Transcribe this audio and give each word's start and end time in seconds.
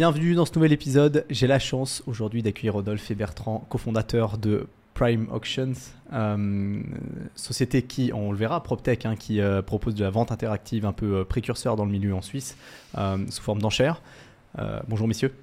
Bienvenue 0.00 0.34
dans 0.34 0.46
ce 0.46 0.54
nouvel 0.54 0.72
épisode. 0.72 1.26
J'ai 1.28 1.46
la 1.46 1.58
chance 1.58 2.02
aujourd'hui 2.06 2.42
d'accueillir 2.42 2.72
Rodolphe 2.72 3.10
et 3.10 3.14
Bertrand, 3.14 3.66
cofondateurs 3.68 4.38
de 4.38 4.66
Prime 4.94 5.28
Auctions, 5.30 5.74
euh, 6.14 6.80
société 7.34 7.82
qui, 7.82 8.10
on 8.14 8.32
le 8.32 8.38
verra, 8.38 8.62
PropTech, 8.62 9.04
hein, 9.04 9.14
qui 9.14 9.42
euh, 9.42 9.60
propose 9.60 9.94
de 9.94 10.02
la 10.02 10.08
vente 10.08 10.32
interactive 10.32 10.86
un 10.86 10.94
peu 10.94 11.16
euh, 11.16 11.24
précurseur 11.24 11.76
dans 11.76 11.84
le 11.84 11.90
milieu 11.90 12.14
en 12.14 12.22
Suisse, 12.22 12.56
sous 12.96 13.42
forme 13.42 13.60
d'enchères. 13.60 14.00
bonjour 14.88 15.06
messieurs. 15.06 15.34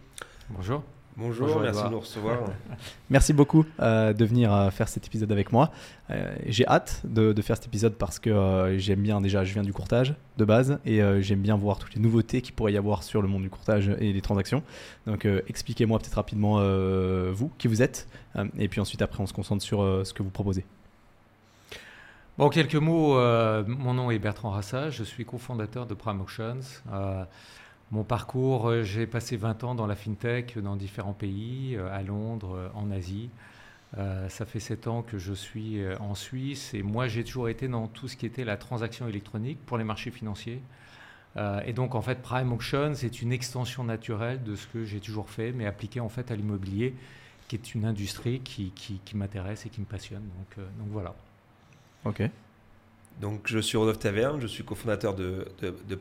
Bonjour. 0.50 0.82
Bonjour, 1.20 1.60
merci 1.60 1.84
de 1.84 1.90
nous 1.90 2.00
recevoir. 2.00 2.38
merci 3.10 3.34
beaucoup 3.34 3.66
euh, 3.80 4.14
de 4.14 4.24
venir 4.24 4.54
euh, 4.54 4.70
faire 4.70 4.88
cet 4.88 5.08
épisode 5.08 5.32
avec 5.32 5.52
moi. 5.52 5.72
Euh, 6.12 6.36
j'ai 6.46 6.68
hâte 6.68 7.02
de, 7.06 7.34
faire 7.42 7.56
cet 7.56 7.66
épisode 7.66 7.96
parce 7.96 8.20
que 8.20 8.76
j'aime 8.78 9.02
bien 9.02 9.20
déjà, 9.20 9.44
je 9.44 9.52
viens 9.52 9.64
du 9.64 9.74
courtage 9.74 10.14
de 10.38 10.46
base 10.46 10.78
et 10.86 11.02
j'aime 11.24 11.42
bien 11.42 11.58
voir 11.58 11.80
toutes 11.80 11.96
les 11.96 12.02
nouveautés 12.02 12.44
qu'il 12.44 12.54
pourrait 12.54 12.74
y 12.74 12.78
avoir 12.78 13.02
sur 13.02 13.24
le 13.24 13.28
monde 13.28 13.42
du 13.42 13.50
courtage 13.50 13.90
et 14.00 14.14
des 14.14 14.22
transactions. 14.22 14.62
Donc 15.08 15.26
expliquez-moi 15.26 15.98
peut-être 15.98 16.14
rapidement 16.14 16.62
vous, 17.32 17.50
qui 17.58 17.68
vous 17.68 17.82
êtes, 17.82 18.08
et 18.60 18.68
puis 18.68 18.80
ensuite 18.80 19.02
après 19.02 19.24
on 19.24 19.26
se 19.26 19.34
concentre 19.34 19.64
sur 19.64 19.80
ce 20.06 20.14
que 20.14 20.22
vous 20.22 20.30
proposez. 20.30 20.66
Bon, 22.38 22.50
quelques 22.50 22.76
mots. 22.76 23.16
mon 23.66 23.96
nom 23.96 24.12
est 24.12 24.20
Bertrand 24.20 24.52
Rassa, 24.52 24.92
je 24.92 25.04
suis 25.04 25.26
cofondateur 25.26 25.88
de 25.88 25.96
Prime 25.96 26.22
Auctions. 26.22 26.60
Mon 27.92 28.04
parcours, 28.04 28.70
euh, 28.70 28.84
j'ai 28.84 29.08
passé 29.08 29.38
20 29.38 29.64
ans 29.64 29.76
dans 29.76 29.88
la 29.88 29.96
fintech 29.96 30.58
dans 30.58 30.76
différents 30.76 31.14
pays, 31.14 31.76
euh, 31.76 31.90
à 31.94 32.02
Londres, 32.02 32.56
euh, 32.56 32.70
en 32.74 32.92
Asie. 32.92 33.30
ça 34.28 34.46
fait 34.46 34.60
7 34.60 34.88
ans 34.88 35.02
que 35.02 35.18
je 35.18 35.34
suis 35.34 35.80
en 36.00 36.14
Suisse 36.14 36.74
et 36.74 36.84
moi 36.84 37.08
j'ai 37.08 37.24
toujours 37.24 37.48
été 37.48 37.70
dans 37.70 37.88
tout 37.88 38.10
ce 38.10 38.18
qui 38.18 38.26
était 38.26 38.44
la 38.44 38.58
transaction 38.58 39.08
électronique 39.08 39.60
pour 39.66 39.78
les 39.78 39.86
marchés 39.86 40.12
financiers. 40.12 40.62
et 41.66 41.74
donc 41.74 41.96
en 41.96 42.02
fait 42.02 42.22
Prime 42.22 42.52
Auction 42.52 42.94
c'est 42.96 43.22
une 43.22 43.32
extension 43.32 43.86
naturelle 43.86 44.44
de 44.44 44.56
ce 44.56 44.68
que 44.68 44.84
j'ai 44.84 45.00
toujours 45.00 45.30
fait 45.30 45.54
mais 45.54 45.66
appliqué 45.66 46.02
en 46.02 46.10
fait 46.10 46.32
à 46.32 46.36
l'immobilier 46.36 46.96
qui 47.48 47.56
est 47.56 47.74
une 47.76 47.86
industrie 47.86 48.42
qui, 48.42 48.72
qui, 48.72 49.16
m'intéresse 49.16 49.66
et 49.66 49.70
qui 49.70 49.80
me 49.80 49.86
passionne. 49.86 50.28
Donc, 50.38 50.66
donc 50.78 50.90
voilà. 50.92 51.16
Ok. 52.04 52.30
Donc 53.22 53.42
je 53.46 53.60
suis 53.60 53.78
Rodolphe 53.78 54.00
Taverne, 54.00 54.40
je 54.40 54.48
suis 54.48 54.64
cofondateur 54.64 55.16
de, 55.16 55.46
de, 55.62 55.74
de 55.88 55.96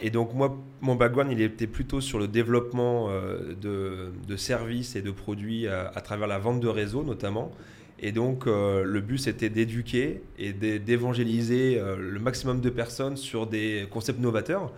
et 0.00 0.10
donc 0.10 0.34
moi, 0.34 0.56
mon 0.80 0.96
background, 0.96 1.30
il 1.32 1.40
était 1.40 1.66
plutôt 1.66 2.00
sur 2.00 2.18
le 2.18 2.26
développement 2.26 3.08
euh, 3.10 3.54
de, 3.54 4.36
services 4.36 4.96
et 4.96 5.02
de 5.02 5.10
produits 5.10 5.68
à, 5.68 6.00
travers 6.02 6.26
la 6.26 6.38
vente 6.38 6.60
de 6.60 6.68
réseau 6.68 7.04
notamment. 7.04 7.52
Et 8.00 8.10
donc 8.10 8.46
euh, 8.46 8.82
le 8.82 9.00
but, 9.00 9.18
c'était 9.18 9.48
d'éduquer 9.48 10.22
et 10.36 10.52
d'évangéliser 10.52 11.78
euh, 11.78 11.96
le 11.96 12.18
maximum 12.18 12.60
de 12.60 12.70
personnes 12.70 13.16
sur 13.16 13.46
des 13.46 13.86
concepts 13.90 14.20
novateurs. 14.20 14.72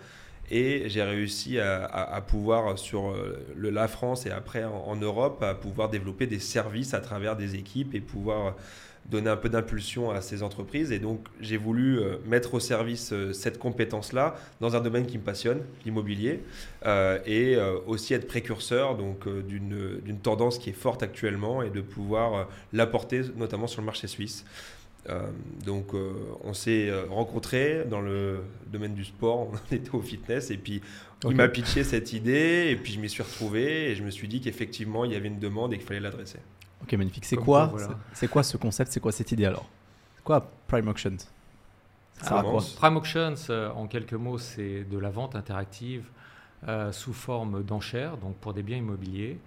Et 0.48 0.84
j'ai 0.86 1.02
réussi 1.02 1.58
à, 1.58 2.22
pouvoir, 2.24 2.78
sur 2.78 3.12
la 3.56 3.88
France 3.88 4.27
et 4.27 4.30
après 4.30 4.62
en, 4.62 4.77
en, 4.77 4.94
Europe, 4.94 5.42
à 5.42 5.56
pouvoir 5.56 5.88
développer 5.88 6.28
des 6.28 6.38
services 6.38 6.94
à 6.94 7.00
travers 7.00 7.34
des 7.34 7.56
équipes 7.56 7.97
et 7.97 8.00
pouvoir 8.00 8.54
donner 9.11 9.31
un 9.31 9.37
peu 9.37 9.49
d'impulsion 9.49 10.11
à 10.11 10.21
ces 10.21 10.43
entreprises. 10.43 10.93
Et 10.93 10.99
donc, 10.99 11.27
j'ai 11.41 11.57
voulu 11.57 11.99
euh, 11.99 12.17
mettre 12.27 12.55
au 12.55 12.61
service 12.61 13.12
euh, 13.12 13.33
cette 13.33 13.59
compétence-là 13.59 14.37
dans 14.61 14.77
un 14.77 14.81
domaine 14.81 15.07
qui 15.07 15.19
me 15.19 15.23
passionne, 15.23 15.61
l'immobilier, 15.85 16.43
euh, 16.85 17.19
et 17.27 17.57
aussi 17.87 18.15
être 18.15 18.27
précurseur 18.27 18.97
donc 18.97 19.29
d'une 19.29 20.19
tendance 20.23 20.59
qui 20.59 20.71
est 20.71 20.75
forte 20.75 21.03
actuellement 21.03 21.62
et 21.62 21.71
de 21.71 21.81
pouvoir 21.81 22.49
l'apporter 22.73 23.23
notamment 23.37 23.67
sur 23.67 23.81
le 23.81 23.87
marché 23.87 24.07
suisse. 24.07 24.45
donc, 25.65 25.93
on 26.45 26.53
s'est 26.53 26.91
rencontrés 27.09 27.84
dans 27.89 28.01
le 28.01 28.41
domaine 28.73 28.95
du 28.95 29.05
sport, 29.05 29.51
on 29.71 29.75
était 29.75 29.95
au 29.95 30.01
fitness, 30.01 30.51
et 30.51 30.57
puis 30.57 30.81
il 31.25 31.34
m'a 31.34 31.49
pitché 31.49 31.84
cette 31.84 32.12
idée, 32.12 32.69
et 32.71 32.77
puis 32.77 32.93
je 32.93 33.01
m'y 33.01 33.09
suis 33.09 33.23
retrouvé, 33.23 33.91
et 33.91 33.95
je 33.95 34.03
me 34.03 34.11
suis 34.11 34.29
dit 34.29 34.41
qu'effectivement, 34.41 35.05
il 35.05 35.12
y 35.12 35.17
avait 35.17 35.29
une 35.29 35.41
demande 35.41 35.73
et 35.73 35.79
qu'il 35.79 35.87
fallait 35.87 36.01
l'adresser. 36.01 36.39
Ok, 36.87 36.92
magnifique. 36.92 37.25
C'est 37.25 37.37
quoi, 37.37 37.75
c'est 38.12 38.29
quoi 38.29 38.45
ce 38.45 38.56
concept? 38.56 38.92
C'est 38.92 39.01
quoi 39.01 39.11
cette 39.11 39.33
idée 39.33 39.45
alors? 39.45 39.69
C'est 40.17 40.23
quoi 40.23 40.48
Prime 40.69 40.87
Auctions? 40.87 41.16
Quoi 42.25 42.44
Prime 42.77 42.97
Auctions, 42.97 43.34
euh, 43.50 43.71
en 43.72 43.88
quelques 43.88 44.15
mots, 44.15 44.38
c'est 44.38 44.84
de 44.84 44.97
la 44.97 45.10
vente 45.10 45.34
interactive 45.34 46.05
euh, 46.69 46.93
sous 46.93 47.12
forme 47.12 47.65
d'enchères, 47.65 48.16
donc 48.19 48.37
pour 48.37 48.55
des 48.55 48.62
biens 48.62 48.77
immobiliers. 48.77 49.38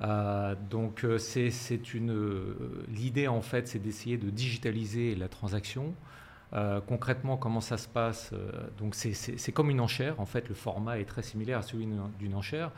Euh, 0.00 0.56
donc 0.70 1.06
c'est 1.18 1.94
une 1.94 2.54
l'idée 2.88 3.28
en 3.28 3.42
fait, 3.42 3.68
c'est 3.68 3.78
d'essayer 3.78 4.16
de 4.16 4.30
digitaliser 4.30 5.14
la 5.14 5.28
transaction. 5.28 5.94
concrètement, 6.88 7.36
comment 7.36 7.60
ça 7.60 7.78
se 7.78 7.86
passe 7.86 8.32
Donc 8.78 8.96
c'est 8.96 9.52
comme 9.52 9.70
une 9.70 9.80
enchère. 9.80 10.18
En 10.18 10.26
fait, 10.26 10.48
le 10.48 10.56
format 10.56 10.98
est 10.98 11.04
très 11.04 11.22
similaire 11.22 11.58
à 11.58 11.62
celui 11.62 11.86
d'une 12.18 12.34
enchère. 12.34 12.72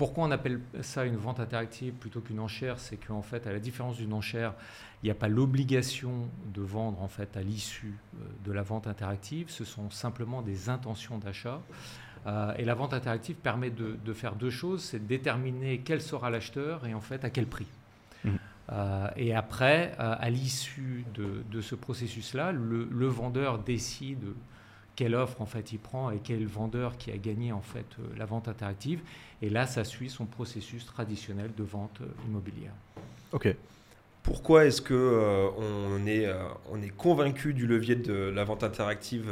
Pourquoi 0.00 0.24
on 0.24 0.30
appelle 0.30 0.62
ça 0.80 1.04
une 1.04 1.18
vente 1.18 1.40
interactive 1.40 1.92
plutôt 1.92 2.22
qu'une 2.22 2.40
enchère? 2.40 2.78
C'est 2.78 2.96
qu'en 2.96 3.20
fait, 3.20 3.46
à 3.46 3.52
la 3.52 3.58
différence 3.58 3.98
d'une 3.98 4.14
enchère, 4.14 4.54
il 5.02 5.06
n'y 5.08 5.10
a 5.10 5.14
pas 5.14 5.28
l'obligation 5.28 6.30
de 6.54 6.62
vendre 6.62 7.02
en 7.02 7.08
fait 7.08 7.36
à 7.36 7.42
l'issue 7.42 7.92
euh, 8.14 8.24
de 8.46 8.50
la 8.50 8.62
vente 8.62 8.86
interactive. 8.86 9.50
Ce 9.50 9.66
sont 9.66 9.90
simplement 9.90 10.40
des 10.40 10.70
intentions 10.70 11.18
d'achat. 11.18 11.60
Euh, 12.26 12.54
et 12.56 12.64
la 12.64 12.72
vente 12.72 12.94
interactive 12.94 13.36
permet 13.36 13.68
de, 13.68 14.12
faire 14.14 14.36
deux 14.36 14.48
choses 14.48 14.82
c'est 14.82 15.00
de 15.00 15.06
déterminer 15.06 15.80
quel 15.84 16.00
sera 16.00 16.30
l'acheteur 16.30 16.86
et 16.86 16.94
en 16.94 17.02
fait 17.02 17.22
à 17.26 17.28
quel 17.28 17.46
prix. 17.46 17.68
Mmh. 18.24 18.30
Euh, 18.72 19.08
et 19.16 19.34
après, 19.34 19.92
à 19.98 20.30
l'issue 20.30 21.04
de, 21.12 21.60
ce 21.60 21.74
processus-là, 21.74 22.52
le, 22.52 22.88
le, 22.90 23.06
vendeur 23.06 23.58
décide 23.58 24.24
quelle 24.96 25.14
offre 25.14 25.42
en 25.42 25.46
fait 25.46 25.72
il 25.72 25.78
prend 25.78 26.10
et 26.10 26.20
quel 26.22 26.46
vendeur 26.46 26.96
qui 26.96 27.10
a 27.10 27.18
gagné 27.18 27.52
en 27.52 27.60
fait 27.60 27.96
la 28.16 28.24
vente 28.24 28.48
interactive. 28.48 29.02
Et 29.42 29.50
là, 29.50 29.66
ça 29.66 29.84
suit 29.84 30.10
son 30.10 30.26
processus 30.26 30.84
traditionnel 30.86 31.50
de 31.56 31.62
vente 31.62 31.98
euh, 32.02 32.06
immobilière. 32.26 32.72
Ok. 33.32 33.54
Pourquoi 34.22 34.66
est-ce 34.66 34.82
que 34.82 34.92
euh, 34.92 35.48
on 35.56 36.06
est 36.06 36.28
on 36.70 36.82
est 36.82 36.94
convaincu 36.94 37.54
du 37.54 37.66
levier 37.66 37.96
de 37.96 38.12
la 38.12 38.44
vente 38.44 38.62
interactive 38.62 39.30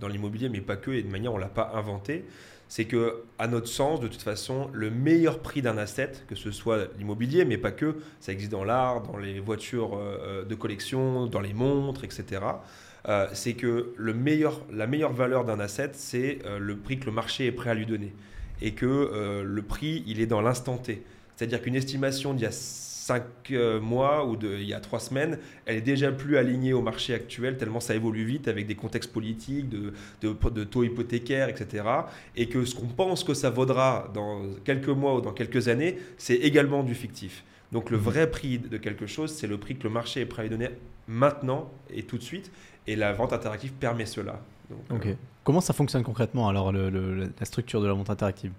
dans 0.00 0.08
l'immobilier, 0.08 0.48
mais 0.48 0.60
pas 0.60 0.74
que 0.76 0.90
et 0.90 1.04
de 1.04 1.08
manière 1.08 1.32
on 1.32 1.38
l'a 1.38 1.46
pas 1.46 1.72
inventé? 1.74 2.24
C'est 2.66 2.86
que, 2.86 3.22
à 3.38 3.46
notre 3.46 3.68
sens, 3.68 4.00
de 4.00 4.08
toute 4.08 4.22
façon, 4.22 4.68
le 4.72 4.90
meilleur 4.90 5.38
prix 5.38 5.62
d'un 5.62 5.78
asset, 5.78 6.12
que 6.26 6.34
ce 6.34 6.50
soit 6.50 6.88
l'immobilier, 6.98 7.44
mais 7.44 7.56
pas 7.56 7.70
que, 7.70 7.96
ça 8.18 8.32
existe 8.32 8.50
dans 8.50 8.64
l'art, 8.64 9.02
dans 9.02 9.16
les 9.16 9.38
voitures 9.38 9.98
de 10.44 10.54
collection, 10.56 11.26
dans 11.26 11.40
les 11.40 11.52
montres, 11.52 12.04
etc. 12.04 12.40
Euh, 13.08 13.28
c'est 13.32 13.54
que 13.54 13.94
le 13.96 14.14
meilleur, 14.14 14.60
la 14.72 14.86
meilleure 14.86 15.12
valeur 15.12 15.44
d'un 15.44 15.60
asset, 15.60 15.90
c'est 15.94 16.38
euh, 16.44 16.58
le 16.58 16.76
prix 16.76 16.98
que 16.98 17.06
le 17.06 17.12
marché 17.12 17.46
est 17.46 17.52
prêt 17.52 17.70
à 17.70 17.74
lui 17.74 17.86
donner. 17.86 18.12
Et 18.62 18.72
que 18.72 18.86
euh, 18.86 19.42
le 19.44 19.62
prix, 19.62 20.02
il 20.06 20.20
est 20.20 20.26
dans 20.26 20.40
l'instant 20.40 20.76
T. 20.76 21.02
C'est-à-dire 21.36 21.62
qu'une 21.62 21.76
estimation 21.76 22.34
d'il 22.34 22.42
y 22.42 22.46
a 22.46 22.52
5 22.52 23.50
mois 23.80 24.26
ou 24.26 24.36
de, 24.36 24.56
il 24.58 24.68
y 24.68 24.74
a 24.74 24.78
3 24.78 25.00
semaines, 25.00 25.38
elle 25.66 25.76
est 25.76 25.80
déjà 25.80 26.12
plus 26.12 26.36
alignée 26.36 26.72
au 26.72 26.82
marché 26.82 27.12
actuel, 27.14 27.56
tellement 27.56 27.80
ça 27.80 27.94
évolue 27.94 28.24
vite 28.24 28.46
avec 28.46 28.66
des 28.66 28.76
contextes 28.76 29.12
politiques, 29.12 29.68
de, 29.68 29.92
de, 30.22 30.64
taux 30.64 30.84
hypothécaires, 30.84 31.48
etc. 31.48 31.84
Et 32.36 32.46
que 32.46 32.64
ce 32.64 32.74
qu'on 32.74 32.86
pense 32.86 33.24
que 33.24 33.34
ça 33.34 33.50
vaudra 33.50 34.10
dans 34.14 34.42
quelques 34.64 34.88
mois 34.88 35.16
ou 35.16 35.20
dans 35.20 35.32
quelques 35.32 35.68
années, 35.68 35.98
c'est 36.18 36.36
également 36.36 36.84
du 36.84 36.94
fictif. 36.94 37.42
Donc 37.72 37.90
le 37.90 37.96
vrai 37.96 38.30
prix 38.30 38.58
de 38.58 38.76
quelque 38.76 39.06
chose, 39.06 39.32
c'est 39.32 39.46
le 39.46 39.58
prix 39.58 39.76
que 39.76 39.84
le 39.84 39.90
marché 39.90 40.20
est 40.20 40.26
prêt 40.26 40.42
à 40.42 40.44
lui 40.44 40.50
donner 40.50 40.70
maintenant 41.08 41.70
et 41.92 42.02
tout 42.02 42.18
de 42.18 42.22
suite. 42.22 42.50
Et 42.86 42.96
la 42.96 43.12
vente 43.12 43.32
interactive 43.32 43.72
permet 43.72 44.06
cela. 44.06 44.40
Donc, 44.88 45.06
euh, 45.06 45.14
Comment 45.44 45.60
ça 45.60 45.72
fonctionne 45.72 46.02
concrètement 46.02 46.48
alors 46.48 46.72
la 46.72 47.44
structure 47.44 47.80
de 47.80 47.86
la 47.86 47.94
vente 47.94 48.10
interactive? 48.10 48.52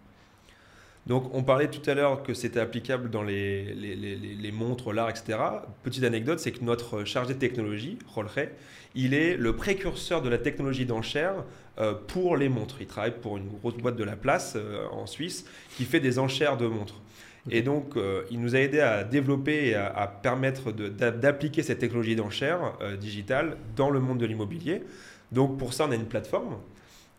Donc, 1.07 1.33
on 1.33 1.43
parlait 1.43 1.69
tout 1.69 1.87
à 1.89 1.95
l'heure 1.95 2.21
que 2.21 2.33
c'était 2.33 2.59
applicable 2.59 3.09
dans 3.09 3.23
les, 3.23 3.73
les, 3.73 4.51
montres, 4.51 4.93
l'art, 4.93 5.09
etc. 5.09 5.39
Petite 5.83 6.03
anecdote, 6.03 6.39
c'est 6.39 6.51
que 6.51 6.63
notre 6.63 7.05
chargé 7.05 7.33
de 7.33 7.39
technologie, 7.39 7.97
Rolre, 8.07 8.49
il 8.93 9.13
est 9.15 9.35
le 9.35 9.55
précurseur 9.55 10.21
de 10.21 10.29
la 10.29 10.37
technologie 10.37 10.85
d'enchère 10.85 11.43
euh, 11.79 11.93
pour 11.93 12.37
les 12.37 12.49
montres. 12.49 12.77
Il 12.81 12.87
travaille 12.87 13.19
pour 13.19 13.37
une 13.37 13.47
grosse 13.47 13.77
boîte 13.77 13.95
de 13.95 14.03
la 14.03 14.15
place 14.15 14.53
euh, 14.55 14.85
en 14.91 15.07
Suisse 15.07 15.45
qui 15.75 15.85
fait 15.85 15.99
des 15.99 16.19
enchères 16.19 16.57
de 16.57 16.67
montres. 16.67 17.01
Et 17.49 17.61
donc, 17.61 17.97
euh, 17.97 18.23
il 18.29 18.39
nous 18.39 18.55
a 18.55 18.59
aidé 18.59 18.81
à 18.81 19.03
développer 19.03 19.69
et 19.69 19.75
à, 19.75 20.07
permettre 20.07 20.71
d'appliquer 20.71 21.63
cette 21.63 21.79
technologie 21.79 22.15
d'enchère 22.15 22.73
euh, 22.81 22.95
digitale 22.97 23.57
dans 23.75 23.89
le 23.89 23.99
monde 23.99 24.19
de 24.19 24.25
l'immobilier. 24.25 24.83
Donc, 25.31 25.57
pour 25.57 25.73
ça, 25.73 25.85
on 25.87 25.91
a 25.91 25.95
une 25.95 26.05
plateforme. 26.05 26.57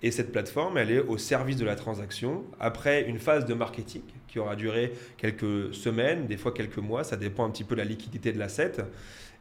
Et 0.03 0.11
cette 0.11 0.33
plateforme, 0.33 0.79
elle 0.79 0.91
est 0.91 1.01
au 1.01 1.17
service 1.17 1.57
de 1.57 1.65
la 1.65 1.77
transaction 1.77 2.43
après 2.59 3.03
une 3.03 3.19
phase 3.19 3.47
de 3.47 3.55
marketing 3.55 4.03
qui 4.27 4.39
aura 4.41 4.57
duré 4.57 4.93
quelques 5.17 5.73
semaines, 5.75 6.27
des 6.27 6.37
fois 6.37 6.53
quelques 6.53 6.79
mois, 6.79 7.05
ça 7.05 7.17
dépend 7.17 7.45
un 7.45 7.51
petit 7.51 7.65
peu 7.65 7.77
de 7.77 7.81
la 7.81 7.87
liquidité 7.87 8.33
de 8.33 8.39
l'asset. 8.39 8.73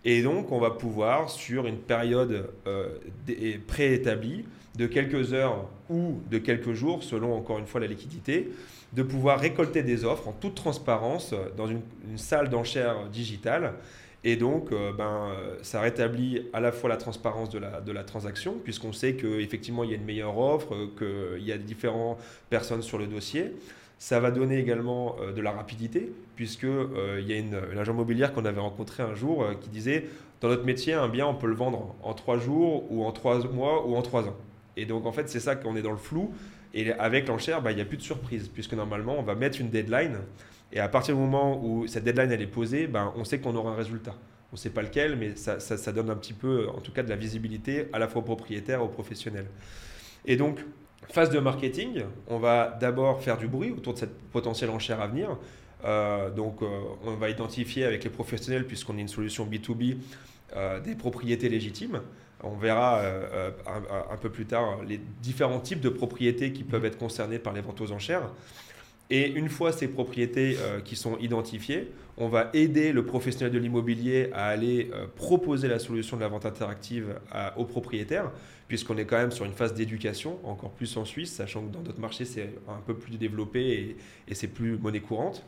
Et 0.05 0.21
donc, 0.21 0.51
on 0.51 0.59
va 0.59 0.71
pouvoir, 0.71 1.29
sur 1.29 1.65
une 1.65 1.77
période 1.77 2.49
euh, 2.67 2.97
préétablie, 3.67 4.45
de 4.75 4.87
quelques 4.87 5.33
heures 5.33 5.67
ou 5.89 6.21
de 6.29 6.37
quelques 6.37 6.73
jours, 6.73 7.03
selon 7.03 7.35
encore 7.35 7.59
une 7.59 7.67
fois 7.67 7.81
la 7.81 7.87
liquidité, 7.87 8.51
de 8.93 9.03
pouvoir 9.03 9.39
récolter 9.39 9.83
des 9.83 10.05
offres 10.05 10.27
en 10.27 10.33
toute 10.33 10.55
transparence 10.55 11.33
dans 11.57 11.67
une, 11.67 11.81
salle 12.17 12.49
d'enchères 12.49 13.07
digitale. 13.09 13.73
Et 14.23 14.35
donc, 14.35 14.71
euh, 14.71 14.93
ben, 14.93 15.31
euh, 15.31 15.57
ça 15.63 15.81
rétablit 15.81 16.47
à 16.53 16.59
la 16.59 16.71
fois 16.71 16.89
la 16.89 16.97
transparence 16.97 17.49
de 17.49 17.57
la, 17.57 17.81
de 17.81 17.91
la 17.91 18.03
transaction, 18.03 18.55
puisqu'on 18.63 18.93
sait 18.93 19.15
qu'effectivement, 19.15 19.83
il 19.83 19.89
y 19.89 19.93
a 19.93 19.95
une 19.95 20.05
meilleure 20.05 20.37
offre, 20.37 20.75
qu'il 20.97 21.43
y 21.43 21.51
a 21.51 21.57
différentes 21.57 22.19
personnes 22.49 22.83
sur 22.83 22.97
le 22.97 23.07
dossier. 23.07 23.51
Ça 23.97 24.19
va 24.19 24.31
donner 24.31 24.57
également 24.57 25.15
de 25.35 25.41
la 25.41 25.51
rapidité, 25.51 26.11
puisque 26.35 26.63
il 26.63 27.27
y 27.27 27.33
a 27.33 27.37
une, 27.37 27.55
agent 27.79 27.93
immobilière 27.93 28.33
qu'on 28.33 28.45
avait 28.45 28.59
rencontré 28.59 29.03
un 29.03 29.13
jour 29.13 29.45
qui 29.61 29.69
disait 29.69 30.07
dans 30.41 30.47
notre 30.47 30.65
métier, 30.65 30.93
un 30.93 31.07
bien, 31.07 31.27
on 31.27 31.35
peut 31.35 31.45
le 31.45 31.53
vendre 31.53 31.95
en 32.01 32.15
trois 32.15 32.39
jours 32.39 32.91
ou 32.91 33.05
en 33.05 33.11
trois 33.11 33.47
mois 33.47 33.85
ou 33.85 33.95
en 33.95 34.01
trois 34.01 34.27
ans. 34.27 34.35
Et 34.75 34.85
donc, 34.85 35.05
en 35.05 35.11
fait, 35.11 35.29
c'est 35.29 35.39
ça 35.39 35.55
qu'on 35.55 35.75
est 35.75 35.83
dans 35.83 35.91
le 35.91 35.97
flou. 35.97 36.33
Et 36.73 36.91
avec 36.93 37.27
l'enchère, 37.27 37.61
bah, 37.61 37.71
il 37.71 37.75
n'y 37.75 37.81
a 37.81 37.85
plus 37.85 37.97
de 37.97 38.01
surprise, 38.01 38.47
puisque 38.47 38.73
normalement, 38.73 39.19
on 39.19 39.21
va 39.21 39.35
mettre 39.35 39.61
une 39.61 39.69
deadline. 39.69 40.17
Et 40.73 40.79
à 40.79 40.87
partir 40.87 41.15
du 41.15 41.21
moment 41.21 41.61
où 41.63 41.87
cette 41.87 42.03
deadline 42.03 42.31
elle 42.31 42.41
est 42.41 42.47
posée, 42.47 42.87
ben, 42.87 43.11
on 43.15 43.23
sait 43.23 43.39
qu'on 43.39 43.55
aura 43.55 43.71
un 43.71 43.75
résultat. 43.75 44.15
On 44.51 44.55
ne 44.55 44.57
sait 44.57 44.69
pas 44.69 44.81
lequel, 44.81 45.15
mais 45.15 45.35
ça, 45.35 45.59
ça, 45.59 45.91
donne 45.91 46.09
un 46.09 46.15
petit 46.15 46.33
peu, 46.33 46.67
en 46.69 46.81
tout 46.81 46.91
cas, 46.91 47.03
de 47.03 47.09
la 47.09 47.15
visibilité 47.15 47.87
à 47.93 47.99
la 47.99 48.07
fois 48.07 48.21
aux 48.21 48.25
propriétaires 48.25 48.79
et 48.79 48.83
aux 48.83 48.89
professionnels. 48.89 49.47
Et 50.25 50.35
donc, 50.35 50.59
phase 51.09 51.29
de 51.29 51.39
marketing, 51.39 52.03
on 52.27 52.37
va 52.37 52.77
d'abord 52.79 53.21
faire 53.21 53.37
du 53.37 53.47
bruit 53.47 53.71
autour 53.71 53.93
de 53.93 53.99
cette 53.99 54.17
potentielle 54.31 54.69
enchère 54.69 55.01
à 55.01 55.07
venir. 55.07 55.37
Euh, 55.85 56.29
donc, 56.29 56.61
euh, 56.61 56.67
on 57.05 57.15
va 57.15 57.29
identifier 57.29 57.85
avec 57.85 58.03
les 58.03 58.09
professionnels, 58.09 58.67
puisqu'on 58.67 58.97
est 58.97 59.01
une 59.01 59.07
solution 59.07 59.45
B2B, 59.45 59.97
euh, 60.55 60.79
des 60.79 60.95
propriétés 60.95 61.47
légitimes. 61.47 62.01
On 62.43 62.55
verra 62.55 63.03
un, 63.03 64.13
un, 64.13 64.17
peu 64.17 64.31
plus 64.31 64.47
tard 64.47 64.81
les 64.83 64.99
différents 65.21 65.59
types 65.59 65.79
de 65.79 65.89
propriétés 65.89 66.51
qui 66.51 66.63
peuvent 66.63 66.85
être 66.85 66.97
concernées 66.97 67.37
par 67.37 67.53
les 67.53 67.61
ventes 67.61 67.79
aux 67.81 67.91
enchères. 67.91 68.31
Et 69.13 69.29
une 69.29 69.49
fois 69.49 69.73
ces 69.73 69.89
propriétés 69.89 70.57
euh, 70.57 70.79
qui 70.79 70.95
sont 70.95 71.17
identifiées, 71.17 71.91
on 72.17 72.29
va 72.29 72.49
aider 72.53 72.93
le 72.93 73.05
professionnel 73.05 73.51
de 73.51 73.59
l'immobilier 73.59 74.29
à 74.33 74.47
aller 74.47 74.89
euh, 74.93 75.05
proposer 75.13 75.67
la 75.67 75.79
solution 75.79 76.15
de 76.15 76.21
la 76.21 76.29
vente 76.29 76.45
interactive 76.45 77.19
aux 77.57 77.65
propriétaires, 77.65 78.31
puisqu'on 78.69 78.97
est 78.97 79.03
quand 79.03 79.17
même 79.17 79.31
sur 79.31 79.43
une 79.43 79.51
phase 79.51 79.73
d'éducation, 79.73 80.39
encore 80.45 80.71
plus 80.71 80.95
en 80.95 81.03
Suisse, 81.03 81.33
sachant 81.33 81.61
que 81.61 81.73
dans 81.73 81.81
d'autres 81.81 81.99
marchés 81.99 82.23
c'est 82.23 82.53
un 82.69 82.79
peu 82.87 82.93
plus 82.93 83.17
développé 83.17 83.97
et, 84.29 84.33
c'est 84.33 84.47
plus 84.47 84.77
monnaie 84.77 85.01
courante. 85.01 85.45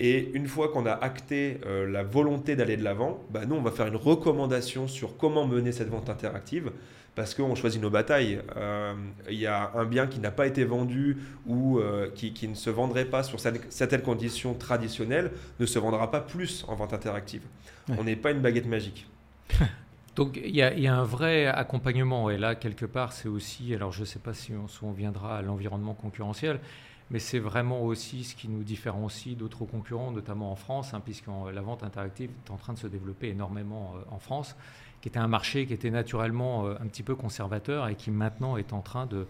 Et 0.00 0.30
une 0.32 0.48
fois 0.48 0.68
qu'on 0.68 0.86
a 0.86 0.92
acté 0.92 1.58
euh, 1.66 1.88
la 1.88 2.02
volonté 2.02 2.56
d'aller 2.56 2.76
de 2.76 2.84
l'avant, 2.84 3.22
bah 3.30 3.46
nous 3.46 3.54
on 3.54 3.62
va 3.62 3.70
faire 3.70 3.86
une 3.86 3.96
recommandation 3.96 4.88
sur 4.88 5.16
comment 5.16 5.46
mener 5.46 5.70
cette 5.70 5.88
vente 5.88 6.10
interactive 6.10 6.72
parce 7.14 7.34
qu'on 7.34 7.54
choisit 7.54 7.80
nos 7.82 7.90
batailles. 7.90 8.40
Euh, 8.56 8.94
il 9.28 9.38
y 9.38 9.46
a 9.46 9.72
un 9.74 9.84
bien 9.84 10.06
qui 10.06 10.20
n'a 10.20 10.30
pas 10.30 10.46
été 10.46 10.64
vendu 10.64 11.18
ou 11.46 11.78
euh, 11.78 12.10
qui, 12.14 12.48
ne 12.48 12.54
se 12.54 12.70
vendrait 12.70 13.06
pas 13.06 13.22
sur 13.22 13.40
certaines 13.40 14.02
conditions 14.02 14.54
traditionnelles, 14.54 15.32
ne 15.58 15.66
se 15.66 15.78
vendra 15.78 16.10
pas 16.10 16.20
plus 16.20 16.64
en 16.68 16.74
vente 16.74 16.92
interactive. 16.92 17.42
On 17.96 18.04
n'est 18.04 18.16
pas 18.16 18.30
une 18.30 18.40
baguette 18.40 18.66
magique. 18.66 19.06
Donc 20.18 20.40
il 20.44 20.54
y, 20.54 20.62
a 20.62 20.96
un 20.96 21.04
vrai 21.04 21.46
accompagnement 21.46 22.28
et 22.28 22.38
là 22.38 22.56
quelque 22.56 22.86
part 22.86 23.12
c'est 23.12 23.28
aussi, 23.28 23.72
alors 23.72 23.92
je 23.92 24.00
ne 24.00 24.04
sais 24.04 24.18
pas 24.18 24.34
si 24.34 24.52
on, 24.82 24.90
viendra 24.90 25.38
à 25.38 25.42
l'environnement 25.42 25.94
concurrentiel, 25.94 26.58
mais 27.10 27.18
c'est 27.18 27.38
vraiment 27.38 27.82
aussi 27.82 28.24
ce 28.24 28.34
qui 28.34 28.48
nous 28.48 28.62
différencie 28.62 29.36
d'autres 29.36 29.64
concurrents, 29.64 30.12
notamment 30.12 30.52
en 30.52 30.56
France, 30.56 30.94
hein, 30.94 31.00
puisque 31.00 31.26
la 31.52 31.60
vente 31.62 31.82
interactive 31.82 32.30
est 32.46 32.50
en 32.50 32.56
train 32.56 32.74
de 32.74 32.78
se 32.78 32.86
développer 32.86 33.28
énormément 33.28 33.94
euh, 33.96 34.14
en 34.14 34.18
France 34.18 34.56
qui 35.00 35.08
était 35.08 35.18
un 35.18 35.28
marché 35.28 35.66
qui 35.66 35.72
était 35.72 35.90
naturellement 35.90 36.66
euh, 36.66 36.74
un 36.80 36.86
petit 36.86 37.02
peu 37.02 37.14
conservateur 37.14 37.88
et 37.88 37.94
qui 37.94 38.10
maintenant 38.10 38.56
est 38.56 38.72
en 38.72 38.80
train 38.80 39.06
de, 39.06 39.26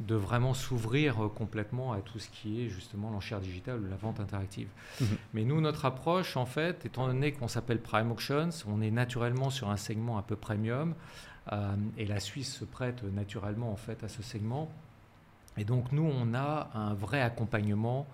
de 0.00 0.14
vraiment 0.14 0.54
s'ouvrir 0.54 1.24
euh, 1.24 1.28
complètement 1.28 1.92
à 1.92 2.00
tout 2.00 2.18
ce 2.18 2.28
qui 2.28 2.62
est 2.62 2.68
justement 2.68 3.10
l'enchère 3.10 3.40
digitale 3.40 3.80
ou 3.80 3.88
la 3.88 3.96
vente 3.96 4.20
interactive. 4.20 4.68
Mhm. 5.00 5.06
Mais 5.34 5.44
nous, 5.44 5.60
notre 5.60 5.84
approche, 5.84 6.36
en 6.36 6.46
fait, 6.46 6.86
étant 6.86 7.06
donné 7.06 7.32
qu'on 7.32 7.48
s'appelle 7.48 7.80
Prime 7.80 8.10
Auctions, 8.10 8.50
on 8.66 8.80
est 8.80 8.90
naturellement 8.90 9.50
sur 9.50 9.70
un 9.70 9.76
segment 9.76 10.18
un 10.18 10.22
peu 10.22 10.36
premium 10.36 10.94
euh, 11.52 11.74
et 11.96 12.06
la 12.06 12.20
Suisse 12.20 12.54
se 12.54 12.64
prête 12.64 13.02
naturellement 13.02 13.72
en 13.72 13.76
fait 13.76 14.04
à 14.04 14.08
ce 14.08 14.22
segment. 14.22 14.70
Et 15.56 15.64
donc 15.64 15.92
nous, 15.92 16.02
on 16.02 16.34
a 16.34 16.70
un 16.74 16.94
vrai 16.94 17.20
accompagnement 17.20 18.06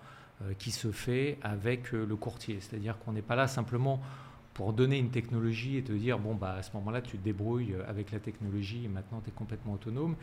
qui 0.59 0.71
se 0.71 0.91
fait 0.91 1.37
avec 1.41 1.91
le 1.91 2.15
courtier, 2.15 2.59
c'est-à-dire 2.59 2.97
qu'on 2.99 3.11
n'est 3.11 3.21
pas 3.21 3.35
là 3.35 3.47
simplement 3.47 4.01
pour 4.53 4.73
donner 4.73 4.97
une 4.97 5.11
technologie 5.11 5.77
et 5.77 5.83
te 5.83 5.91
dire, 5.91 6.17
bon, 6.17 6.33
bah, 6.33 6.55
à 6.55 6.63
ce 6.63 6.71
moment-là, 6.73 7.01
tu 7.01 7.17
te 7.17 7.23
débrouilles 7.23 7.75
avec 7.87 8.11
la 8.11 8.19
technologie 8.19 8.85
et 8.85 8.87
maintenant 8.87 9.21
tu 9.21 9.29
es 9.29 9.31
complètement 9.31 9.73
autonome. 9.73 10.15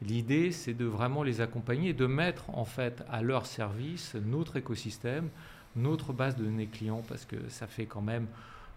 L'idée, 0.00 0.50
c'est 0.50 0.74
de 0.74 0.86
vraiment 0.86 1.22
les 1.22 1.40
accompagner 1.40 1.92
de 1.92 2.06
mettre 2.06 2.50
en 2.50 2.64
fait 2.64 3.04
à 3.10 3.22
leur 3.22 3.46
service 3.46 4.14
notre 4.14 4.56
écosystème, 4.56 5.28
notre 5.76 6.12
base 6.12 6.36
de 6.36 6.44
données 6.44 6.66
clients, 6.66 7.02
parce 7.06 7.24
que 7.24 7.36
ça 7.48 7.66
fait 7.66 7.86
quand 7.86 8.02
même 8.02 8.26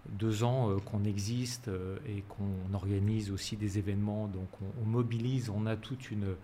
deux 0.10 0.44
ans 0.44 0.70
euh, 0.70 0.78
qu'on 0.78 1.04
existe 1.04 1.68
euh, 1.68 1.98
et 2.08 2.24
qu'on 2.30 2.74
organise 2.74 3.32
aussi 3.32 3.58
des 3.58 3.78
événements. 3.78 4.28
Donc 4.28 4.50
on, 4.82 4.86
mobilise, 4.86 5.50
on 5.50 5.66
a 5.66 5.76
toute 5.76 6.12
une, 6.12 6.36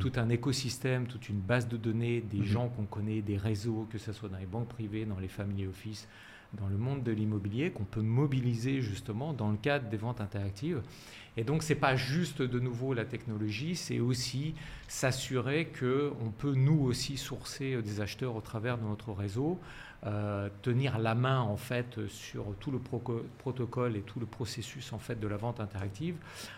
tout 0.00 0.12
un 0.16 0.28
écosystème, 0.28 1.06
toute 1.06 1.28
une 1.28 1.40
base 1.40 1.68
de 1.68 1.76
données, 1.76 2.20
des 2.20 2.38
mhm. 2.38 2.44
gens 2.44 2.68
qu'on 2.68 2.84
connaît, 2.84 3.22
des 3.22 3.36
réseaux, 3.36 3.86
que 3.90 3.98
ce 3.98 4.12
soit 4.12 4.28
dans 4.28 4.38
les 4.38 4.46
banques 4.46 4.68
privées, 4.68 5.04
dans 5.04 5.18
les 5.18 5.28
family 5.28 5.66
office, 5.66 6.08
dans 6.54 6.68
le 6.68 6.76
monde 6.76 7.02
de 7.02 7.12
l'immobilier 7.12 7.70
qu'on 7.70 7.84
peut 7.84 8.02
mobiliser 8.02 8.82
justement 8.82 9.32
dans 9.32 9.50
le 9.50 9.56
cadre 9.56 9.88
des 9.88 9.96
ventes 9.96 10.20
interactives. 10.20 10.82
Et 11.38 11.44
donc, 11.44 11.62
ce 11.62 11.72
n'est 11.72 11.78
pas 11.78 11.96
juste 11.96 12.42
de 12.42 12.60
nouveau 12.60 12.92
la 12.92 13.06
technologie, 13.06 13.74
c'est 13.74 14.00
aussi 14.00 14.54
s'assurer 14.86 15.72
qu'on 15.78 16.30
peut 16.30 16.54
nous 16.54 16.80
aussi 16.80 17.16
sourcer 17.16 17.80
des 17.80 18.02
acheteurs 18.02 18.36
au 18.36 18.42
travers 18.42 18.76
de 18.76 18.84
notre 18.84 19.12
réseau, 19.12 19.58
euh, 20.04 20.48
tenir 20.62 20.98
la 20.98 21.14
main 21.14 21.40
en 21.40 21.56
fait 21.56 22.06
sur 22.08 22.44
tout 22.58 22.72
le 22.72 22.80
protocole 23.38 23.96
et 23.96 24.00
tout 24.00 24.18
le 24.18 24.26
processus 24.26 24.92
en 24.92 24.98
fait 24.98 25.20
de 25.20 25.28
la 25.28 25.36
vente 25.36 25.60
interactive, 25.60 26.16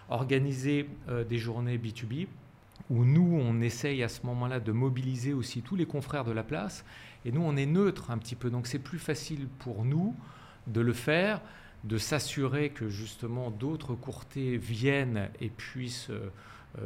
organiser 0.09 0.89
euh, 1.09 1.25
des 1.25 1.37
journées 1.37 1.77
B2B 1.77 2.27
où 2.91 3.05
nous, 3.05 3.39
on 3.41 3.61
essaye 3.61 4.03
à 4.03 4.09
ce 4.09 4.25
moment-là 4.27 4.61
de 4.61 4.73
mobiliser 4.73 5.33
aussi 5.33 5.63
tous 5.63 5.77
les 5.77 5.87
confrères 5.87 6.25
de 6.25 6.33
la 6.33 6.43
place 6.43 6.85
et 7.25 7.33
nous, 7.33 7.43
on 7.43 7.57
est 7.57 7.67
neutre 7.67 8.11
un 8.11 8.19
petit 8.19 8.35
peu. 8.35 8.51
Donc 8.51 8.67
c'est 8.67 8.79
plus 8.79 8.99
facile 8.99 9.49
pour 9.59 9.85
nous 9.85 10.15
de 10.67 10.81
le 10.81 10.93
faire, 10.93 11.41
de 11.85 11.99
s'assurer 11.99 12.71
que 12.71 12.89
justement 12.89 13.51
d'autres 13.51 13.95
courtiers 13.95 14.57
viennent 14.57 15.29
et 15.41 15.49
puissent 15.49 16.11
euh, 16.11 16.31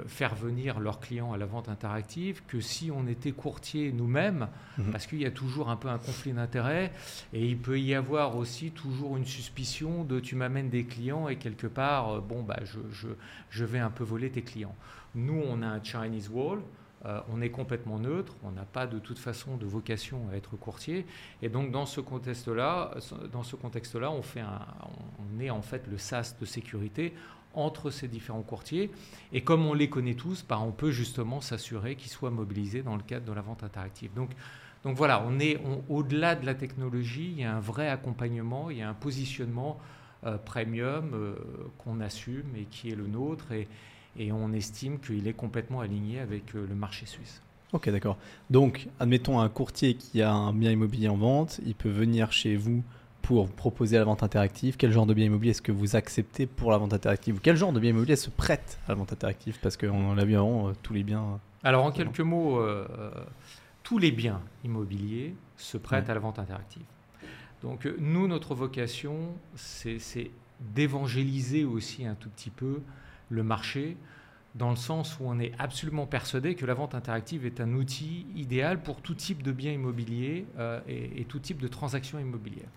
faire 0.06 0.34
venir 0.34 0.80
leurs 0.80 1.00
clients 1.00 1.32
à 1.32 1.38
la 1.38 1.46
vente 1.46 1.68
interactive 1.68 2.42
que 2.46 2.60
si 2.60 2.90
on 2.90 3.06
était 3.06 3.32
courtier 3.32 3.92
nous-mêmes, 3.92 4.48
mhm. 4.76 4.90
parce 4.92 5.06
qu'il 5.06 5.20
y 5.20 5.26
a 5.26 5.30
toujours 5.30 5.70
un 5.70 5.76
peu 5.76 5.88
un 5.88 5.98
conflit 5.98 6.32
d'intérêts 6.32 6.92
et 7.32 7.46
il 7.46 7.58
peut 7.58 7.80
y 7.80 7.94
avoir 7.94 8.36
aussi 8.36 8.70
toujours 8.70 9.16
une 9.16 9.24
suspicion 9.24 10.04
de 10.04 10.20
tu 10.20 10.36
m'amènes 10.36 10.68
des 10.68 10.84
clients 10.84 11.28
et 11.28 11.36
quelque 11.36 11.66
part, 11.66 12.10
euh, 12.10 12.20
bon, 12.20 12.42
bah, 12.42 12.58
je, 12.64 12.80
je, 12.90 13.08
je 13.50 13.64
vais 13.64 13.78
un 13.78 13.90
peu 13.90 14.04
voler 14.04 14.30
tes 14.30 14.42
clients. 14.42 14.74
Nous, 15.14 15.42
on 15.48 15.62
a 15.62 15.66
un 15.66 15.82
Chinese 15.82 16.28
Wall. 16.28 16.60
Euh, 17.06 17.20
on 17.32 17.40
est 17.40 17.50
complètement 17.50 18.00
neutre, 18.00 18.34
on 18.42 18.50
n'a 18.50 18.64
pas 18.64 18.88
de 18.88 18.98
toute 18.98 19.20
façon 19.20 19.56
de 19.56 19.64
vocation 19.64 20.28
à 20.32 20.36
être 20.36 20.56
courtier, 20.56 21.06
et 21.42 21.48
donc 21.48 21.70
dans 21.70 21.86
ce 21.86 22.00
contexte-là, 22.00 22.90
dans 23.30 23.44
ce 23.44 23.54
contexte-là, 23.54 24.10
on 24.10 24.22
fait 24.22 24.42
on 24.42 25.40
est 25.40 25.50
en 25.50 25.62
fait 25.62 25.86
le 25.88 25.96
sas 25.96 26.36
de 26.40 26.44
sécurité 26.44 27.14
entre 27.54 27.90
ces 27.90 28.08
différents 28.08 28.42
courtiers, 28.42 28.90
et 29.32 29.42
comme 29.42 29.66
on 29.66 29.74
les 29.74 29.88
connaît 29.88 30.14
tous, 30.14 30.44
bah, 30.48 30.60
on 30.60 30.70
peut 30.72 30.90
justement 30.90 31.40
s'assurer 31.40 31.96
qu'ils 31.96 32.10
soient 32.10 32.30
mobilisés 32.30 32.82
dans 32.82 32.96
le 32.96 33.02
cadre 33.02 33.26
de 33.26 33.32
la 33.32 33.40
vente 33.40 33.62
interactive. 33.64 34.10
Donc, 34.14 34.30
voilà, 34.84 35.24
on 35.26 35.38
est 35.40 35.60
au-delà 35.88 36.34
de 36.34 36.46
la 36.46 36.54
technologie, 36.54 37.32
il 37.32 37.40
y 37.40 37.44
a 37.44 37.54
un 37.54 37.60
vrai 37.60 37.88
accompagnement, 37.88 38.70
il 38.70 38.78
y 38.78 38.82
a 38.82 38.88
un 38.88 38.94
positionnement 38.94 39.78
euh, 40.24 40.38
premium 40.38 41.10
euh, 41.14 41.34
qu'on 41.78 42.00
assume 42.00 42.54
et 42.56 42.64
qui 42.64 42.90
est 42.90 42.94
le 42.94 43.06
nôtre, 43.06 43.52
et, 43.52 43.68
et 44.16 44.32
on 44.32 44.52
estime 44.52 44.98
qu'il 44.98 45.26
est 45.26 45.32
complètement 45.32 45.80
aligné 45.80 46.20
avec 46.20 46.54
euh, 46.54 46.66
le 46.66 46.74
marché 46.74 47.06
suisse. 47.06 47.42
Ok, 47.72 47.90
d'accord. 47.90 48.16
Donc, 48.48 48.88
admettons 48.98 49.40
un 49.40 49.48
courtier 49.48 49.94
qui 49.94 50.22
a 50.22 50.32
un 50.32 50.54
bien 50.54 50.70
immobilier 50.70 51.08
en 51.08 51.18
vente, 51.18 51.60
il 51.66 51.74
peut 51.74 51.90
venir 51.90 52.32
chez 52.32 52.56
vous 52.56 52.82
pour 53.28 53.50
proposer 53.50 53.98
la 53.98 54.04
vente 54.04 54.22
interactive. 54.22 54.78
Quel 54.78 54.90
genre 54.90 55.04
de 55.04 55.12
bien 55.12 55.26
immobilier 55.26 55.50
est-ce 55.50 55.60
que 55.60 55.70
vous 55.70 55.96
acceptez 55.96 56.46
pour 56.46 56.70
la 56.70 56.78
vente 56.78 56.94
interactive 56.94 57.40
Quel 57.42 57.58
genre 57.58 57.74
de 57.74 57.78
bien 57.78 57.90
immobilier 57.90 58.16
se 58.16 58.30
prête 58.30 58.78
à 58.86 58.92
la 58.92 58.94
vente 58.94 59.12
interactive 59.12 59.58
Parce 59.60 59.76
qu'on 59.76 60.14
l'a 60.14 60.24
vu 60.24 60.34
avant, 60.34 60.68
euh, 60.68 60.72
tous 60.82 60.94
les 60.94 61.02
biens. 61.02 61.24
Euh, 61.24 61.36
Alors, 61.62 61.84
en 61.84 61.92
quelques 61.92 62.20
mots, 62.20 62.58
tous 63.82 63.98
les 63.98 64.12
biens 64.12 64.40
immobiliers 64.64 65.34
se 65.58 65.76
prêtent 65.76 66.08
à 66.08 66.14
la 66.14 66.20
vente 66.20 66.38
interactive. 66.38 66.86
Donc, 67.60 67.86
nous, 67.98 68.28
notre 68.28 68.54
vocation, 68.54 69.34
c'est 69.56 70.30
d'évangéliser 70.74 71.64
aussi 71.64 72.06
un 72.06 72.14
tout 72.14 72.30
petit 72.30 72.48
peu 72.48 72.80
le 73.28 73.42
marché, 73.42 73.98
dans 74.54 74.70
le 74.70 74.76
sens 74.76 75.18
où 75.20 75.24
on 75.24 75.38
est 75.38 75.52
absolument 75.58 76.06
persuadé 76.06 76.54
que 76.54 76.66
la 76.66 76.74
vente 76.74 76.94
interactive 76.94 77.46
est 77.46 77.60
un 77.60 77.72
outil 77.74 78.26
idéal 78.34 78.82
pour 78.82 79.00
tout 79.00 79.14
type 79.14 79.42
de 79.42 79.52
biens 79.52 79.72
immobiliers 79.72 80.46
euh, 80.58 80.80
et, 80.88 81.24
tout 81.24 81.38
type 81.38 81.60
de 81.60 81.68
transactions 81.68 82.18
immobilières. 82.18 82.68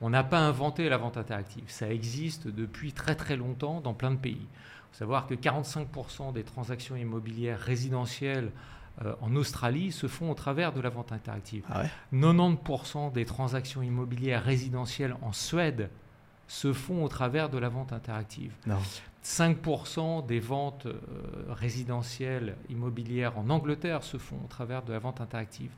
On 0.00 0.10
n'a 0.10 0.24
pas 0.24 0.38
inventé 0.38 0.88
la 0.88 0.96
vente 0.96 1.16
interactive, 1.16 1.64
ça 1.68 1.90
existe 1.90 2.46
depuis 2.48 2.92
très 2.92 3.14
très 3.14 3.36
longtemps 3.36 3.80
dans 3.80 3.94
plein 3.94 4.10
de 4.10 4.16
pays. 4.16 4.46
Il 4.46 4.92
faut 4.92 4.98
savoir 4.98 5.26
que 5.26 5.34
45% 5.34 6.32
des 6.32 6.44
transactions 6.44 6.96
immobilières 6.96 7.58
résidentielles 7.58 8.52
euh, 9.04 9.14
en 9.20 9.34
Australie 9.36 9.92
se 9.92 10.06
font 10.06 10.30
au 10.30 10.34
travers 10.34 10.72
de 10.72 10.80
la 10.80 10.88
vente 10.88 11.12
interactive. 11.12 11.64
90% 12.12 13.08
ah 13.08 13.10
des 13.14 13.24
transactions 13.24 13.82
immobilières 13.82 14.42
résidentielles 14.42 15.16
en 15.22 15.32
Suède 15.32 15.90
se 16.48 16.72
font 16.72 17.04
au 17.04 17.08
travers 17.08 17.50
de 17.50 17.58
la 17.58 17.68
vente 17.68 17.92
interactive. 17.92 18.52
5% 19.24 20.26
des 20.26 20.40
ventes 20.40 20.86
euh, 20.86 20.94
résidentielles 21.50 22.56
immobilières 22.70 23.38
en 23.38 23.50
Angleterre 23.50 24.02
se 24.02 24.16
font 24.16 24.38
au 24.42 24.46
travers 24.48 24.82
de 24.82 24.92
la 24.92 24.98
vente 24.98 25.20
interactive. 25.20 25.70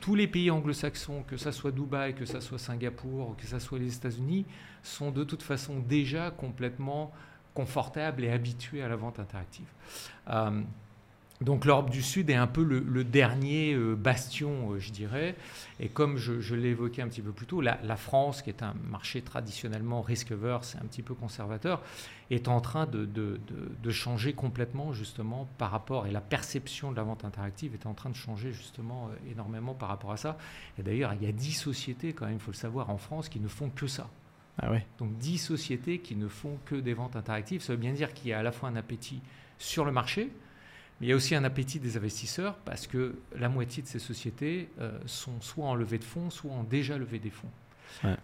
Tous 0.00 0.14
les 0.14 0.26
pays 0.26 0.50
anglo-saxons, 0.50 1.24
que 1.26 1.36
ce 1.36 1.50
soit 1.50 1.72
Dubaï, 1.72 2.14
que 2.14 2.24
ce 2.24 2.40
soit 2.40 2.58
Singapour, 2.58 3.36
que 3.36 3.46
ce 3.46 3.58
soit 3.58 3.78
les 3.78 3.94
États-Unis, 3.94 4.44
sont 4.82 5.10
de 5.10 5.24
toute 5.24 5.42
façon 5.42 5.80
déjà 5.80 6.30
complètement 6.30 7.12
confortables 7.54 8.24
et 8.24 8.30
habitués 8.30 8.82
à 8.82 8.88
la 8.88 8.96
vente 8.96 9.18
interactive. 9.18 9.68
Euh, 10.28 10.62
donc 11.42 11.66
l'Europe 11.66 11.90
du 11.90 12.00
Sud 12.00 12.30
est 12.30 12.34
un 12.34 12.46
peu 12.46 12.62
le, 12.62 13.04
dernier 13.04 13.74
euh, 13.74 13.94
bastion, 13.94 14.72
euh, 14.72 14.78
je 14.78 14.90
dirais. 14.90 15.36
Et 15.80 15.88
comme 15.88 16.16
je, 16.16 16.54
l'ai 16.54 16.70
évoqué 16.70 17.02
un 17.02 17.08
petit 17.08 17.20
peu 17.20 17.32
plus 17.32 17.46
tôt, 17.46 17.60
la, 17.60 17.96
France, 17.96 18.40
qui 18.40 18.48
est 18.48 18.62
un 18.62 18.74
marché 18.88 19.20
traditionnellement 19.20 20.00
risk-averse, 20.00 20.76
un 20.82 20.86
petit 20.86 21.02
peu 21.02 21.14
conservateur, 21.14 21.82
est 22.30 22.48
en 22.48 22.60
train 22.60 22.86
de, 22.86 23.38
changer 23.90 24.32
complètement 24.32 24.92
justement 24.92 25.48
par 25.58 25.70
rapport, 25.70 26.06
et 26.06 26.10
la 26.10 26.20
perception 26.20 26.90
de 26.90 26.96
la 26.96 27.02
vente 27.02 27.24
interactive 27.24 27.74
est 27.74 27.86
en 27.86 27.94
train 27.94 28.10
de 28.10 28.16
changer 28.16 28.52
justement 28.52 29.08
euh, 29.08 29.30
énormément 29.30 29.74
par 29.74 29.90
rapport 29.90 30.12
à 30.12 30.16
ça. 30.16 30.38
Et 30.78 30.82
d'ailleurs, 30.82 31.12
il 31.14 31.22
y 31.22 31.28
a 31.28 31.32
10 31.32 31.52
sociétés, 31.52 32.14
quand 32.14 32.24
même, 32.24 32.36
il 32.36 32.40
faut 32.40 32.50
le 32.50 32.56
savoir, 32.56 32.88
en 32.88 32.98
France, 32.98 33.28
qui 33.28 33.40
ne 33.40 33.48
font 33.48 33.68
que 33.68 33.86
ça. 33.86 34.08
Ah 34.58 34.70
ouais. 34.70 34.86
Donc 34.98 35.18
10 35.18 35.36
sociétés 35.36 35.98
qui 35.98 36.16
ne 36.16 36.28
font 36.28 36.58
que 36.64 36.76
des 36.76 36.94
ventes 36.94 37.14
interactives. 37.14 37.60
Ça 37.60 37.74
veut 37.74 37.78
bien 37.78 37.92
dire 37.92 38.14
qu'il 38.14 38.30
y 38.30 38.32
a 38.32 38.38
à 38.38 38.42
la 38.42 38.52
fois 38.52 38.70
un 38.70 38.76
appétit 38.76 39.20
sur 39.58 39.84
le 39.84 39.92
marché, 39.92 40.30
mais 41.00 41.08
il 41.08 41.10
y 41.10 41.12
a 41.12 41.16
aussi 41.16 41.34
un 41.34 41.44
appétit 41.44 41.78
des 41.78 41.96
investisseurs 41.96 42.56
parce 42.64 42.86
que 42.86 43.18
la 43.34 43.48
moitié 43.48 43.82
de 43.82 43.88
ces 43.88 43.98
sociétés 43.98 44.70
euh, 44.80 44.98
sont 45.04 45.40
soit 45.40 45.66
en 45.66 45.74
levée 45.74 45.98
de 45.98 46.04
fonds, 46.04 46.30
soit 46.30 46.52
en 46.52 46.62
déjà 46.62 46.96
levé 46.96 47.18
des 47.18 47.30
fonds. 47.30 47.50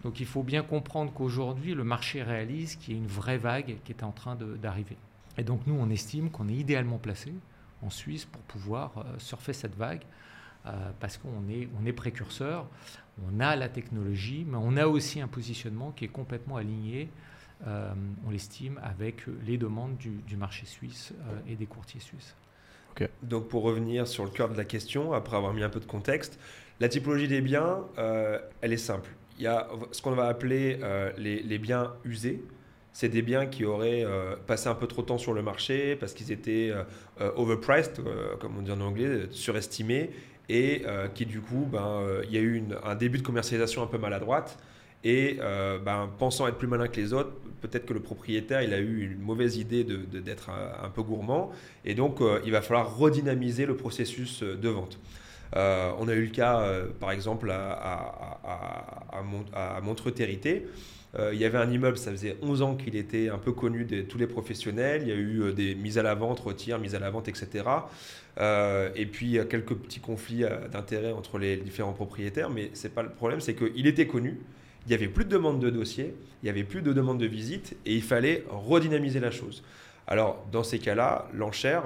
Donc 0.03 0.21
il 0.21 0.27
faut 0.27 0.43
bien 0.43 0.63
comprendre 0.63 1.13
qu'aujourd'hui, 1.13 1.73
le 1.73 1.85
marché 1.85 2.23
réalise 2.23 2.77
qu'il 2.77 2.95
y 2.95 2.97
a 2.97 3.01
une 3.01 3.07
vraie 3.07 3.39
vague 3.39 3.77
qui 3.85 3.93
est 3.93 4.03
en 4.03 4.11
train 4.11 4.37
d'arriver. 4.37 4.97
Et 5.39 5.45
donc 5.45 5.67
nous, 5.67 5.75
on 5.75 5.89
estime 5.89 6.31
qu'on 6.31 6.49
est 6.49 6.55
idéalement 6.55 6.99
placé 6.99 7.33
en 7.81 7.89
Suisse 7.89 8.27
pour 8.27 8.43
pouvoir 8.43 8.93
euh, 8.99 9.19
surfer 9.19 9.53
cette 9.53 9.75
vague 9.77 10.03
euh, 10.67 10.91
parce 11.01 11.17
qu'on 11.17 11.49
est, 11.49 11.69
on 11.81 11.87
est 11.87 11.93
précurseur, 11.93 12.67
on 13.27 13.41
a 13.41 13.57
la 13.57 13.69
technologie, 13.69 14.45
mais 14.47 14.59
on 14.61 14.77
a 14.77 14.87
aussi 14.87 15.21
un 15.21 15.29
positionnement 15.29 15.91
qui 15.93 16.05
est 16.05 16.09
complètement 16.09 16.57
aligné 16.57 17.11
on 18.27 18.31
l'estime, 18.31 18.81
avec 18.83 19.23
les 19.47 19.57
demandes 19.57 19.97
du, 19.97 20.11
du 20.27 20.37
marché 20.37 20.67
suisse 20.67 21.15
et 21.47 21.55
des 21.55 21.67
courtiers 21.67 22.01
suisses. 22.01 22.35
Donc 23.23 23.49
pour 23.49 23.63
revenir 23.63 24.07
sur 24.07 24.25
le 24.25 24.31
cœur 24.31 24.49
de 24.49 24.57
la 24.57 24.65
question, 24.65 25.13
après 25.13 25.37
avoir 25.37 25.53
mis 25.53 25.63
un 25.63 25.69
peu 25.69 25.81
de 25.81 25.87
contexte, 25.87 26.39
la 26.81 26.89
typologie 26.89 27.29
des 27.29 27.41
biens, 27.41 27.85
euh, 27.99 28.39
elle 28.61 28.73
est 28.73 28.77
simple. 28.77 29.11
Il 29.39 29.45
y 29.45 29.47
a 29.47 29.69
ce 29.93 30.03
qu'on 30.03 30.13
va 30.13 30.27
appeler 30.27 30.79
euh, 30.83 31.13
les, 31.17 31.59
biens 31.59 31.93
usés. 32.05 32.43
C'est 32.93 33.09
des 33.09 33.23
biens 33.23 33.47
qui 33.47 33.65
auraient 33.65 34.05
euh, 34.05 34.37
passé 34.47 34.69
un 34.69 34.75
peu 34.75 34.87
trop 34.87 35.03
de 35.03 35.07
temps 35.07 35.19
sur 35.19 35.33
le 35.33 35.43
marché 35.43 35.97
parce 35.97 36.13
qu'ils 36.13 36.33
étaient 36.33 36.73
overpriced, 37.37 38.01
comme 38.41 38.59
on 38.59 38.63
dit 38.63 38.73
en 38.73 38.81
anglais, 38.81 39.29
surestimés, 39.31 40.11
et 40.49 40.85
qui 41.15 41.25
du 41.25 41.41
coup, 41.41 41.67
ben, 41.71 42.05
il 42.25 42.33
y 42.33 42.37
a 42.37 42.41
eu 42.41 42.63
un 42.85 42.95
début 42.95 43.19
de 43.19 43.23
commercialisation 43.23 43.83
un 43.83 43.87
peu 43.87 43.99
maladroite. 43.99 44.59
Et 45.05 45.39
ben, 45.85 46.09
pensant 46.19 46.47
être 46.47 46.59
plus 46.59 46.69
malin 46.69 46.87
que 46.87 47.01
les 47.01 47.13
autres, 47.13 47.33
peut-être 47.63 47.87
que 47.87 47.95
le 47.95 48.01
propriétaire, 48.01 48.63
il 48.63 48.75
a 48.75 48.79
eu 48.79 49.11
une 49.13 49.21
mauvaise 49.21 49.57
idée 49.57 49.85
d'être 49.85 50.51
un, 50.51 50.91
peu 50.91 51.03
gourmand, 51.03 51.51
et 51.85 51.95
donc 51.95 52.21
euh, 52.21 52.41
il 52.45 52.53
va 52.53 52.61
falloir 52.61 52.99
redynamiser 52.99 53.65
le 53.65 53.77
processus 53.77 54.43
euh, 54.43 54.57
de 54.57 54.69
vente. 54.69 54.99
Euh, 55.55 55.93
on 55.99 56.09
a 56.09 56.15
eu 56.15 56.25
le 56.25 56.31
cas, 56.31 56.67
par 56.99 57.11
exemple, 57.11 57.51
à, 57.51 58.41
à, 59.13 59.81
Montreux-Territé. 59.83 60.67
il 61.31 61.39
y 61.39 61.45
avait 61.45 61.59
un 61.59 61.71
immeuble, 61.71 61.99
ça 61.99 62.11
faisait 62.11 62.39
11 62.41 62.63
ans 62.63 62.75
qu'il 62.75 62.97
était 62.97 63.29
un 63.29 63.37
peu 63.37 63.53
connu 63.53 63.85
de 63.85 64.01
tous 64.01 64.17
les 64.17 64.27
professionnels. 64.27 65.03
Il 65.03 65.09
y 65.09 65.13
a 65.13 65.17
eu 65.17 65.53
des 65.53 65.75
mises 65.75 65.99
à 65.99 66.03
la 66.03 66.15
vente, 66.15 66.41
retirs, 66.41 66.79
mises 66.79 66.95
à 66.95 66.99
la 66.99 67.11
vente, 67.11 67.29
etc. 67.29 67.67
et 68.41 69.05
puis 69.05 69.39
quelques 69.51 69.75
petits 69.75 70.01
conflits 70.01 70.45
d'intérêts 70.73 71.13
entre 71.13 71.37
les 71.37 71.59
différents 71.59 71.93
propriétaires. 71.93 72.49
Mais 72.49 72.71
c'est 72.73 72.95
pas 72.95 73.03
le 73.03 73.11
problème, 73.11 73.41
c'est 73.41 73.55
qu'il 73.55 73.87
était 73.87 74.07
connu 74.07 74.39
il 74.87 74.89
n'y 74.89 74.95
avait 74.95 75.09
plus 75.09 75.25
de 75.25 75.31
demande 75.31 75.61
de 75.61 75.71
dossier, 75.71 76.15
il 76.43 76.47
n'y 76.47 76.51
avait 76.51 76.65
plus 76.65 76.83
de 76.83 76.93
demande 76.93 77.19
de 77.19 77.27
visite 77.27 77.77
et 77.87 77.95
il 77.95 78.03
fallait 78.03 78.45
redynamiser 78.51 79.21
la 79.21 79.31
chose. 79.31 79.63
Alors, 80.07 80.45
dans 80.51 80.65
ces 80.65 80.79
cas-là, 80.79 81.29
l'enchère, 81.33 81.85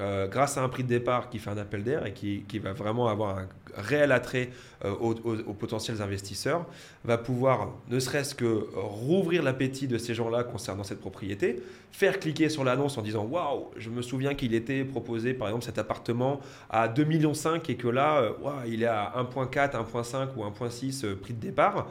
euh, 0.00 0.26
grâce 0.26 0.58
à 0.58 0.62
un 0.62 0.68
prix 0.68 0.82
de 0.82 0.88
départ 0.88 1.30
qui 1.30 1.38
fait 1.38 1.50
un 1.50 1.56
appel 1.56 1.84
d'air 1.84 2.04
et 2.04 2.12
qui, 2.12 2.58
va 2.58 2.72
vraiment 2.72 3.06
avoir 3.06 3.38
un 3.38 3.46
réel 3.76 4.10
attrait 4.10 4.50
euh, 4.84 4.90
aux, 4.90 5.14
potentiels 5.54 6.02
investisseurs, 6.02 6.66
va 7.04 7.16
pouvoir 7.16 7.70
ne 7.88 8.00
serait-ce 8.00 8.34
que 8.34 8.66
rouvrir 8.74 9.44
l'appétit 9.44 9.86
de 9.86 9.96
ces 9.96 10.12
gens-là 10.12 10.42
concernant 10.42 10.82
cette 10.82 10.98
propriété, 10.98 11.62
faire 11.92 12.18
cliquer 12.18 12.48
sur 12.48 12.64
l'annonce 12.64 12.98
en 12.98 13.02
disant 13.02 13.24
Waouh, 13.24 13.70
je 13.76 13.88
me 13.88 14.02
souviens 14.02 14.34
qu'il 14.34 14.52
était 14.54 14.84
proposé 14.84 15.32
par 15.32 15.46
exemple 15.48 15.64
cet 15.64 15.78
appartement 15.78 16.40
à 16.70 16.88
2,5 16.88 17.06
millions 17.06 17.32
et 17.68 17.76
que 17.76 17.88
là, 17.88 18.18
euh, 18.18 18.32
il 18.66 18.82
est 18.82 18.86
à 18.86 19.12
1,4, 19.16 19.76
1,5 19.76 20.28
ou 20.36 20.42
1,6 20.42 21.14
prix 21.14 21.34
de 21.34 21.40
départ 21.40 21.86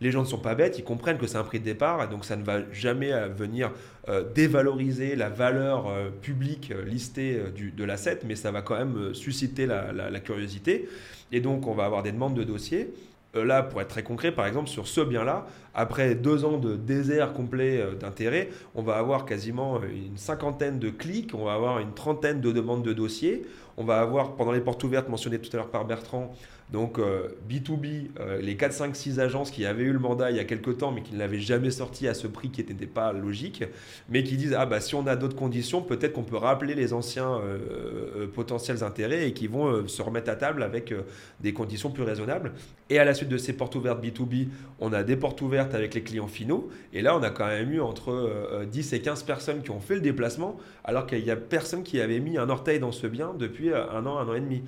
les 0.00 0.10
gens 0.10 0.22
ne 0.22 0.26
sont 0.26 0.38
pas 0.38 0.54
bêtes, 0.54 0.78
ils 0.78 0.84
comprennent 0.84 1.18
que 1.18 1.26
c'est 1.26 1.36
un 1.36 1.44
prix 1.44 1.60
de 1.60 1.64
départ, 1.64 2.02
et 2.02 2.08
donc 2.08 2.24
ça 2.24 2.36
ne 2.36 2.42
va 2.42 2.60
jamais 2.72 3.12
euh, 3.12 3.28
venir 3.28 3.70
euh, 4.08 4.24
dévaloriser 4.34 5.14
la 5.14 5.28
valeur 5.28 5.88
euh, 5.88 6.10
publique 6.10 6.72
listée 6.86 7.38
de 7.76 7.84
l'asset, 7.84 8.20
mais 8.26 8.36
ça 8.36 8.50
va 8.50 8.62
quand 8.62 8.76
même 8.76 9.14
susciter 9.14 9.66
la, 9.66 10.20
curiosité. 10.20 10.88
Et 11.32 11.40
donc 11.40 11.66
on 11.66 11.74
va 11.74 11.84
avoir 11.84 12.02
des 12.02 12.12
demandes 12.12 12.34
de 12.34 12.44
dossiers. 12.44 12.92
Là, 13.32 13.62
pour 13.62 13.80
être 13.80 13.88
très 13.88 14.02
concret, 14.02 14.32
par 14.32 14.46
exemple, 14.46 14.68
sur 14.68 14.88
ce 14.88 15.00
bien-là, 15.00 15.46
après 15.74 16.14
deux 16.14 16.44
ans 16.44 16.58
de 16.58 16.76
désert 16.76 17.32
complet 17.32 17.84
d'intérêt, 17.98 18.50
on 18.74 18.82
va 18.82 18.96
avoir 18.96 19.24
quasiment 19.24 19.80
une 19.82 20.16
cinquantaine 20.16 20.78
de 20.78 20.90
clics, 20.90 21.34
on 21.34 21.44
va 21.44 21.54
avoir 21.54 21.78
une 21.78 21.92
trentaine 21.92 22.40
de 22.40 22.52
demandes 22.52 22.82
de 22.82 22.92
dossiers, 22.92 23.42
on 23.76 23.84
va 23.84 24.00
avoir, 24.00 24.36
pendant 24.36 24.52
les 24.52 24.60
portes 24.60 24.82
ouvertes 24.84 25.08
mentionnées 25.08 25.38
tout 25.38 25.50
à 25.52 25.56
l'heure 25.56 25.70
par 25.70 25.84
Bertrand, 25.84 26.34
donc 26.72 26.98
B2B, 26.98 27.84
euh, 28.20 28.20
euh, 28.20 28.40
les 28.40 28.56
4, 28.56 28.72
5, 28.72 28.96
6 28.96 29.18
agences 29.18 29.50
qui 29.50 29.66
avaient 29.66 29.82
eu 29.82 29.92
le 29.92 29.98
mandat 29.98 30.30
il 30.30 30.36
y 30.36 30.40
a 30.40 30.44
quelques 30.44 30.78
temps 30.78 30.92
mais 30.92 31.02
qui 31.02 31.14
ne 31.14 31.18
l'avaient 31.18 31.40
jamais 31.40 31.70
sorti 31.70 32.06
à 32.06 32.14
ce 32.14 32.26
prix 32.28 32.50
qui 32.50 32.62
n'était 32.62 32.86
pas 32.86 33.12
logique, 33.12 33.64
mais 34.08 34.22
qui 34.22 34.36
disent 34.36 34.54
ah 34.56 34.66
bah 34.66 34.80
si 34.80 34.94
on 34.94 35.06
a 35.06 35.16
d'autres 35.16 35.36
conditions, 35.36 35.82
peut-être 35.82 36.12
qu'on 36.12 36.22
peut 36.22 36.36
rappeler 36.36 36.74
les 36.74 36.92
anciens 36.92 37.38
euh, 37.38 38.28
potentiels 38.28 38.84
intérêts 38.84 39.26
et 39.26 39.32
qui 39.32 39.48
vont 39.48 39.86
se 39.88 40.02
remettre 40.02 40.30
à 40.30 40.36
table 40.36 40.62
avec 40.62 40.94
des 41.40 41.52
conditions 41.52 41.90
plus 41.90 42.04
raisonnables. 42.04 42.52
Et 42.88 42.98
à 42.98 43.04
la 43.04 43.14
suite 43.14 43.28
de 43.28 43.38
ces 43.38 43.52
portes 43.52 43.74
ouvertes 43.74 44.04
B2B, 44.04 44.48
on 44.78 44.92
a 44.92 45.02
des 45.02 45.16
portes 45.16 45.40
ouvertes 45.42 45.59
avec 45.72 45.94
les 45.94 46.02
clients 46.02 46.26
finaux. 46.26 46.68
Et 46.92 47.02
là, 47.02 47.16
on 47.16 47.22
a 47.22 47.30
quand 47.30 47.46
même 47.46 47.72
eu 47.72 47.80
entre 47.80 48.64
10 48.70 48.92
et 48.92 49.00
15 49.00 49.22
personnes 49.22 49.62
qui 49.62 49.70
ont 49.70 49.80
fait 49.80 49.94
le 49.94 50.00
déplacement, 50.00 50.58
alors 50.84 51.06
qu'il 51.06 51.22
n'y 51.22 51.30
a 51.30 51.36
personne 51.36 51.82
qui 51.82 52.00
avait 52.00 52.20
mis 52.20 52.38
un 52.38 52.48
orteil 52.48 52.78
dans 52.80 52.92
ce 52.92 53.06
bien 53.06 53.34
depuis 53.38 53.72
un 53.72 54.06
an, 54.06 54.18
un 54.18 54.28
an 54.28 54.34
et 54.34 54.40
demi. 54.40 54.62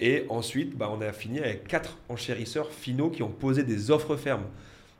Et 0.00 0.24
ensuite, 0.28 0.76
bah, 0.76 0.90
on 0.92 1.00
a 1.00 1.12
fini 1.12 1.38
avec 1.38 1.66
quatre 1.66 1.98
enchérisseurs 2.08 2.70
finaux 2.70 3.10
qui 3.10 3.22
ont 3.22 3.30
posé 3.30 3.62
des 3.62 3.90
offres 3.90 4.16
fermes. 4.16 4.46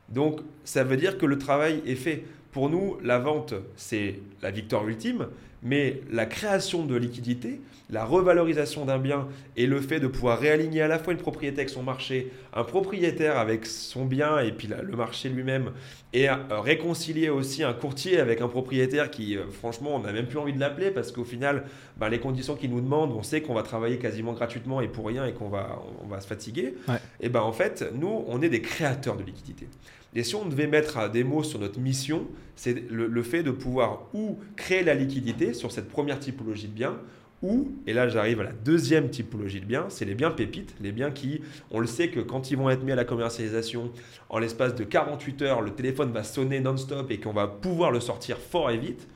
Donc 0.08 0.40
ça 0.64 0.84
veut 0.84 0.96
dire 0.96 1.18
que 1.18 1.26
le 1.26 1.38
travail 1.38 1.82
est 1.86 1.96
fait. 1.96 2.24
Pour 2.52 2.70
nous, 2.70 2.96
la 3.02 3.18
vente, 3.18 3.54
c'est 3.76 4.20
la 4.42 4.50
victoire 4.50 4.88
ultime, 4.88 5.26
mais 5.62 6.00
la 6.10 6.26
création 6.26 6.84
de 6.84 6.96
liquidité, 6.96 7.60
la 7.90 8.04
revalorisation 8.04 8.84
d'un 8.84 8.98
bien 8.98 9.28
et 9.56 9.66
le 9.66 9.80
fait 9.80 10.00
de 10.00 10.08
pouvoir 10.08 10.38
réaligner 10.38 10.82
à 10.82 10.88
la 10.88 10.98
fois 10.98 11.12
une 11.12 11.18
propriété 11.18 11.60
avec 11.60 11.70
son 11.70 11.82
marché, 11.82 12.32
un 12.52 12.64
propriétaire 12.64 13.38
avec 13.38 13.64
son 13.66 14.04
bien 14.04 14.38
et 14.40 14.52
puis 14.52 14.68
le 14.68 14.96
marché 14.96 15.28
lui-même, 15.28 15.70
et 16.12 16.28
euh, 16.28 16.34
réconcilier 16.50 17.28
aussi 17.28 17.62
un 17.62 17.72
courtier 17.72 18.18
avec 18.18 18.40
un 18.40 18.48
propriétaire 18.48 19.10
qui, 19.10 19.36
euh, 19.36 19.44
franchement, 19.50 19.94
on 19.94 20.00
n'a 20.00 20.12
même 20.12 20.26
plus 20.26 20.38
envie 20.38 20.52
de 20.52 20.60
l'appeler 20.60 20.90
parce 20.90 21.12
qu'au 21.12 21.24
final, 21.24 21.64
ben, 21.98 22.08
les 22.08 22.18
conditions 22.18 22.56
qu'il 22.56 22.70
nous 22.70 22.80
demande, 22.80 23.12
on 23.12 23.22
sait 23.22 23.40
qu'on 23.40 23.54
va 23.54 23.62
travailler 23.62 23.98
quasiment 23.98 24.32
gratuitement 24.32 24.80
et 24.80 24.88
pour 24.88 25.06
rien 25.06 25.26
et 25.26 25.32
qu'on 25.32 25.48
va, 25.48 25.80
on 26.02 26.08
va 26.08 26.20
se 26.20 26.26
fatiguer. 26.26 26.74
Et 27.20 27.28
ben 27.28 27.40
en 27.40 27.52
fait, 27.52 27.84
nous, 27.94 28.24
on 28.26 28.42
est 28.42 28.48
des 28.48 28.62
créateurs 28.62 29.16
de 29.16 29.22
liquidité. 29.22 29.68
Et 30.16 30.24
si 30.24 30.34
on 30.34 30.46
devait 30.46 30.66
mettre 30.66 31.10
des 31.10 31.24
mots 31.24 31.42
sur 31.42 31.58
notre 31.58 31.78
mission, 31.78 32.26
c'est 32.56 32.90
le, 32.90 33.22
fait 33.22 33.42
de 33.42 33.50
pouvoir 33.50 34.08
ou 34.14 34.38
créer 34.56 34.82
la 34.82 34.94
liquidité 34.94 35.52
sur 35.52 35.70
cette 35.70 35.90
première 35.90 36.18
typologie 36.18 36.68
de 36.68 36.72
biens, 36.72 36.96
ou, 37.42 37.72
et 37.86 37.92
là 37.92 38.08
j'arrive 38.08 38.40
à 38.40 38.44
la 38.44 38.52
deuxième 38.52 39.10
typologie 39.10 39.60
de 39.60 39.66
biens, 39.66 39.86
c'est 39.90 40.06
les 40.06 40.14
biens 40.14 40.30
pépites, 40.30 40.74
les 40.80 40.90
biens 40.90 41.10
qui, 41.10 41.42
on 41.70 41.80
le 41.80 41.86
sait 41.86 42.08
que 42.08 42.20
quand 42.20 42.50
ils 42.50 42.56
vont 42.56 42.70
être 42.70 42.82
mis 42.82 42.92
à 42.92 42.96
la 42.96 43.04
commercialisation, 43.04 43.92
en 44.30 44.38
l'espace 44.38 44.74
de 44.74 44.84
48 44.84 45.42
heures, 45.42 45.60
le 45.60 45.72
téléphone 45.72 46.10
va 46.12 46.24
sonner 46.24 46.60
non-stop 46.60 47.10
et 47.10 47.20
qu'on 47.20 47.34
va 47.34 47.46
pouvoir 47.46 47.90
le 47.90 48.00
sortir 48.00 48.38
fort 48.38 48.70
et 48.70 48.78
vite. 48.78 49.06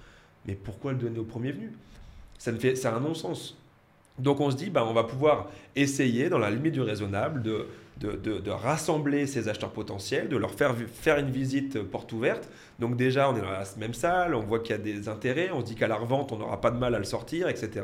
Mais 0.47 0.54
pourquoi 0.54 0.92
le 0.92 0.99
donner 0.99 1.19
au 1.19 1.25
premier 1.25 1.52
venu? 1.52 1.73
Ça, 2.37 2.52
ne 2.52 2.59
fait, 2.59 2.87
un 2.87 3.00
non-sens. 3.00 3.57
Donc 4.19 4.40
on 4.40 4.50
se 4.50 4.57
dit, 4.57 4.71
bah, 4.71 4.85
on 4.87 4.93
va 4.93 5.05
pouvoir 5.05 5.49
essayer, 5.76 6.29
dans 6.29 6.38
la 6.38 6.50
limite 6.50 6.73
du 6.73 6.83
raisonnable, 6.83 7.43
de 7.43 7.67
de, 8.00 8.50
rassembler 8.50 9.26
ces 9.26 9.49
acheteurs 9.49 9.71
potentiels, 9.71 10.29
de 10.29 10.37
leur 10.37 10.55
faire, 10.55 10.75
faire 10.93 11.19
une 11.19 11.31
visite 11.31 11.83
porte 11.83 12.12
ouverte. 12.12 12.49
Donc 12.79 12.97
déjà, 12.97 13.31
on 13.31 13.37
est 13.37 13.40
dans 13.40 13.50
la 13.50 13.64
même 13.79 13.95
salle, 13.95 14.35
on 14.35 14.40
voit 14.40 14.61
qu'il 14.61 14.71
y 14.71 14.79
a 14.79 14.79
des 14.79 15.09
intérêts, 15.09 15.50
on 15.52 15.61
se 15.61 15.67
dit 15.67 15.75
qu'à 15.75 15.88
la 15.88 15.97
revente, 15.97 16.33
on 16.33 16.38
n'aura 16.38 16.61
pas 16.61 16.71
de 16.71 16.79
mal 16.79 16.95
à 16.95 16.99
le 16.99 17.05
sortir, 17.05 17.49
etc. 17.49 17.83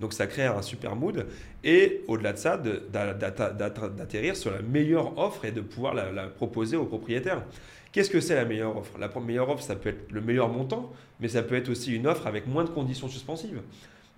Donc 0.00 0.12
ça 0.12 0.26
crée 0.26 0.46
un 0.46 0.62
super 0.62 0.96
mood. 0.96 1.26
Et 1.62 2.02
au-delà 2.08 2.32
de 2.32 2.38
ça, 2.38 2.56
d'atterrir 2.56 4.36
sur 4.36 4.50
la 4.50 4.62
meilleure 4.62 5.18
offre 5.18 5.44
et 5.44 5.52
de 5.52 5.60
pouvoir 5.60 5.94
la, 5.94 6.10
la 6.10 6.26
proposer 6.26 6.76
aux 6.76 6.86
propriétaires. 6.86 7.42
Qu'est-ce 7.92 8.10
que 8.10 8.20
c'est 8.20 8.36
la 8.36 8.44
meilleure 8.44 8.76
offre? 8.76 8.92
La 8.98 9.08
meilleure 9.20 9.50
offre, 9.50 9.62
ça 9.62 9.74
peut 9.74 9.90
être 9.90 10.10
le 10.10 10.20
meilleur 10.20 10.48
montant, 10.48 10.92
mais 11.18 11.28
ça 11.28 11.42
peut 11.42 11.56
être 11.56 11.68
aussi 11.68 11.94
une 11.94 12.06
offre 12.06 12.26
avec 12.26 12.46
moins 12.46 12.64
de 12.64 12.70
conditions 12.70 13.08
suspensives. 13.08 13.60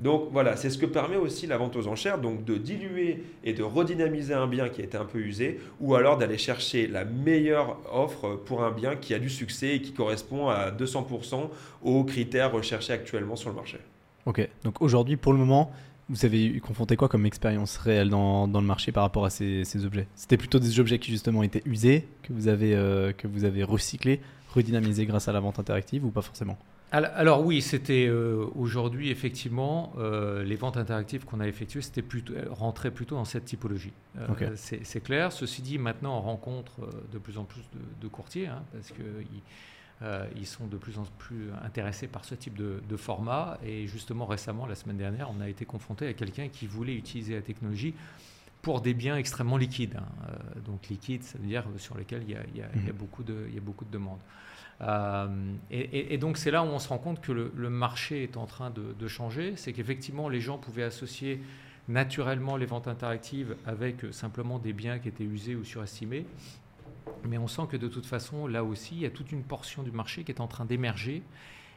Donc 0.02 0.30
voilà, 0.32 0.56
c'est 0.56 0.68
ce 0.68 0.78
que 0.78 0.86
permet 0.86 1.16
aussi 1.16 1.46
la 1.46 1.56
vente 1.56 1.76
aux 1.76 1.86
enchères, 1.86 2.18
donc 2.18 2.44
de 2.44 2.56
diluer 2.56 3.22
et 3.44 3.52
de 3.52 3.62
redynamiser 3.62 4.34
un 4.34 4.48
bien 4.48 4.68
qui 4.68 4.80
a 4.80 4.84
été 4.84 4.96
un 4.96 5.04
peu 5.04 5.20
usé, 5.20 5.60
ou 5.80 5.94
alors 5.94 6.18
d'aller 6.18 6.38
chercher 6.38 6.88
la 6.88 7.04
meilleure 7.04 7.78
offre 7.92 8.34
pour 8.44 8.64
un 8.64 8.72
bien 8.72 8.96
qui 8.96 9.14
a 9.14 9.20
du 9.20 9.30
succès 9.30 9.76
et 9.76 9.80
qui 9.80 9.92
correspond 9.92 10.48
à 10.48 10.72
200% 10.72 11.48
aux 11.84 12.04
critères 12.04 12.50
recherchés 12.50 12.92
actuellement 12.92 13.36
sur 13.36 13.50
le 13.50 13.54
marché. 13.54 13.78
Ok, 14.26 14.48
donc 14.64 14.82
aujourd'hui, 14.82 15.16
pour 15.16 15.32
le 15.32 15.38
moment, 15.38 15.70
vous 16.08 16.24
avez 16.24 16.58
confronté 16.58 16.96
quoi 16.96 17.08
comme 17.08 17.24
expérience 17.24 17.76
réelle 17.76 18.10
dans, 18.10 18.46
le 18.46 18.60
marché 18.60 18.90
par 18.90 19.04
rapport 19.04 19.24
à 19.24 19.30
ces, 19.30 19.64
ces 19.64 19.84
objets? 19.84 20.08
C'était 20.16 20.36
plutôt 20.36 20.58
des 20.58 20.80
objets 20.80 20.98
qui 20.98 21.12
justement 21.12 21.44
étaient 21.44 21.62
usés, 21.64 22.08
que 22.24 22.32
vous 22.32 22.48
avez, 22.48 22.74
euh, 22.74 23.12
que 23.12 23.28
vous 23.28 23.44
avez 23.44 23.62
recyclés, 23.62 24.20
redynamisés 24.52 25.06
grâce 25.06 25.28
à 25.28 25.32
la 25.32 25.38
vente 25.38 25.60
interactive 25.60 26.04
ou 26.04 26.10
pas 26.10 26.22
forcément? 26.22 26.58
Alors, 26.92 27.44
oui, 27.44 27.62
c'était 27.62 28.06
euh, 28.06 28.46
aujourd'hui 28.54 29.10
effectivement 29.10 29.94
euh, 29.96 30.44
les 30.44 30.56
ventes 30.56 30.76
interactives 30.76 31.24
qu'on 31.24 31.40
a 31.40 31.48
effectuées, 31.48 31.80
c'était 31.80 32.02
plutôt 32.02 32.34
rentrait 32.50 32.90
plutôt 32.90 33.16
dans 33.16 33.24
cette 33.24 33.46
typologie. 33.46 33.92
C'est 34.56 35.02
clair. 35.02 35.32
Ceci 35.32 35.62
dit, 35.62 35.78
maintenant 35.78 36.18
on 36.18 36.20
rencontre 36.20 36.80
de 37.10 37.18
plus 37.18 37.38
en 37.38 37.44
plus 37.44 37.62
de, 38.00 38.08
courtiers 38.08 38.48
hein, 38.48 38.62
parce 38.72 38.92
qu'ils 38.92 39.42
ils 40.36 40.46
sont 40.46 40.66
de 40.66 40.76
plus 40.76 40.98
en 40.98 41.04
plus 41.18 41.50
intéressés 41.64 42.08
par 42.08 42.24
ce 42.24 42.34
type 42.34 42.58
de, 42.58 42.82
de, 42.86 42.96
format. 42.96 43.58
Et 43.64 43.86
justement, 43.86 44.26
récemment, 44.26 44.66
la 44.66 44.74
semaine 44.74 44.98
dernière, 44.98 45.30
on 45.30 45.40
a 45.40 45.48
été 45.48 45.64
confronté 45.64 46.06
à 46.08 46.12
quelqu'un 46.12 46.48
qui 46.48 46.66
voulait 46.66 46.94
utiliser 46.94 47.34
la 47.34 47.42
technologie 47.42 47.94
pour 48.60 48.80
des 48.80 48.94
biens 48.94 49.16
extrêmement 49.16 49.56
liquides. 49.56 49.96
Hein. 49.96 50.32
donc 50.66 50.88
liquides, 50.88 51.22
ça 51.22 51.38
veut 51.38 51.46
dire 51.46 51.64
sur 51.78 51.96
lesquels 51.96 52.22
il 52.24 52.32
y 52.32 52.36
a, 52.36 52.42
il 52.52 52.58
y 52.58 52.62
a, 52.62 52.68
il 52.74 52.84
y 52.84 52.90
a 52.90 52.92
mmh. 52.92 52.96
beaucoup, 52.96 53.22
de, 53.22 53.46
il 53.48 53.54
y 53.54 53.58
a 53.58 53.62
beaucoup 53.62 53.86
de 53.86 53.90
demandes. 53.90 54.20
Euh, 54.80 55.54
et, 55.70 56.18
donc 56.18 56.38
c'est 56.38 56.50
là 56.50 56.62
où 56.62 56.66
on 56.66 56.78
se 56.78 56.88
rend 56.88 56.98
compte 56.98 57.20
que 57.20 57.32
le, 57.32 57.70
marché 57.70 58.22
est 58.22 58.36
en 58.36 58.46
train 58.46 58.70
de, 58.70 59.08
changer. 59.08 59.54
C'est 59.56 59.72
qu'effectivement 59.72 60.28
les 60.28 60.40
gens 60.40 60.58
pouvaient 60.58 60.82
associer 60.82 61.40
naturellement 61.88 62.56
les 62.56 62.66
ventes 62.66 62.88
interactives 62.88 63.56
avec 63.66 64.04
simplement 64.12 64.58
des 64.58 64.72
biens 64.72 64.98
qui 64.98 65.08
étaient 65.08 65.24
usés 65.24 65.54
ou 65.54 65.64
surestimés. 65.64 66.26
Mais 67.28 67.38
on 67.38 67.48
sent 67.48 67.62
que 67.70 67.76
de 67.76 67.88
toute 67.88 68.06
façon, 68.06 68.46
là 68.46 68.64
aussi, 68.64 68.94
il 68.94 69.00
y 69.00 69.06
a 69.06 69.10
toute 69.10 69.32
une 69.32 69.42
portion 69.42 69.82
du 69.82 69.90
marché 69.90 70.24
qui 70.24 70.32
est 70.32 70.40
en 70.40 70.46
train 70.46 70.64
d'émerger 70.64 71.22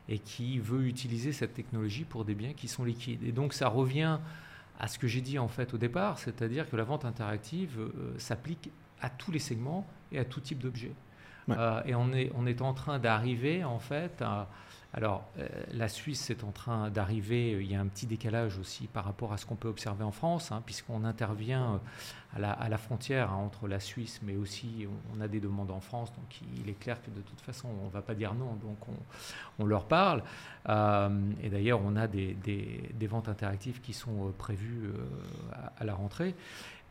et 0.07 0.19
qui 0.19 0.59
veut 0.59 0.85
utiliser 0.85 1.31
cette 1.31 1.53
technologie 1.53 2.03
pour 2.03 2.25
des 2.25 2.35
biens 2.35 2.53
qui 2.53 2.67
sont 2.67 2.83
liquides. 2.83 3.23
Et 3.23 3.31
donc 3.31 3.53
ça 3.53 3.67
revient 3.67 4.19
à 4.79 4.87
ce 4.87 4.99
que 4.99 5.07
j'ai 5.07 5.21
dit 5.21 5.39
en 5.39 5.47
fait 5.47 5.73
au 5.73 5.77
départ, 5.77 6.19
c'est-à-dire 6.19 6.69
que 6.69 6.75
la 6.75 6.83
vente 6.83 7.05
interactive 7.05 7.79
euh, 7.79 8.13
s'applique 8.17 8.69
à 9.01 9.09
tous 9.09 9.31
les 9.31 9.39
segments 9.39 9.87
et 10.11 10.19
à 10.19 10.25
tout 10.25 10.41
type 10.41 10.59
Euh, 11.49 11.81
et 11.85 11.95
on 11.95 12.11
est, 12.13 12.61
en 12.61 12.73
train 12.73 12.99
d'arriver, 12.99 13.63
en 13.63 13.79
fait, 13.79 14.23
alors, 14.97 15.25
euh, 15.37 15.45
la 15.73 15.89
Suisse 15.89 16.29
est 16.29 16.45
en 16.45 16.51
train 16.51 16.89
d'arriver, 16.89 17.51
il 17.59 17.69
y 17.69 17.75
a 17.75 17.81
un 17.81 17.87
petit 17.87 18.05
décalage 18.05 18.57
aussi 18.57 18.87
par 18.87 19.03
rapport 19.03 19.33
à 19.33 19.37
ce 19.37 19.45
qu'on 19.45 19.57
peut 19.57 19.67
observer 19.67 20.05
en 20.05 20.13
France, 20.13 20.53
hein, 20.53 20.63
puisqu'on 20.65 21.03
intervient 21.03 21.81
à 22.33 22.39
la, 22.39 22.51
à 22.51 22.69
la 22.69 22.77
frontière 22.77 23.33
hein, 23.33 23.41
entre 23.45 23.67
la 23.67 23.81
Suisse, 23.81 24.21
mais 24.23 24.37
aussi 24.37 24.87
on, 25.13 25.19
a 25.19 25.27
des 25.27 25.41
demandes 25.41 25.71
en 25.71 25.81
France, 25.81 26.13
donc 26.13 26.39
il 26.57 26.69
est 26.69 26.79
clair 26.79 27.01
que 27.01 27.11
de 27.11 27.19
toute 27.19 27.41
façon, 27.41 27.67
on 27.83 27.87
ne 27.87 27.91
va 27.91 28.01
pas 28.01 28.15
dire 28.15 28.33
non, 28.35 28.55
donc 28.55 28.77
on, 29.59 29.65
leur 29.65 29.83
parle. 29.83 30.23
Euh, 30.69 31.09
et 31.43 31.49
d'ailleurs, 31.49 31.81
on 31.83 31.97
a 31.97 32.07
des, 32.07 32.37
ventes 33.01 33.27
interactives 33.27 33.81
qui 33.81 33.91
sont 33.91 34.33
prévues 34.37 34.93
à, 35.77 35.83
la 35.83 35.93
rentrée. 35.93 36.35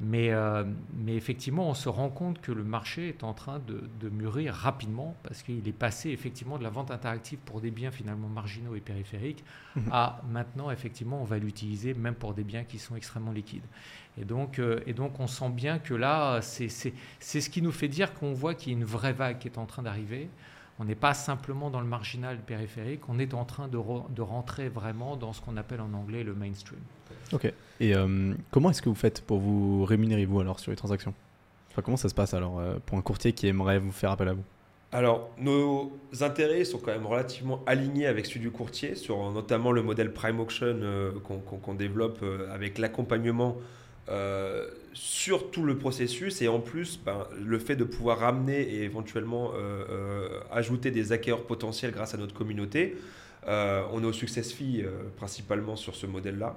Mais, 0.01 0.31
euh, 0.33 0.65
mais, 0.97 1.15
effectivement, 1.15 1.71
on 1.71 1.75
se 1.75 1.89
rend 1.89 2.09
compte 2.09 2.41
que 2.41 2.51
le 2.51 2.65
marché 2.65 3.09
est 3.09 3.23
en 3.23 3.33
train 3.33 3.61
de, 3.61 4.09
mûrir 4.09 4.53
rapidement 4.53 5.17
parce 5.23 5.43
qu'il 5.43 5.67
est 5.67 5.73
passé 5.73 6.11
effectivement 6.11 6.59
de 6.59 6.63
la 6.63 6.69
vente 6.69 6.91
interactive 6.91 7.39
pour 7.45 7.61
des 7.61 7.71
biens 7.71 7.91
finalement 7.91 8.29
marginaux 8.29 8.75
et 8.75 8.81
périphériques 8.81 9.45
mhm. 9.77 9.89
à 9.93 10.21
maintenant, 10.29 10.71
effectivement, 10.71 11.23
on 11.23 11.25
va 11.25 11.39
l'utiliser 11.39 11.95
même 11.95 12.15
pour 12.15 12.35
des 12.35 12.45
biens 12.45 12.65
qui 12.65 12.79
sont 12.79 12.97
extrêmement 12.97 13.33
liquides. 13.33 13.65
Et 14.21 14.25
donc, 14.25 14.59
euh, 14.59 14.81
et 14.87 14.93
donc 14.93 15.19
on 15.21 15.27
sent 15.27 15.51
bien 15.51 15.79
que 15.79 15.95
là, 15.95 16.41
c'est 16.43 16.69
ce 16.69 17.51
qui 17.51 17.63
nous 17.63 17.73
fait 17.73 17.89
dire 17.89 18.15
qu'on 18.15 18.33
voit 18.33 18.55
qu'il 18.55 18.73
y 18.73 18.77
a 18.77 18.79
une 18.79 18.85
vraie 18.85 19.13
vague 19.13 19.39
qui 19.39 19.49
est 19.49 19.59
en 19.59 19.67
train 19.67 19.83
d'arriver. 19.83 20.29
On 20.81 20.85
n'est 20.85 20.97
pas 20.97 21.15
simplement 21.15 21.71
dans 21.71 21.81
le 21.81 21.87
marginal 21.87 22.39
périphérique, 22.39 23.09
on 23.09 23.19
est 23.19 23.33
en 23.33 23.45
train 23.45 23.69
de, 23.69 23.79
de 24.11 24.23
rentrer 24.23 24.69
vraiment 24.69 25.17
dans 25.17 25.33
ce 25.33 25.41
qu'on 25.41 25.57
appelle 25.57 25.81
en 25.81 25.93
anglais 25.95 26.25
le 26.25 26.35
mainstream. 26.35 26.81
Ok. 27.33 27.53
Et 27.81 27.95
euh, 27.95 28.35
comment 28.51 28.71
est-ce 28.71 28.83
que 28.83 28.89
vous 28.89 28.95
faites 28.95 29.21
pour 29.23 29.39
vous 29.39 29.85
rémunérer, 29.85 30.25
vous, 30.25 30.41
alors, 30.41 30.59
sur 30.59 30.73
les 30.73 30.77
transactions? 30.77 31.15
Enfin, 31.71 31.83
Comment 31.83 31.97
ça 31.97 32.09
se 32.09 32.15
passe, 32.15 32.35
alors, 32.35 32.59
euh, 32.59 32.77
pour 32.87 32.99
un 32.99 33.03
courtier 33.03 33.33
qui 33.33 33.47
aimerait 33.47 33.79
vous 33.79 33.93
faire 33.93 34.11
appel 34.11 34.29
à 34.29 34.33
vous? 34.35 34.43
Alors, 34.91 35.31
nos 35.39 35.93
intérêts 36.21 36.65
sont 36.65 36.79
quand 36.79 36.93
même 36.93 37.07
relativement 37.07 37.63
alignés 37.67 38.07
avec 38.07 38.27
ceux 38.27 38.39
du 38.39 38.51
courtier, 38.51 38.95
sur 38.95 39.31
notamment 39.33 39.73
le 39.73 39.83
modèle 39.83 40.13
Prime 40.13 40.39
Auction 40.41 40.67
euh, 40.67 41.13
qu'on 41.21 41.75
développe 41.75 42.25
avec 42.53 42.79
l'accompagnement 42.79 43.57
sur 44.95 45.51
tout 45.51 45.65
le 45.65 45.77
processus 45.77 46.41
et 46.41 46.49
en 46.49 46.61
plus 46.61 46.99
ben, 47.05 47.27
le 47.39 47.59
fait 47.59 47.77
de 47.77 47.85
pouvoir 47.85 48.21
ramener 48.21 48.63
et 48.63 48.83
éventuellement 48.85 49.53
ajouter 50.51 50.91
des 50.91 51.13
acquéreurs 51.13 51.45
potentiels 51.45 51.91
grâce 51.91 52.15
à 52.15 52.17
notre 52.17 52.35
communauté. 52.35 52.97
on 53.47 54.03
est 54.03 54.07
au 54.07 54.13
success 54.13 54.53
fee 54.53 54.85
principalement 55.17 55.77
sur 55.77 55.95
ce 55.95 56.07
modèle-là. 56.07 56.57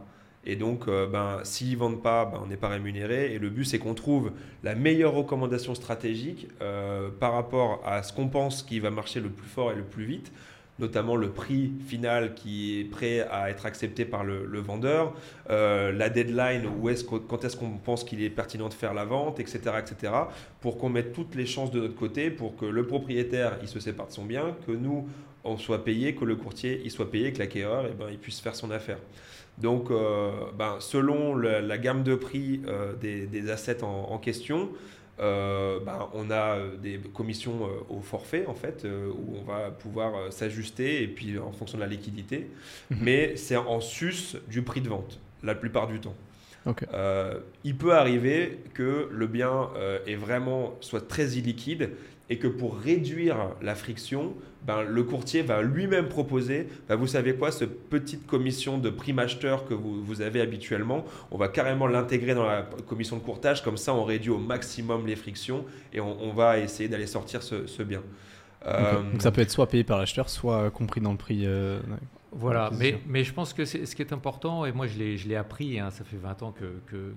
Et 0.50 0.56
donc, 0.56 0.88
euh, 0.88 1.08
ben, 1.08 1.42
s'ils 1.44 1.74
ne 1.74 1.76
vendent 1.76 2.02
pas, 2.02 2.24
ben, 2.24 2.40
on 2.42 2.48
n'est 2.48 2.56
pas 2.56 2.70
rémunéré. 2.70 3.34
Et 3.34 3.38
le 3.38 3.50
but, 3.50 3.66
c'est 3.66 3.80
qu'on 3.80 3.94
trouve 3.94 4.32
la 4.64 4.76
meilleure 4.76 5.14
recommandation 5.14 5.76
stratégique 5.76 6.48
euh, 6.62 7.10
par 7.10 7.34
rapport 7.34 7.82
à 7.86 8.02
ce 8.02 8.14
qu'on 8.14 8.30
pense 8.30 8.64
qui 8.64 8.80
va 8.80 8.90
marcher 8.90 9.20
le 9.20 9.30
plus 9.30 9.48
fort 9.48 9.74
et 9.74 9.76
le 9.76 9.84
plus 9.84 10.06
vite 10.06 10.32
notamment 10.80 11.16
le 11.16 11.30
prix 11.30 11.72
final 11.88 12.34
qui 12.34 12.80
est 12.80 12.84
prêt 12.84 13.28
à 13.32 13.50
être 13.50 13.66
accepté 13.66 14.06
par 14.06 14.24
le, 14.24 14.60
vendeur, 14.60 15.14
euh, 15.50 15.92
la 15.92 16.10
deadline, 16.10 16.64
où 16.80 16.90
est 16.90 17.06
quand 17.06 17.44
est-ce 17.46 17.58
qu'on 17.58 17.78
pense 17.78 18.04
qu'il 18.04 18.22
est 18.22 18.30
pertinent 18.30 18.70
de 18.70 18.74
faire 18.74 18.94
la 18.94 19.06
vente, 19.06 19.40
etc., 19.40 19.60
etc., 19.80 20.14
pour 20.62 20.78
qu'on 20.78 20.90
mette 20.90 21.14
toutes 21.14 21.36
les 21.36 21.46
chances 21.46 21.72
de 21.72 21.80
notre 21.80 21.96
côté, 21.96 22.30
pour 22.30 22.56
que 22.56 22.66
le 22.66 22.86
propriétaire 22.86 23.58
il 23.62 23.68
se 23.68 23.80
sépare 23.80 24.08
de 24.08 24.14
son 24.14 24.26
bien, 24.26 24.56
que 24.66 24.72
nous 24.72 25.08
on 25.44 25.58
soit 25.58 25.84
payé, 25.84 26.14
que 26.14 26.26
le 26.26 26.36
courtier 26.36 26.82
il 26.84 26.92
soit 26.92 27.10
payé, 27.10 27.32
que 27.32 27.40
l'acquéreur 27.40 27.86
eh 27.90 27.94
ben, 27.94 28.08
il 28.12 28.18
puisse 28.18 28.40
faire 28.40 28.56
son 28.56 28.72
affaire. 28.72 29.00
Donc, 29.58 29.90
euh, 29.90 30.32
ben, 30.58 30.76
selon 30.80 31.36
la, 31.36 31.78
gamme 31.78 32.04
de 32.04 32.16
prix 32.16 32.62
euh, 32.68 32.94
des, 32.94 33.50
assets 33.50 33.84
en, 33.84 34.18
question, 34.20 34.70
euh, 35.20 35.80
ben, 35.80 36.10
on 36.14 36.30
a 36.32 36.58
des 36.82 37.00
commissions 37.14 37.70
au 37.90 38.02
forfait, 38.02 38.46
en 38.48 38.54
fait, 38.54 38.86
où 38.86 39.36
on 39.38 39.44
va 39.44 39.72
pouvoir 39.72 40.32
s'ajuster, 40.32 41.04
et 41.04 41.08
puis 41.08 41.38
en 41.40 41.52
fonction 41.52 41.78
de 41.78 41.84
la 41.84 41.90
liquidité. 41.90 42.48
Mhm. 42.90 42.98
Mais 43.02 43.36
c'est 43.36 43.58
en 43.58 43.80
sus 43.82 44.38
du 44.48 44.62
prix 44.62 44.82
de 44.82 44.90
vente, 44.90 45.20
la 45.44 45.56
plupart 45.56 45.88
du 45.88 46.00
temps. 46.00 46.16
il 47.64 47.76
peut 47.78 47.94
arriver 47.94 48.60
que 48.74 49.08
le 49.12 49.28
bien 49.28 49.70
est 50.06 50.16
vraiment 50.16 50.76
soit 50.82 51.08
très 51.08 51.30
illiquide 51.32 51.92
et 52.30 52.38
que 52.38 52.48
pour 52.48 52.78
réduire 52.78 53.38
la 53.62 53.76
friction, 53.76 54.34
ben, 54.66 54.84
le 54.84 55.04
courtier 55.04 55.44
va 55.44 55.62
lui-même 55.62 56.10
proposer, 56.10 56.68
ben, 56.90 56.96
vous 56.96 57.08
savez 57.08 57.36
quoi, 57.36 57.52
cette 57.52 57.90
petite 57.90 58.28
commission 58.28 58.78
de 58.78 58.90
prime 58.90 59.20
acheteur 59.20 59.66
que 59.66 59.74
vous, 59.74 60.04
vous 60.04 60.22
avez 60.22 60.42
habituellement, 60.42 61.06
on 61.32 61.38
va 61.38 61.48
carrément 61.48 61.88
l'intégrer 61.88 62.36
dans 62.36 62.46
la 62.46 62.64
commission 62.86 63.16
de 63.16 63.22
courtage, 63.22 63.64
comme 63.64 63.78
ça 63.78 63.94
on 63.94 64.04
réduit 64.04 64.30
au 64.30 64.40
maximum 64.40 65.08
les 65.08 65.16
frictions 65.16 65.64
et 65.94 66.02
on, 66.02 66.34
va 66.34 66.60
essayer 66.60 66.90
d'aller 66.90 67.08
sortir 67.08 67.42
ce, 67.42 67.84
bien. 67.84 68.02
Euh, 68.66 69.02
Donc 69.12 69.22
ça 69.22 69.32
peut 69.32 69.42
être 69.42 69.52
soit 69.52 69.68
payé 69.68 69.86
par 69.86 69.98
l'acheteur, 69.98 70.30
soit 70.30 70.70
compris 70.70 71.00
dans 71.00 71.12
le 71.12 71.18
prix. 71.18 71.46
Euh, 71.46 71.80
voilà, 72.34 72.70
mais, 72.78 73.00
mais 73.08 73.24
je 73.24 73.34
pense 73.34 73.54
que 73.54 73.64
ce 73.64 73.96
qui 73.96 74.02
est 74.02 74.12
important, 74.12 74.66
et 74.66 74.74
moi 74.74 74.86
je 74.86 74.98
l'ai 74.98 75.36
appris, 75.38 75.80
hein, 75.80 75.92
ça 75.92 76.04
fait 76.04 76.18
20 76.18 76.44
ans 76.44 76.52
que, 76.52 76.82
que, 76.88 77.14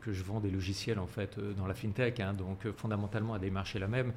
que, 0.00 0.12
je 0.12 0.22
vends 0.22 0.40
des 0.40 0.50
logiciels 0.50 0.98
en 0.98 1.06
fait 1.06 1.36
euh, 1.36 1.52
dans 1.52 1.66
la 1.66 1.74
fintech, 1.74 2.18
hein, 2.18 2.32
donc 2.32 2.66
fondamentalement 2.78 3.34
à 3.34 3.38
des 3.38 3.50
marchés 3.50 3.78
la 3.78 3.88
même, 3.88 4.12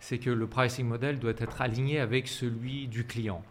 c'est 0.00 0.18
que 0.18 0.30
le 0.30 0.46
pricing 0.46 0.86
model 0.86 1.18
doit 1.18 1.32
être 1.38 1.60
aligné 1.60 2.00
avec 2.00 2.26
celui 2.26 2.88
du 2.88 3.04
client. 3.04 3.42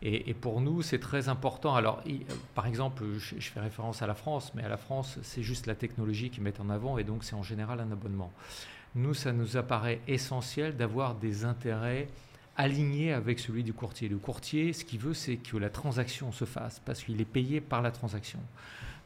Et, 0.00 0.32
pour 0.32 0.60
nous, 0.60 0.80
c'est 0.82 1.00
très 1.00 1.28
important. 1.28 1.74
Alors, 1.74 2.04
par 2.54 2.66
exemple, 2.66 3.02
je, 3.18 3.34
fais 3.40 3.58
référence 3.58 4.00
à 4.00 4.06
la 4.06 4.14
France, 4.14 4.52
mais 4.54 4.62
à 4.62 4.68
la 4.68 4.76
France, 4.76 5.18
c'est 5.22 5.42
juste 5.42 5.66
la 5.66 5.74
technologie 5.74 6.30
qui 6.30 6.40
met 6.40 6.60
en 6.60 6.70
avant, 6.70 6.98
et 6.98 7.04
donc 7.04 7.24
c'est 7.24 7.34
en 7.34 7.42
général 7.42 7.80
un 7.80 7.90
abonnement. 7.90 8.32
Nous, 8.94 9.12
ça 9.12 9.32
nous 9.32 9.56
apparaît 9.56 10.00
essentiel 10.06 10.76
d'avoir 10.76 11.16
des 11.16 11.44
intérêts 11.44 12.06
alignés 12.56 13.12
avec 13.12 13.40
celui 13.40 13.64
du 13.64 13.72
courtier. 13.72 14.08
Le 14.08 14.18
courtier, 14.18 14.72
ce 14.72 14.84
qu'il 14.84 15.00
veut, 15.00 15.14
c'est 15.14 15.36
que 15.36 15.56
la 15.56 15.68
transaction 15.68 16.30
se 16.30 16.44
fasse, 16.44 16.80
parce 16.84 17.02
qu'il 17.02 17.20
est 17.20 17.24
payé 17.24 17.60
par 17.60 17.82
la 17.82 17.90
transaction. 17.90 18.38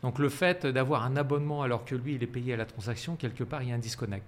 Donc 0.02 0.18
le 0.18 0.28
fait 0.28 0.66
d'avoir 0.66 1.05
un 1.05 1.16
abonnement 1.16 1.62
alors 1.62 1.87
que 1.87 1.94
lui, 1.94 2.16
il 2.16 2.22
est 2.22 2.26
payé 2.26 2.52
à 2.52 2.57
la 2.59 2.66
transaction, 2.66 3.16
quelque 3.16 3.44
part, 3.44 3.62
il 3.62 3.70
y 3.70 3.72
a 3.72 3.76
un 3.76 3.78
disconnect 3.78 4.26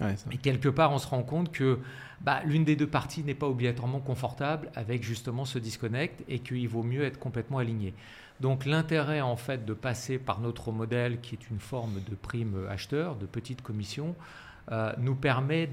et 0.00 0.36
quelque 0.38 0.68
part, 0.68 0.92
on 0.92 0.98
se 0.98 1.06
rend 1.06 1.22
compte 1.22 1.52
que 1.52 1.78
bah, 2.20 2.40
l'une 2.44 2.64
des 2.64 2.76
deux 2.76 2.86
parties 2.86 3.22
n'est 3.22 3.34
pas 3.34 3.48
obligatoirement 3.48 4.00
confortable 4.00 4.70
avec 4.74 5.02
justement 5.02 5.44
ce 5.44 5.58
disconnect 5.58 6.24
et 6.28 6.40
qu'il 6.40 6.68
vaut 6.68 6.82
mieux 6.82 7.04
être 7.04 7.18
complètement 7.18 7.58
aligné. 7.58 7.94
Donc 8.40 8.66
l'intérêt 8.66 9.20
en 9.20 9.36
fait 9.36 9.64
de 9.64 9.74
passer 9.74 10.18
par 10.18 10.40
notre 10.40 10.72
modèle 10.72 11.20
qui 11.20 11.36
est 11.36 11.50
une 11.50 11.60
forme 11.60 12.00
de 12.08 12.14
prime 12.16 12.66
acheteur, 12.68 13.14
de 13.14 13.26
petite 13.26 13.62
commission, 13.62 14.16
nous 14.98 15.14
permet 15.14 15.68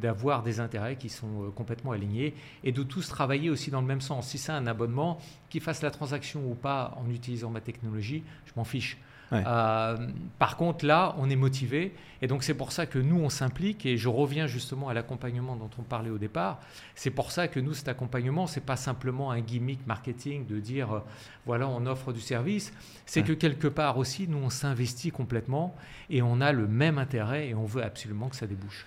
d'avoir 0.00 0.42
des 0.42 0.60
intérêts 0.60 0.96
qui 0.96 1.08
sont 1.08 1.50
complètement 1.56 1.92
alignés 1.92 2.34
et 2.62 2.72
de 2.72 2.82
tous 2.82 3.08
travailler 3.08 3.50
aussi 3.50 3.70
dans 3.70 3.80
le 3.80 3.86
même 3.86 4.02
sens. 4.02 4.28
Si 4.28 4.38
c'est 4.38 4.52
un 4.52 4.66
abonnement, 4.66 5.18
qui 5.48 5.60
fasse 5.60 5.82
la 5.82 5.90
transaction 5.90 6.42
ou 6.46 6.54
pas 6.54 6.94
en 6.98 7.08
utilisant 7.10 7.50
ma 7.50 7.60
technologie, 7.60 8.22
je 8.46 8.52
m'en 8.56 8.64
fiche. 8.64 8.98
Euh, 9.32 9.96
par 10.38 10.56
contre, 10.56 10.84
là, 10.86 11.14
on 11.18 11.28
est 11.28 11.36
motivé. 11.36 11.92
Et 12.22 12.26
donc, 12.26 12.42
c'est 12.42 12.54
pour 12.54 12.72
ça 12.72 12.86
que 12.86 12.98
nous, 12.98 13.20
on 13.20 13.28
s'implique. 13.28 13.86
Et 13.86 13.96
je 13.96 14.08
reviens 14.08 14.46
justement 14.46 14.88
à 14.88 14.94
l'accompagnement 14.94 15.56
dont 15.56 15.70
on 15.78 15.82
parlait 15.82 16.10
au 16.10 16.18
départ. 16.18 16.60
C'est 16.94 17.10
pour 17.10 17.30
ça 17.30 17.48
que 17.48 17.60
nous, 17.60 17.74
cet 17.74 17.88
accompagnement, 17.88 18.46
c'est 18.46 18.64
pas 18.64 18.76
simplement 18.76 19.30
un 19.30 19.40
gimmick 19.40 19.86
marketing 19.86 20.46
de 20.46 20.58
dire, 20.58 20.92
euh, 20.92 21.00
voilà, 21.46 21.68
on 21.68 21.86
offre 21.86 22.12
du 22.12 22.20
service. 22.20 22.72
C'est 23.06 23.22
que 23.22 23.32
quelque 23.32 23.68
part 23.68 23.98
aussi, 23.98 24.28
nous, 24.28 24.38
on 24.38 24.50
s'investit 24.50 25.10
complètement 25.10 25.74
et 26.10 26.22
on 26.22 26.40
a 26.40 26.52
le 26.52 26.66
même 26.66 26.98
intérêt 26.98 27.48
et 27.48 27.54
on 27.54 27.64
veut 27.64 27.82
absolument 27.82 28.28
que 28.28 28.36
ça 28.36 28.46
débouche. 28.46 28.86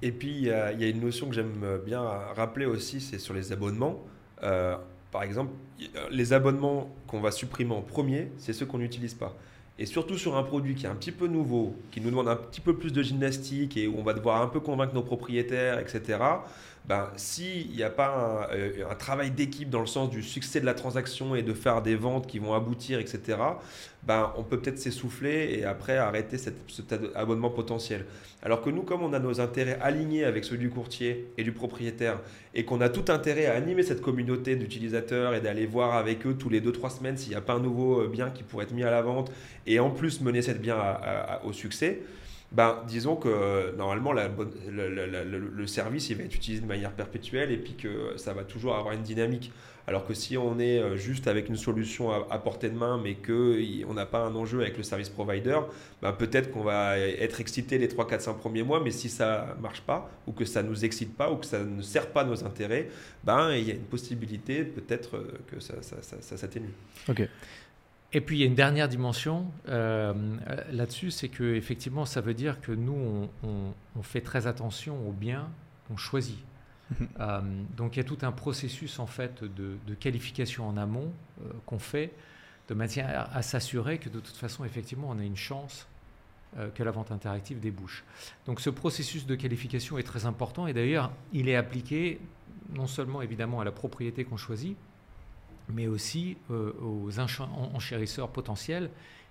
Et 0.00 0.10
puis, 0.10 0.32
il 0.32 0.44
y, 0.46 0.50
a 0.50 0.88
une 0.88 1.00
notion 1.00 1.28
que 1.28 1.34
j'aime 1.34 1.78
bien 1.86 2.00
rappeler 2.34 2.66
aussi, 2.66 3.00
c'est 3.00 3.18
sur 3.18 3.34
les 3.34 3.52
abonnements. 3.52 4.00
Euh, 4.42 4.76
par 5.10 5.22
exemple, 5.22 5.52
les 6.10 6.32
abonnements 6.32 6.90
qu'on 7.06 7.20
va 7.20 7.30
supprimer 7.30 7.74
en 7.74 7.82
premier, 7.82 8.32
c'est 8.38 8.52
ceux 8.52 8.66
qu'on 8.66 8.78
n'utilise 8.78 9.14
pas. 9.14 9.36
Et 9.78 9.86
surtout 9.86 10.18
sur 10.18 10.36
un 10.36 10.42
produit 10.42 10.74
qui 10.74 10.86
est 10.86 10.88
un 10.88 10.94
petit 10.94 11.12
peu 11.12 11.26
nouveau, 11.26 11.74
qui 11.90 12.00
nous 12.00 12.10
demande 12.10 12.28
un 12.28 12.36
petit 12.36 12.60
peu 12.60 12.76
plus 12.76 12.92
de 12.92 13.02
gymnastique 13.02 13.76
et 13.76 13.86
où 13.86 13.96
on 13.98 14.02
va 14.02 14.12
devoir 14.12 14.42
un 14.42 14.48
peu 14.48 14.60
convaincre 14.60 14.94
nos 14.94 15.02
propriétaires, 15.02 15.78
etc. 15.78 16.18
Ben, 16.84 17.10
s'il 17.16 17.70
n'y 17.70 17.84
a 17.84 17.90
pas 17.90 18.48
euh, 18.52 18.84
un, 18.90 18.94
travail 18.96 19.30
d'équipe 19.30 19.70
dans 19.70 19.80
le 19.80 19.86
sens 19.86 20.10
du 20.10 20.20
succès 20.20 20.60
de 20.60 20.66
la 20.66 20.74
transaction 20.74 21.36
et 21.36 21.42
de 21.42 21.54
faire 21.54 21.80
des 21.80 21.94
ventes 21.94 22.26
qui 22.26 22.40
vont 22.40 22.54
aboutir, 22.54 22.98
etc., 22.98 23.38
ben, 24.02 24.32
on 24.36 24.42
peut 24.42 24.58
peut-être 24.58 24.80
s'essouffler 24.80 25.58
et 25.58 25.64
après 25.64 25.96
arrêter 25.96 26.38
cet 26.38 26.92
abonnement 27.14 27.50
potentiel. 27.50 28.04
Alors 28.42 28.62
que 28.62 28.70
nous, 28.70 28.82
comme 28.82 29.02
on 29.02 29.12
a 29.12 29.20
nos 29.20 29.40
intérêts 29.40 29.78
alignés 29.80 30.24
avec 30.24 30.42
ceux 30.42 30.56
du 30.56 30.70
courtier 30.70 31.32
et 31.38 31.44
du 31.44 31.52
propriétaire 31.52 32.20
et 32.52 32.64
qu'on 32.64 32.80
a 32.80 32.88
tout 32.88 33.12
intérêt 33.12 33.46
à 33.46 33.54
animer 33.54 33.84
cette 33.84 34.00
communauté 34.00 34.56
d'utilisateurs 34.56 35.36
et 35.36 35.40
d'aller 35.40 35.66
voir 35.66 35.94
avec 35.94 36.26
eux 36.26 36.34
tous 36.34 36.48
les 36.48 36.60
2-3 36.60 36.98
semaines 36.98 37.16
s'il 37.16 37.30
n'y 37.30 37.36
a 37.36 37.40
pas 37.40 37.54
un 37.54 37.60
nouveau 37.60 38.00
euh, 38.00 38.08
bien 38.08 38.30
qui 38.30 38.42
pourrait 38.42 38.64
être 38.64 38.74
mis 38.74 38.82
à 38.82 38.90
la 38.90 39.02
vente 39.02 39.30
et 39.68 39.78
en 39.78 39.90
plus 39.90 40.20
mener 40.20 40.42
cette 40.42 40.60
bien 40.60 40.76
au 41.44 41.52
succès, 41.52 42.02
ben, 42.54 42.82
disons 42.86 43.16
que 43.16 43.74
normalement 43.76 44.12
la, 44.12 44.28
le, 44.28 45.66
service 45.66 46.10
il 46.10 46.16
va 46.16 46.24
être 46.24 46.34
utilisé 46.34 46.62
de 46.62 46.66
manière 46.66 46.92
perpétuelle 46.92 47.50
et 47.50 47.56
puis 47.56 47.74
que 47.74 48.16
ça 48.16 48.34
va 48.34 48.44
toujours 48.44 48.76
avoir 48.76 48.94
une 48.94 49.02
dynamique. 49.02 49.52
Alors 49.86 50.06
que 50.06 50.14
si 50.14 50.36
on 50.36 50.60
est 50.60 50.78
euh, 50.78 50.96
juste 50.96 51.26
avec 51.26 51.48
une 51.48 51.56
solution 51.56 52.12
à, 52.12 52.38
portée 52.38 52.68
de 52.68 52.76
main 52.76 53.00
mais 53.02 53.14
qu'on 53.14 53.94
n'a 53.94 54.06
pas 54.06 54.20
un 54.20 54.34
enjeu 54.34 54.60
avec 54.60 54.76
le 54.76 54.82
service 54.82 55.08
provider, 55.08 55.58
ben 56.02 56.12
peut-être 56.12 56.52
qu'on 56.52 56.62
va 56.62 56.98
être 56.98 57.40
excité 57.40 57.78
les 57.78 57.88
3, 57.88 58.06
4, 58.06 58.20
5 58.20 58.34
premiers 58.34 58.62
mois, 58.62 58.80
mais 58.80 58.90
si 58.90 59.08
ça 59.08 59.56
marche 59.60 59.80
pas 59.80 60.10
ou 60.26 60.32
que 60.32 60.44
ça 60.44 60.62
nous 60.62 60.84
excite 60.84 61.16
pas 61.16 61.32
ou 61.32 61.36
que 61.36 61.46
ça 61.46 61.64
ne 61.64 61.82
sert 61.82 62.08
pas 62.08 62.22
nos 62.22 62.44
intérêts, 62.44 62.88
ben, 63.24 63.54
il 63.54 63.66
y 63.66 63.70
a 63.70 63.74
une 63.74 63.80
possibilité 63.80 64.62
peut-être 64.62 65.16
euh, 65.16 65.32
que 65.50 65.58
ça, 65.58 65.74
ça, 65.80 65.96
ça 66.02 66.36
s'atténue. 66.36 66.72
Ok. 67.08 67.22
Et 68.12 68.20
puis 68.20 68.36
il 68.36 68.40
y 68.40 68.42
a 68.42 68.46
une 68.46 68.54
dernière 68.54 68.88
dimension 68.88 69.50
euh, 69.68 70.12
là-dessus, 70.70 71.10
c'est 71.10 71.28
que 71.28 71.54
effectivement, 71.54 72.04
ça 72.04 72.20
veut 72.20 72.34
dire 72.34 72.60
que 72.60 72.72
nous, 72.72 73.28
on, 73.42 74.02
fait 74.02 74.20
très 74.20 74.46
attention 74.46 75.08
aux 75.08 75.12
biens 75.12 75.48
qu'on 75.88 75.96
choisit. 75.96 76.38
Mhm. 76.90 77.08
Euh, 77.20 77.40
donc 77.76 77.96
il 77.96 78.00
y 78.00 78.00
a 78.00 78.04
tout 78.04 78.18
un 78.22 78.32
processus 78.32 78.98
en 78.98 79.06
fait 79.06 79.42
de, 79.44 79.94
qualification 79.94 80.68
en 80.68 80.76
amont 80.76 81.12
euh, 81.40 81.50
qu'on 81.64 81.78
fait 81.78 82.12
de 82.68 82.74
manière 82.74 83.28
à, 83.32 83.42
s'assurer 83.42 83.98
que 83.98 84.08
de 84.08 84.20
toute 84.20 84.36
façon, 84.36 84.64
effectivement, 84.64 85.08
on 85.10 85.18
a 85.18 85.24
une 85.24 85.36
chance 85.36 85.86
que 86.74 86.82
la 86.82 86.90
vente 86.90 87.10
interactive 87.10 87.60
débouche. 87.60 88.04
Donc 88.44 88.60
ce 88.60 88.68
processus 88.68 89.26
de 89.26 89.34
qualification 89.34 89.96
est 89.96 90.02
très 90.02 90.26
important 90.26 90.66
et 90.66 90.74
d'ailleurs, 90.74 91.10
il 91.32 91.48
est 91.48 91.56
appliqué 91.56 92.20
non 92.74 92.86
seulement 92.86 93.22
évidemment 93.22 93.60
à 93.60 93.64
la 93.64 93.72
propriété 93.72 94.24
qu'on 94.24 94.36
choisit, 94.36 94.76
mais 95.68 95.86
aussi 95.86 96.36
euh, 96.50 96.72
aux 96.80 97.18
enchérisseurs 97.18 98.28
potentiels 98.28 98.90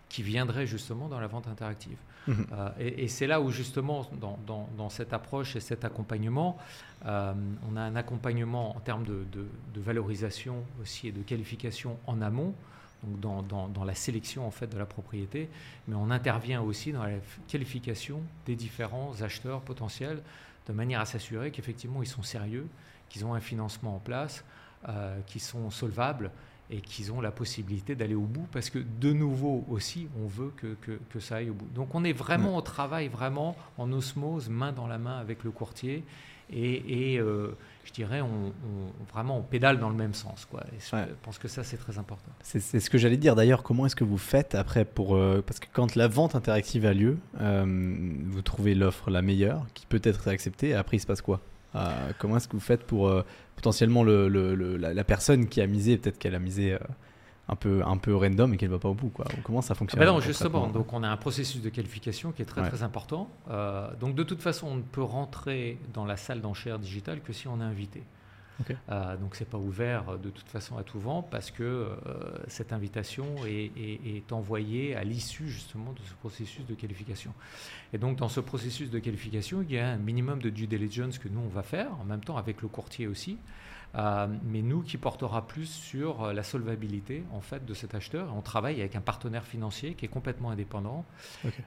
qui 0.10 0.24
viendraient 0.24 0.68
justement 0.68 1.08
dans 1.08 1.20
la 1.20 1.28
vente 1.28 1.48
interactive. 1.48 1.98
Mhm. 2.28 2.48
Euh, 2.52 2.70
et, 2.80 3.08
c'est 3.08 3.28
là 3.28 3.42
où 3.42 3.50
justement, 3.50 4.06
dans, 4.46 4.90
cette 4.90 5.14
approche 5.14 5.56
et 5.56 5.60
cet 5.60 5.86
accompagnement, 5.86 6.58
euh, 7.06 7.34
on 7.72 7.78
a 7.78 7.82
un 7.82 7.96
accompagnement 7.96 8.76
en 8.76 8.80
termes 8.80 9.06
de, 9.06 9.48
valorisation 9.76 10.64
aussi 10.82 11.08
et 11.08 11.12
de 11.12 11.22
qualification 11.22 11.98
en 12.08 12.22
amont, 12.22 12.54
donc 13.04 13.48
dans, 13.48 13.84
la 13.86 13.96
sélection 13.96 14.46
en 14.46 14.52
fait 14.52 14.68
de 14.68 14.78
la 14.78 14.86
propriété, 14.86 15.50
mais 15.88 15.96
on 15.96 16.12
intervient 16.12 16.62
aussi 16.62 16.92
dans 16.92 17.04
la 17.04 17.18
qualification 17.48 18.22
des 18.46 18.56
différents 18.56 19.20
acheteurs 19.22 19.62
potentiels 19.62 20.22
de 20.68 20.74
manière 20.74 21.00
à 21.00 21.06
s'assurer 21.06 21.50
qu'effectivement 21.52 22.04
ils 22.04 22.08
sont 22.08 22.22
sérieux, 22.22 22.68
qu'ils 23.10 23.26
ont 23.26 23.34
un 23.34 23.40
financement 23.40 23.96
en 23.96 24.00
place, 24.00 24.44
euh, 24.90 25.20
qui 25.28 25.40
sont 25.40 25.70
solvables 25.70 26.32
et 26.72 26.82
qui 26.82 27.12
ont 27.12 27.22
la 27.22 27.32
possibilité 27.32 27.96
d'aller 27.96 28.16
au 28.16 28.22
bout 28.22 28.48
parce 28.52 28.72
que 28.72 28.80
de 28.80 29.14
nouveau 29.14 29.64
aussi 29.70 30.08
on 30.20 30.26
veut 30.26 30.52
que, 30.58 30.76
que, 30.82 31.20
ça 31.20 31.36
aille 31.36 31.52
au 31.52 31.54
bout. 31.54 31.68
Donc 31.76 31.94
on 31.94 32.04
est 32.04 32.14
vraiment 32.14 32.58
au 32.58 32.62
travail, 32.62 33.10
vraiment 33.10 33.56
en 33.78 33.92
osmose, 33.92 34.50
main 34.50 34.72
dans 34.72 34.88
la 34.88 34.98
main 34.98 35.20
avec 35.20 35.44
le 35.44 35.52
courtier 35.52 36.04
et, 36.52 37.14
et 37.14 37.20
euh, 37.20 37.56
je 37.86 37.92
dirais 37.92 38.22
on, 38.22 38.54
vraiment 39.14 39.38
on 39.38 39.42
pédale 39.44 39.80
dans 39.80 39.90
le 39.90 39.96
même 39.96 40.16
sens. 40.16 40.48
Quoi. 40.50 40.64
je 40.80 40.96
pense 41.22 41.38
que 41.38 41.48
ça 41.48 41.64
c'est 41.64 41.78
très 41.78 42.00
important. 42.00 42.32
C'est 42.42 42.60
ce 42.60 42.90
que 42.90 42.98
j'allais 42.98 43.18
dire 43.18 43.36
d'ailleurs, 43.36 43.62
comment 43.62 43.86
est-ce 43.86 43.96
que 43.96 44.04
vous 44.04 44.18
faites 44.18 44.56
après 44.56 44.86
pour... 44.86 45.16
Euh, 45.16 45.44
parce 45.46 45.60
que 45.60 45.68
quand 45.72 45.96
la 45.96 46.08
vente 46.08 46.34
interactive 46.34 46.86
a 46.86 46.94
lieu, 46.96 47.20
vous 47.38 48.42
trouvez 48.42 48.74
l'offre 48.74 49.12
la 49.12 49.22
meilleure 49.22 49.68
qui 49.74 49.86
peut 49.86 50.02
être 50.04 50.28
acceptée, 50.28 50.74
après 50.74 50.98
il 50.98 51.02
se 51.02 51.06
passe 51.06 51.22
quoi? 51.22 51.42
Comment 52.18 52.38
est-ce 52.38 52.48
que 52.48 52.54
vous 52.54 52.60
faites 52.60 52.84
pour 52.84 53.24
potentiellement 53.56 54.04
le, 54.04 54.28
la, 54.78 55.04
personne 55.04 55.48
qui 55.48 55.62
a 55.62 55.68
misé, 55.68 55.98
peut-être 55.98 56.18
qu'elle 56.18 56.36
a 56.36 56.40
misé 56.40 56.74
euh, 56.74 56.80
un 57.48 57.56
peu, 57.56 57.82
un 57.86 57.98
peu 57.98 58.16
random 58.16 58.54
et 58.54 58.58
qu'elle 58.58 58.70
ne 58.70 58.76
va 58.76 58.80
pas 58.80 58.90
au 58.90 58.94
bout 58.94 59.10
quoi. 59.10 59.26
Comment 59.44 59.62
ça 59.62 59.76
fonctionne 59.76 60.02
ah 60.02 60.06
ben 60.06 60.12
Non, 60.12 60.20
justement. 60.20 60.68
Donc 60.68 60.94
on 60.94 61.04
a 61.04 61.10
un 61.10 61.18
processus 61.18 61.62
de 61.62 61.70
qualification 61.70 62.32
qui 62.32 62.42
est 62.42 62.46
très 62.46 62.68
très 62.68 62.84
important. 62.84 63.30
Euh, 63.50 63.90
donc 64.00 64.16
de 64.16 64.24
toute 64.24 64.42
façon, 64.42 64.68
on 64.68 64.76
ne 64.76 64.82
peut 64.82 65.04
rentrer 65.04 65.78
dans 65.94 66.06
la 66.06 66.18
salle 66.18 66.42
d'enchères 66.42 66.80
digitale 66.80 67.22
que 67.22 67.34
si 67.34 67.48
on 67.48 67.60
est 67.60 67.64
invité. 67.64 68.04
Donc, 68.70 68.78
Euh, 68.90 69.18
donc 69.18 69.36
c'est 69.36 69.50
pas 69.50 69.58
ouvert 69.58 70.18
de 70.18 70.30
toute 70.30 70.48
façon 70.48 70.78
à 70.78 70.84
tout 70.84 71.00
vent 71.00 71.22
parce 71.22 71.52
que 71.52 71.90
cette 72.48 72.74
invitation 72.74 73.26
est, 73.46 73.72
est 73.78 74.32
envoyée 74.32 74.96
à 74.96 75.04
l'issue 75.04 75.50
justement 75.50 75.94
de 75.94 76.02
ce 76.08 76.14
processus 76.16 76.66
de 76.66 76.76
qualification. 76.76 77.34
Et 77.94 77.98
donc 77.98 78.18
dans 78.18 78.30
ce 78.30 78.40
processus 78.40 78.90
de 78.90 79.00
qualification, 79.00 79.62
il 79.62 79.72
y 79.72 79.80
a 79.80 79.90
un 79.90 79.98
minimum 79.98 80.42
de 80.42 80.50
due 80.50 80.68
diligence 80.68 81.18
que 81.18 81.28
nous 81.28 81.42
on 81.42 81.50
va 81.50 81.64
faire, 81.64 81.92
en 82.00 82.06
même 82.06 82.24
temps 82.24 82.38
avec 82.38 82.62
le 82.62 82.68
courtier 82.68 83.08
aussi, 83.08 83.38
euh, 83.96 84.28
mais 84.44 84.62
nous 84.62 84.82
qui 84.84 84.98
portera 84.98 85.48
plus 85.48 85.66
sur 85.66 86.24
euh, 86.24 86.34
la 86.34 86.44
solvabilité 86.44 87.24
en 87.34 87.42
fait 87.42 87.66
de 87.66 87.74
cet 87.74 87.94
acheteur. 87.94 88.34
On 88.36 88.42
travaille 88.42 88.80
avec 88.80 88.96
un 88.96 89.02
partenaire 89.02 89.46
financier 89.46 89.96
qui 89.96 90.06
est 90.06 90.10
complètement 90.10 90.52
indépendant 90.52 91.06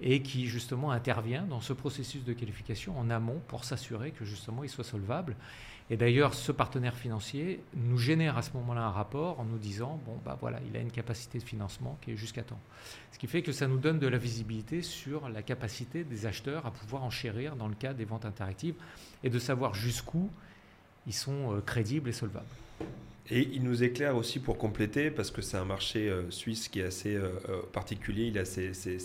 et 0.00 0.22
qui 0.22 0.46
justement 0.46 0.90
intervient 0.90 1.42
dans 1.42 1.60
ce 1.60 1.74
processus 1.74 2.24
de 2.24 2.32
qualification 2.32 2.98
en 2.98 3.10
amont 3.10 3.42
pour 3.48 3.64
s'assurer 3.64 4.10
que 4.12 4.24
justement 4.24 4.64
il 4.64 4.70
soit 4.70 4.84
solvable. 4.84 5.36
Et 5.90 5.96
d'ailleurs, 5.98 6.32
ce 6.32 6.50
partenaire 6.50 6.96
financier 6.96 7.60
nous 7.74 7.98
génère 7.98 8.38
à 8.38 8.42
ce 8.42 8.52
moment-là 8.54 8.86
un 8.86 8.90
rapport 8.90 9.38
en 9.38 9.44
nous 9.44 9.58
disant 9.58 10.00
bon, 10.06 10.18
bah 10.24 10.38
voilà, 10.40 10.58
il 10.68 10.76
a 10.76 10.80
une 10.80 10.90
capacité 10.90 11.38
de 11.38 11.44
financement 11.44 11.98
qui 12.00 12.12
est 12.12 12.16
jusqu'à 12.16 12.42
temps. 12.42 12.60
Ce 13.12 13.18
qui 13.18 13.26
fait 13.26 13.42
que 13.42 13.52
ça 13.52 13.66
nous 13.66 13.76
donne 13.76 13.98
de 13.98 14.06
la 14.06 14.16
visibilité 14.16 14.80
sur 14.80 15.28
la 15.28 15.42
capacité 15.42 16.02
des 16.02 16.24
acheteurs 16.24 16.64
à 16.64 16.70
pouvoir 16.70 17.04
enchérir 17.04 17.54
dans 17.56 17.68
le 17.68 17.74
cas 17.74 17.92
des 17.92 18.06
ventes 18.06 18.24
interactives 18.24 18.76
et 19.22 19.28
de 19.28 19.38
savoir 19.38 19.74
jusqu'où 19.74 20.30
ils 21.06 21.12
sont 21.12 21.54
euh, 21.54 21.60
crédibles 21.60 22.08
et 22.08 22.12
solvables. 22.12 22.46
Et 23.28 23.48
il 23.52 23.62
nous 23.62 23.82
éclaire 23.82 24.16
aussi 24.16 24.38
pour 24.38 24.56
compléter, 24.56 25.10
parce 25.10 25.30
que 25.30 25.42
c'est 25.42 25.56
un 25.56 25.64
marché 25.64 26.08
euh, 26.08 26.30
suisse 26.30 26.68
qui 26.68 26.80
est 26.80 26.84
assez 26.84 27.14
euh, 27.14 27.30
particulier, 27.72 28.24
il 28.24 28.38
a 28.38 28.44
ses, 28.44 28.72
ses 28.74 28.98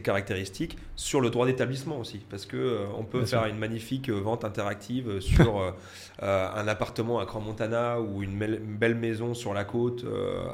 caractéristiques 0.00 0.76
sur 0.96 1.20
le 1.20 1.30
droit 1.30 1.46
d'établissement 1.46 1.98
aussi, 1.98 2.20
parce 2.30 2.46
que 2.46 2.56
euh, 2.56 2.86
on 2.96 3.04
peut 3.04 3.24
faire 3.24 3.46
une 3.46 3.58
magnifique 3.58 4.08
euh, 4.08 4.20
vente 4.20 4.44
interactive 4.44 5.20
sur 5.20 5.60
euh, 6.22 6.48
un 6.54 6.68
appartement 6.68 7.18
à 7.18 7.24
Grand 7.24 7.40
Montana 7.40 8.00
ou 8.00 8.22
une, 8.22 8.38
belle 8.38 8.94
maison 8.94 9.34
sur 9.34 9.54
la 9.54 9.64
côte 9.64 10.04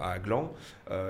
à 0.01 0.19
Gland, 0.19 0.53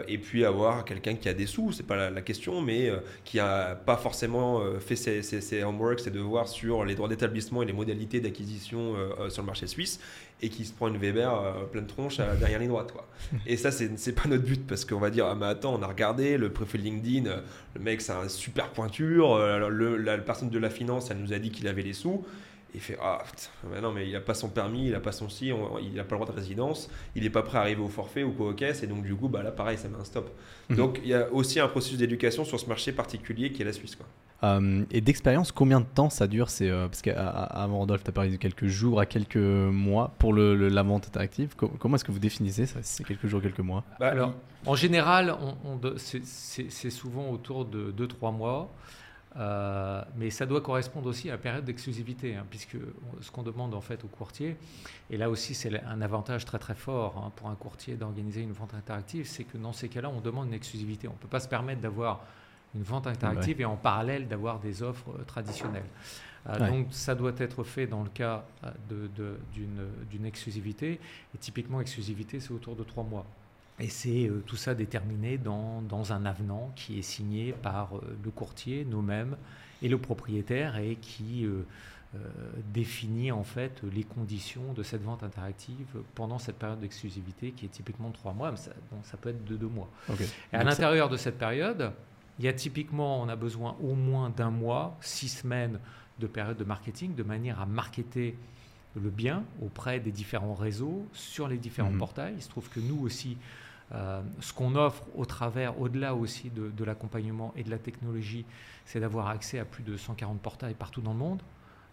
et 0.09 0.19
puis 0.19 0.45
avoir 0.45 0.85
quelqu'un 0.85 1.15
qui 1.15 1.29
a 1.29 1.33
des 1.33 1.47
sous, 1.47 1.73
c'est 1.73 1.87
pas 1.87 2.11
la, 2.11 2.23
question, 2.23 2.61
mais 2.61 2.91
qui 3.25 3.41
a 3.41 3.75
pas 3.75 3.97
forcément 3.97 4.61
fait 4.79 4.97
ses, 4.97 5.23
ses, 5.23 5.41
ses 5.41 5.63
homeworks 5.63 6.07
et 6.07 6.11
devoirs 6.11 6.49
sur 6.49 6.85
les 6.85 6.95
droits 6.95 7.09
d'établissement 7.09 7.63
et 7.63 7.67
les 7.67 7.73
modalités 7.73 8.21
d'acquisition 8.21 8.95
sur 9.29 9.43
le 9.43 9.47
marché 9.47 9.67
suisse, 9.67 10.01
et 10.43 10.49
qui 10.49 10.65
se 10.65 10.73
prend 10.73 10.89
une 10.89 10.99
Weber 10.99 11.33
euh, 11.33 11.65
pleine 11.65 11.87
tronche 11.87 12.19
derrière 12.39 12.59
les 12.59 12.69
droite. 12.69 12.93
Quoi. 12.93 13.07
Et 13.47 13.57
ça, 13.57 13.71
c'est 13.71 14.13
pas 14.13 14.29
notre 14.29 14.45
but 14.45 14.67
parce 14.67 14.85
qu'on 14.85 14.99
va 14.99 15.11
dire 15.11 15.27
Ah, 15.27 15.35
mais 15.35 15.47
attends, 15.47 15.75
on 15.75 15.83
a 15.83 15.87
regardé 15.87 16.37
le 16.39 16.51
profil 16.51 16.83
LinkedIn, 16.83 17.27
euh, 17.27 17.41
le 17.75 17.81
mec, 17.81 18.01
c'est 18.01 18.13
un 18.13 18.29
super 18.29 18.71
pointure, 18.71 19.35
euh, 19.35 19.69
le, 19.69 19.97
la 19.97 20.19
personne 20.19 20.51
de 20.51 20.59
la 20.59 20.71
finance, 20.71 21.11
elle 21.11 21.19
nous 21.19 21.33
a 21.33 21.39
dit 21.39 21.51
qu'il 21.51 21.69
avait 21.69 21.83
les 21.83 21.93
sous. 21.93 22.25
Il 22.73 22.81
fait 22.81 22.97
Ah, 23.03 23.23
putain, 23.25 23.81
non, 23.81 23.93
mais 23.93 24.07
il 24.07 24.13
n'a 24.13 24.21
pas 24.21 24.35
son 24.35 24.49
permis, 24.49 24.87
il 24.87 24.93
n'a 24.93 25.01
pas 25.01 25.13
son 25.13 25.29
si, 25.29 25.49
il 25.49 25.95
n'a 25.95 26.05
pas 26.05 26.15
le 26.15 26.21
droit 26.21 26.33
de 26.33 26.39
résidence, 26.39 26.89
il 27.17 27.25
n'est 27.25 27.31
pas 27.31 27.43
prêt 27.43 27.59
à 27.59 27.63
arriver 27.63 27.83
au 27.83 27.89
forfait 27.89 28.23
ou 28.23 28.31
quoi 28.31 28.51
au 28.51 28.55
caisse, 28.55 28.83
et 28.83 28.87
donc 28.87 29.03
du 29.03 29.15
coup, 29.15 29.29
bah, 29.29 29.43
là, 29.43 29.51
pareil, 29.51 29.77
ça 29.77 29.89
met 29.89 29.99
un 29.99 30.05
stop. 30.05 30.31
Mhm. 30.69 30.77
Donc, 30.77 31.01
il 31.03 31.09
y 31.09 31.15
a 31.15 31.33
aussi 31.33 31.59
un 31.59 31.67
processus 31.67 31.99
d'éducation 31.99 32.45
sur 32.45 32.61
ce 32.61 32.67
marché 32.67 32.93
particulier 32.93 33.51
qui 33.51 33.63
est 33.63 33.65
la 33.65 33.73
Suisse. 33.73 33.97
Quoi. 33.97 34.07
Euh, 34.43 34.85
et 34.91 35.01
d'expérience, 35.01 35.53
combien 35.53 35.81
de 35.81 35.87
temps 35.87 36.11
ça 36.11 36.27
dure 36.27 36.49
euh, 36.61 36.89
Parce 36.89 37.03
qu'avant, 37.03 37.79
Rodolphe, 37.79 38.05
tu 38.05 38.11
as 38.11 38.13
parlé 38.13 38.31
de 38.31 38.37
quelques 38.37 38.67
jours 38.67 39.01
à 39.01 39.07
quelques 39.07 39.37
mois 39.37 40.15
pour 40.19 40.33
la 40.35 40.83
vente 40.83 41.07
interactive. 41.07 41.55
comment 41.57 41.97
est-ce 41.97 42.05
que 42.05 42.13
vous 42.13 42.19
définissez 42.19 42.67
ça 42.67 42.81
c'est 42.83 43.05
quelques 43.05 43.27
jours, 43.27 43.43
quelques 43.43 43.61
mois? 43.61 43.85
Bah, 43.99 44.13
en 44.67 44.75
général, 44.75 45.37
c'est, 45.97 46.91
souvent 46.91 47.31
autour 47.31 47.65
de 47.65 47.93
2-3 47.93 48.35
mois. 48.35 48.73
Euh, 49.37 50.03
mais 50.17 50.31
ça 50.31 50.45
doit 50.45 50.61
correspondre 50.61 51.09
aussi 51.09 51.29
à 51.29 51.33
la 51.33 51.39
période 51.39 51.65
d'exclusivité, 51.65 52.35
hein, 52.35 52.45
puisque 52.51 52.77
ce 53.21 53.31
qu'on 53.31 53.45
demande 53.45 53.75
en 53.75 53.81
fait 53.81 54.03
au 54.05 54.09
courtier, 54.09 54.57
et 55.09 55.17
là 55.17 55.31
aussi 55.31 55.55
c'est 55.55 55.81
un 55.85 56.03
avantage 56.03 56.45
très 56.45 56.59
très 56.59 56.75
fort 56.75 57.23
hein, 57.25 57.33
pour 57.37 57.49
un 57.49 57.55
courtier 57.55 57.95
d'organiser 57.95 58.41
une 58.41 58.51
vente 58.51 58.75
interactive, 58.75 59.29
c'est 59.29 59.45
que 59.45 59.57
dans 59.57 59.73
ces 59.73 59.89
cas-là, 59.89 60.11
on 60.11 60.21
demande 60.21 60.49
une 60.49 60.55
exclusivité. 60.55 61.07
On 61.07 61.13
ne 61.13 61.19
peut 61.19 61.29
pas 61.29 61.39
se 61.39 61.47
permettre 61.47 61.81
d'avoir 61.81 62.25
une 62.75 62.83
vente 62.83 63.07
interactive 63.07 63.61
et 63.61 63.65
en 63.65 63.77
parallèle 63.77 64.29
d'avoir 64.29 64.61
des 64.61 64.83
offres 64.83 65.11
euh, 65.11 65.25
traditionnelles. 65.25 65.83
Euh, 66.49 66.71
donc 66.71 66.87
ça 66.91 67.15
doit 67.15 67.35
être 67.37 67.65
fait 67.65 67.87
dans 67.87 68.03
le 68.03 68.09
cas 68.09 68.45
d'une 69.53 70.25
exclusivité, 70.25 71.01
et 71.35 71.39
typiquement 71.39 71.81
exclusivité 71.81 72.41
c'est 72.41 72.53
autour 72.53 72.77
de 72.77 72.83
trois 72.83 73.05
mois. 73.05 73.27
Et 73.81 73.89
c'est 73.89 74.29
euh, 74.29 74.43
tout 74.47 74.57
ça 74.57 74.75
déterminé 74.75 75.39
dans, 75.39 75.81
dans, 75.81 76.13
un 76.13 76.27
avenant 76.27 76.71
qui 76.77 76.99
est 76.99 77.03
signé 77.03 77.53
par 77.53 77.97
euh, 77.97 78.01
le 78.23 78.31
courtier, 78.31 78.85
nous-mêmes, 78.85 79.37
et 79.83 79.89
le 79.89 79.97
propriétaire, 79.97 80.77
et 80.77 80.97
qui 80.97 81.47
euh, 81.47 81.65
définit 82.75 83.33
en 83.33 83.43
fait 83.43 83.81
les 83.95 84.05
conditions 84.05 84.75
de 84.75 84.83
cette 84.83 85.03
vente 85.03 85.23
interactive 85.23 85.87
pendant 86.15 86.39
cette 86.39 86.57
période 86.57 86.81
d'exclusivité 86.81 87.53
qui 87.53 87.65
est 87.65 87.71
typiquement 87.71 88.11
de 88.11 88.15
trois 88.15 88.35
mois, 88.35 88.51
mais 88.51 88.59
ça, 88.59 88.73
ça 89.05 89.17
peut 89.17 89.31
être 89.31 89.45
de 89.45 89.57
deux 89.57 89.69
mois. 89.69 89.89
Et 90.53 90.57
à 90.57 90.63
l'intérieur 90.63 91.09
de 91.09 91.17
cette 91.17 91.39
période, 91.39 91.93
il 92.41 92.45
y 92.45 92.49
a 92.49 92.55
typiquement, 92.55 93.21
on 93.21 93.29
a 93.29 93.37
besoin 93.37 93.77
au 93.83 93.95
moins 93.95 94.31
d'un 94.31 94.51
mois, 94.51 94.97
six 95.03 95.29
semaines 95.29 95.79
de 96.19 96.27
période 96.27 96.57
de 96.57 96.65
marketing, 96.65 97.15
de 97.15 97.23
manière 97.23 97.61
à 97.61 97.67
marketer 97.67 98.35
le 98.97 99.11
bien 99.11 99.45
auprès 99.61 100.01
des 100.01 100.11
différents 100.11 100.55
réseaux, 100.55 101.07
sur 101.13 101.49
les 101.49 101.59
différents 101.59 101.91
mhm. 101.91 101.99
portails. 101.99 102.35
Il 102.37 102.43
se 102.43 102.49
trouve 102.49 102.71
que 102.71 102.81
nous 102.81 102.99
aussi, 103.03 103.37
euh, 103.93 104.23
ce 104.41 104.55
qu'on 104.55 104.75
offre 104.75 105.05
au 105.17 105.27
travers, 105.27 105.79
au-delà 105.79 106.15
aussi 106.15 106.49
de, 106.49 106.83
l'accompagnement 106.83 107.53
et 107.57 107.63
de 107.63 107.69
la 107.69 107.79
technologie, 107.79 108.47
c'est 108.87 109.01
d'avoir 109.01 109.29
accès 109.29 109.59
à 109.59 109.67
plus 109.67 109.83
de 109.83 109.99
140 109.99 110.41
portails 110.41 110.73
partout 110.73 111.03
dans 111.03 111.13
le 111.13 111.19
monde. 111.19 111.43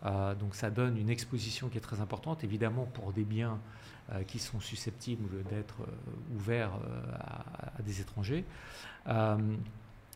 Euh, 0.05 0.33
donc 0.33 0.55
ça 0.55 0.69
donne 0.69 0.97
une 0.97 1.09
exposition 1.09 1.67
qui 1.67 1.77
est 1.77 1.81
très 1.81 1.99
importante, 1.99 2.45
évidemment 2.45 2.85
pour 2.85 3.11
des 3.11 3.25
biens 3.25 3.59
euh, 4.13 4.23
qui 4.23 4.39
sont 4.39 4.61
susceptibles 4.61 5.43
d'être 5.49 5.75
ouverts 6.33 6.71
à, 7.19 7.81
des 7.81 7.99
étrangers. 7.99 8.45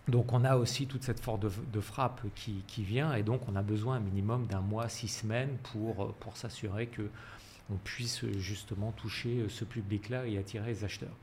Donc 0.07 0.33
on 0.33 0.43
a 0.43 0.57
aussi 0.57 0.87
toute 0.87 1.03
cette 1.03 1.19
force 1.19 1.39
de, 1.39 1.79
frappe 1.79 2.21
qui, 2.35 2.63
qui, 2.67 2.83
vient 2.83 3.13
et 3.13 3.23
donc 3.23 3.41
on 3.47 3.55
a 3.55 3.61
besoin 3.61 3.97
un 3.97 3.99
minimum 3.99 4.47
d'un 4.47 4.61
mois, 4.61 4.89
six 4.89 5.07
semaines 5.07 5.57
pour, 5.71 6.13
pour 6.15 6.37
s'assurer 6.37 6.87
que 6.87 7.09
on 7.71 7.77
puisse 7.77 8.25
justement 8.37 8.91
toucher 8.91 9.45
ce 9.47 9.63
public-là 9.63 10.25
et 10.25 10.37
attirer 10.37 10.73
les 10.73 10.83
acheteurs 10.83 11.15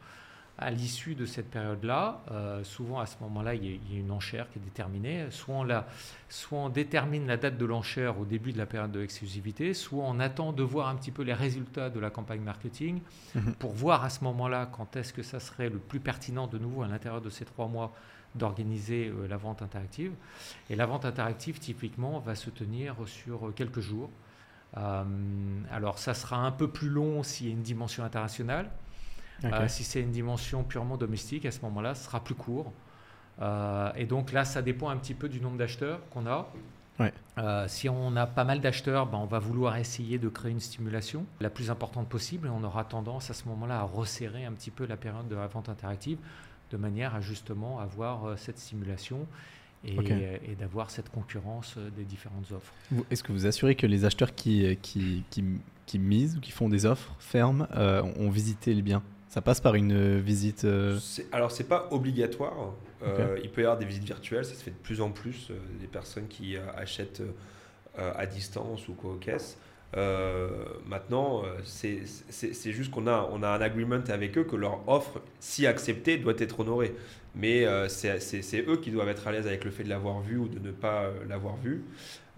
à 0.58 0.72
l'issue 0.72 1.14
de 1.14 1.24
cette 1.24 1.50
période-là, 1.50 2.20
euh, 2.32 2.64
souvent 2.64 2.98
à 2.98 3.06
ce 3.06 3.14
moment-là, 3.20 3.54
il, 3.54 3.64
y, 3.64 3.96
a 3.96 3.98
une 4.00 4.10
enchère 4.10 4.50
qui 4.50 4.58
est 4.58 4.62
déterminée. 4.62 5.26
Soit 5.30 5.54
on, 5.54 5.66
soit 6.28 6.58
on 6.58 6.68
détermine 6.68 7.28
la 7.28 7.36
date 7.36 7.56
de 7.56 7.64
l'enchère 7.64 8.18
au 8.18 8.24
début 8.24 8.52
de 8.52 8.58
la 8.58 8.66
période 8.66 8.90
de 8.90 8.98
l'exclusivité, 8.98 9.72
soit 9.72 10.02
on 10.02 10.18
attend 10.18 10.52
de 10.52 10.64
voir 10.64 10.88
un 10.88 10.96
petit 10.96 11.12
peu 11.12 11.22
les 11.22 11.32
résultats 11.32 11.90
de 11.90 12.00
la 12.00 12.10
campagne 12.10 12.40
marketing 12.40 13.00
mhm. 13.36 13.54
pour 13.54 13.72
voir 13.72 14.02
à 14.02 14.10
ce 14.10 14.24
moment-là 14.24 14.66
quand 14.66 14.96
est-ce 14.96 15.12
que 15.12 15.22
ça 15.22 15.38
serait 15.38 15.68
le 15.68 15.78
plus 15.78 16.00
pertinent 16.00 16.48
de 16.48 16.58
nouveau 16.58 16.82
à 16.82 16.88
l'intérieur 16.88 17.22
de 17.22 17.30
ces 17.30 17.44
trois 17.44 17.68
mois 17.68 17.94
d'organiser 18.34 19.08
euh, 19.08 19.26
la 19.28 19.36
vente 19.36 19.62
interactive. 19.62 20.12
Et 20.70 20.76
la 20.76 20.86
vente 20.86 21.04
interactive, 21.04 21.58
typiquement, 21.58 22.18
va 22.18 22.34
se 22.34 22.50
tenir 22.50 22.96
sur 23.06 23.52
quelques 23.54 23.80
jours. 23.80 24.10
Euh, 24.76 25.04
alors 25.70 25.98
ça 25.98 26.12
sera 26.12 26.36
un 26.36 26.52
peu 26.52 26.68
plus 26.68 26.90
long 26.90 27.22
s'il 27.22 27.46
y 27.46 27.50
a 27.50 27.52
une 27.52 27.62
dimension 27.62 28.04
internationale. 28.04 28.70
Euh, 29.44 29.68
si 29.68 29.84
c'est 29.84 30.00
une 30.00 30.10
dimension 30.10 30.64
purement 30.64 30.96
domestique, 30.96 31.46
à 31.46 31.50
ce 31.50 31.60
moment-là, 31.62 31.94
ce 31.94 32.04
sera 32.04 32.22
plus 32.22 32.34
court. 32.34 32.72
Euh, 33.40 33.92
et 33.94 34.04
donc 34.04 34.32
là, 34.32 34.44
ça 34.44 34.62
dépend 34.62 34.88
un 34.88 34.96
petit 34.96 35.14
peu 35.14 35.28
du 35.28 35.40
nombre 35.40 35.56
d'acheteurs 35.56 36.00
qu'on 36.10 36.26
a. 36.26 36.50
Euh, 37.38 37.68
si 37.68 37.88
on 37.88 38.16
a 38.16 38.26
pas 38.26 38.42
mal 38.42 38.60
d'acheteurs, 38.60 39.06
ben, 39.06 39.18
on 39.18 39.26
va 39.26 39.38
vouloir 39.38 39.76
essayer 39.76 40.18
de 40.18 40.28
créer 40.28 40.50
une 40.50 40.58
stimulation 40.58 41.26
la 41.38 41.48
plus 41.48 41.70
importante 41.70 42.08
possible 42.08 42.48
et 42.48 42.50
on 42.50 42.64
aura 42.64 42.84
tendance 42.84 43.30
à 43.30 43.34
ce 43.34 43.46
moment-là 43.48 43.78
à 43.78 43.82
resserrer 43.84 44.44
un 44.44 44.52
petit 44.52 44.72
peu 44.72 44.84
la 44.84 44.96
période 44.96 45.28
de 45.28 45.36
la 45.36 45.46
vente 45.46 45.68
interactive 45.68 46.18
de 46.70 46.76
manière 46.76 47.14
à 47.14 47.20
justement 47.20 47.80
avoir 47.80 48.38
cette 48.38 48.58
stimulation 48.58 49.26
et, 49.84 49.96
et 50.44 50.54
d'avoir 50.54 50.90
cette 50.90 51.08
concurrence 51.08 51.78
des 51.96 52.04
différentes 52.04 52.50
offres. 52.52 52.72
Est-ce 53.10 53.22
que 53.22 53.32
vous 53.32 53.46
assurez 53.46 53.74
que 53.74 53.86
les 53.86 54.04
acheteurs 54.04 54.34
qui, 54.34 54.76
qui, 54.82 55.24
qui, 55.30 55.44
qui 55.86 55.98
misent 55.98 56.36
ou 56.36 56.40
qui 56.40 56.50
font 56.50 56.68
des 56.68 56.84
offres 56.84 57.14
fermes 57.18 57.66
ont 57.72 58.30
visité 58.30 58.74
les 58.74 58.82
biens 58.82 59.02
ça 59.28 59.42
passe 59.42 59.60
par 59.60 59.74
une 59.74 59.92
euh, 59.92 60.20
visite 60.20 60.64
euh, 60.64 60.98
Alors, 61.32 61.52
c'est 61.52 61.68
pas 61.68 61.88
obligatoire. 61.90 62.72
Euh, 63.02 63.38
il 63.44 63.50
peut 63.50 63.60
y 63.60 63.64
avoir 63.64 63.78
des 63.78 63.84
visites 63.84 64.04
virtuelles, 64.04 64.44
ça 64.44 64.54
se 64.54 64.62
fait 64.62 64.70
de 64.70 64.76
plus 64.76 65.00
en 65.00 65.10
plus. 65.10 65.52
des 65.78 65.86
personnes 65.86 66.26
qui 66.26 66.56
achètent 66.76 67.22
à 67.96 68.26
distance 68.26 68.88
ou 68.88 68.94
co-caisse. 69.92 70.86
maintenant, 70.86 71.42
c'est 71.64 72.72
juste 72.72 72.90
qu'on 72.90 73.06
a, 73.06 73.30
un 73.32 73.60
agreement 73.60 74.00
avec 74.08 74.38
eux 74.38 74.44
que 74.44 74.56
leur 74.56 74.88
offre, 74.88 75.20
si 75.40 75.66
acceptée, 75.66 76.18
doit 76.18 76.34
être 76.38 76.60
honorée. 76.60 76.94
Mais 77.34 77.66
c'est 77.88 78.64
eux 78.66 78.76
qui 78.76 78.90
doivent 78.90 79.08
être 79.08 79.26
à 79.28 79.32
l'aise 79.32 79.46
avec 79.46 79.64
le 79.64 79.70
fait 79.70 79.84
de 79.84 79.88
l'avoir 79.88 80.20
vu 80.20 80.38
ou 80.38 80.48
de 80.48 80.58
ne 80.58 80.72
pas 80.72 81.10
l'avoir 81.28 81.56
vu. 81.56 81.84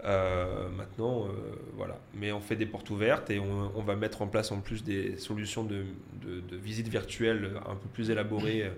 Euh, 0.03 0.67
maintenant, 0.69 1.25
euh, 1.25 1.29
voilà. 1.75 1.99
Mais 2.13 2.31
on 2.31 2.39
fait 2.39 2.55
des 2.55 2.65
portes 2.65 2.89
ouvertes 2.89 3.29
et 3.29 3.39
on, 3.39 3.81
va 3.81 3.95
mettre 3.95 4.21
en 4.21 4.27
place 4.27 4.51
en 4.51 4.59
plus 4.59 4.83
des 4.83 5.17
solutions 5.17 5.63
de, 5.63 5.85
de, 6.21 6.55
visite 6.55 6.87
virtuelle 6.87 7.51
un 7.67 7.75
peu 7.75 7.87
plus 7.93 8.09
élaborées 8.09 8.71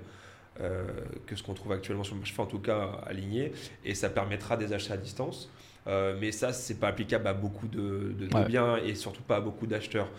euh, 0.60 0.84
que 1.26 1.36
ce 1.36 1.44
qu'on 1.44 1.54
trouve 1.54 1.72
actuellement 1.72 2.04
sur 2.04 2.16
le 2.16 2.20
marché, 2.20 2.36
en 2.38 2.46
tout 2.46 2.60
cas 2.60 3.02
alignées. 3.06 3.54
Et 3.86 3.96
ça 3.96 4.10
permettra 4.10 4.58
des 4.58 4.74
achats 4.74 4.96
à 4.96 4.98
distance. 4.98 5.50
Mais 5.86 6.32
ça, 6.32 6.54
c'est 6.54 6.80
pas 6.80 6.88
applicable 6.88 7.28
à 7.28 7.34
beaucoup 7.34 7.68
de, 7.68 8.16
biens 8.48 8.78
et 8.78 8.96
surtout 8.96 9.24
pas 9.24 9.38
à 9.38 9.42
beaucoup 9.42 9.68
d'acheteurs. 9.68 10.10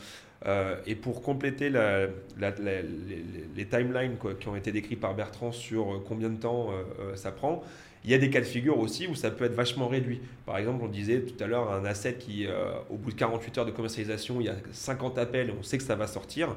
et 0.87 0.95
pour 0.95 1.23
compléter 1.23 1.71
la, 1.71 2.07
les, 2.39 3.67
timelines 3.69 4.17
qui 4.41 4.49
ont 4.49 4.57
été 4.57 4.73
décrits 4.73 4.97
par 4.97 5.15
Bertrand 5.15 5.53
sur 5.53 6.03
combien 6.07 6.29
de 6.29 6.37
temps 6.37 6.71
ça 7.15 7.33
prend, 7.33 7.63
il 8.05 8.11
y 8.11 8.15
a 8.15 8.19
des 8.19 8.29
cas 8.29 8.41
de 8.41 8.45
figure 8.45 8.79
aussi 8.79 9.07
où 9.07 9.15
ça 9.15 9.31
peut 9.31 9.45
être 9.47 9.55
vachement 9.55 9.89
réduit. 9.89 10.21
Par 10.45 10.59
exemple, 10.59 10.85
on 10.85 10.89
disait 10.89 11.23
tout 11.23 11.43
à 11.43 11.47
l'heure 11.47 11.73
un 11.73 11.87
asset 11.87 12.15
qui, 12.15 12.47
euh, 12.47 12.73
au 12.91 12.97
bout 12.97 13.11
de 13.11 13.17
48 13.17 13.59
heures 13.59 13.67
de 13.67 13.71
commercialisation, 13.71 14.41
il 14.41 14.47
y 14.47 14.51
a 14.51 14.57
50 14.73 15.17
appels 15.17 15.49
et 15.49 15.55
on 15.59 15.63
sait 15.63 15.79
que 15.79 15.85
ça 15.85 15.97
va 15.97 16.07
sortir. 16.07 16.55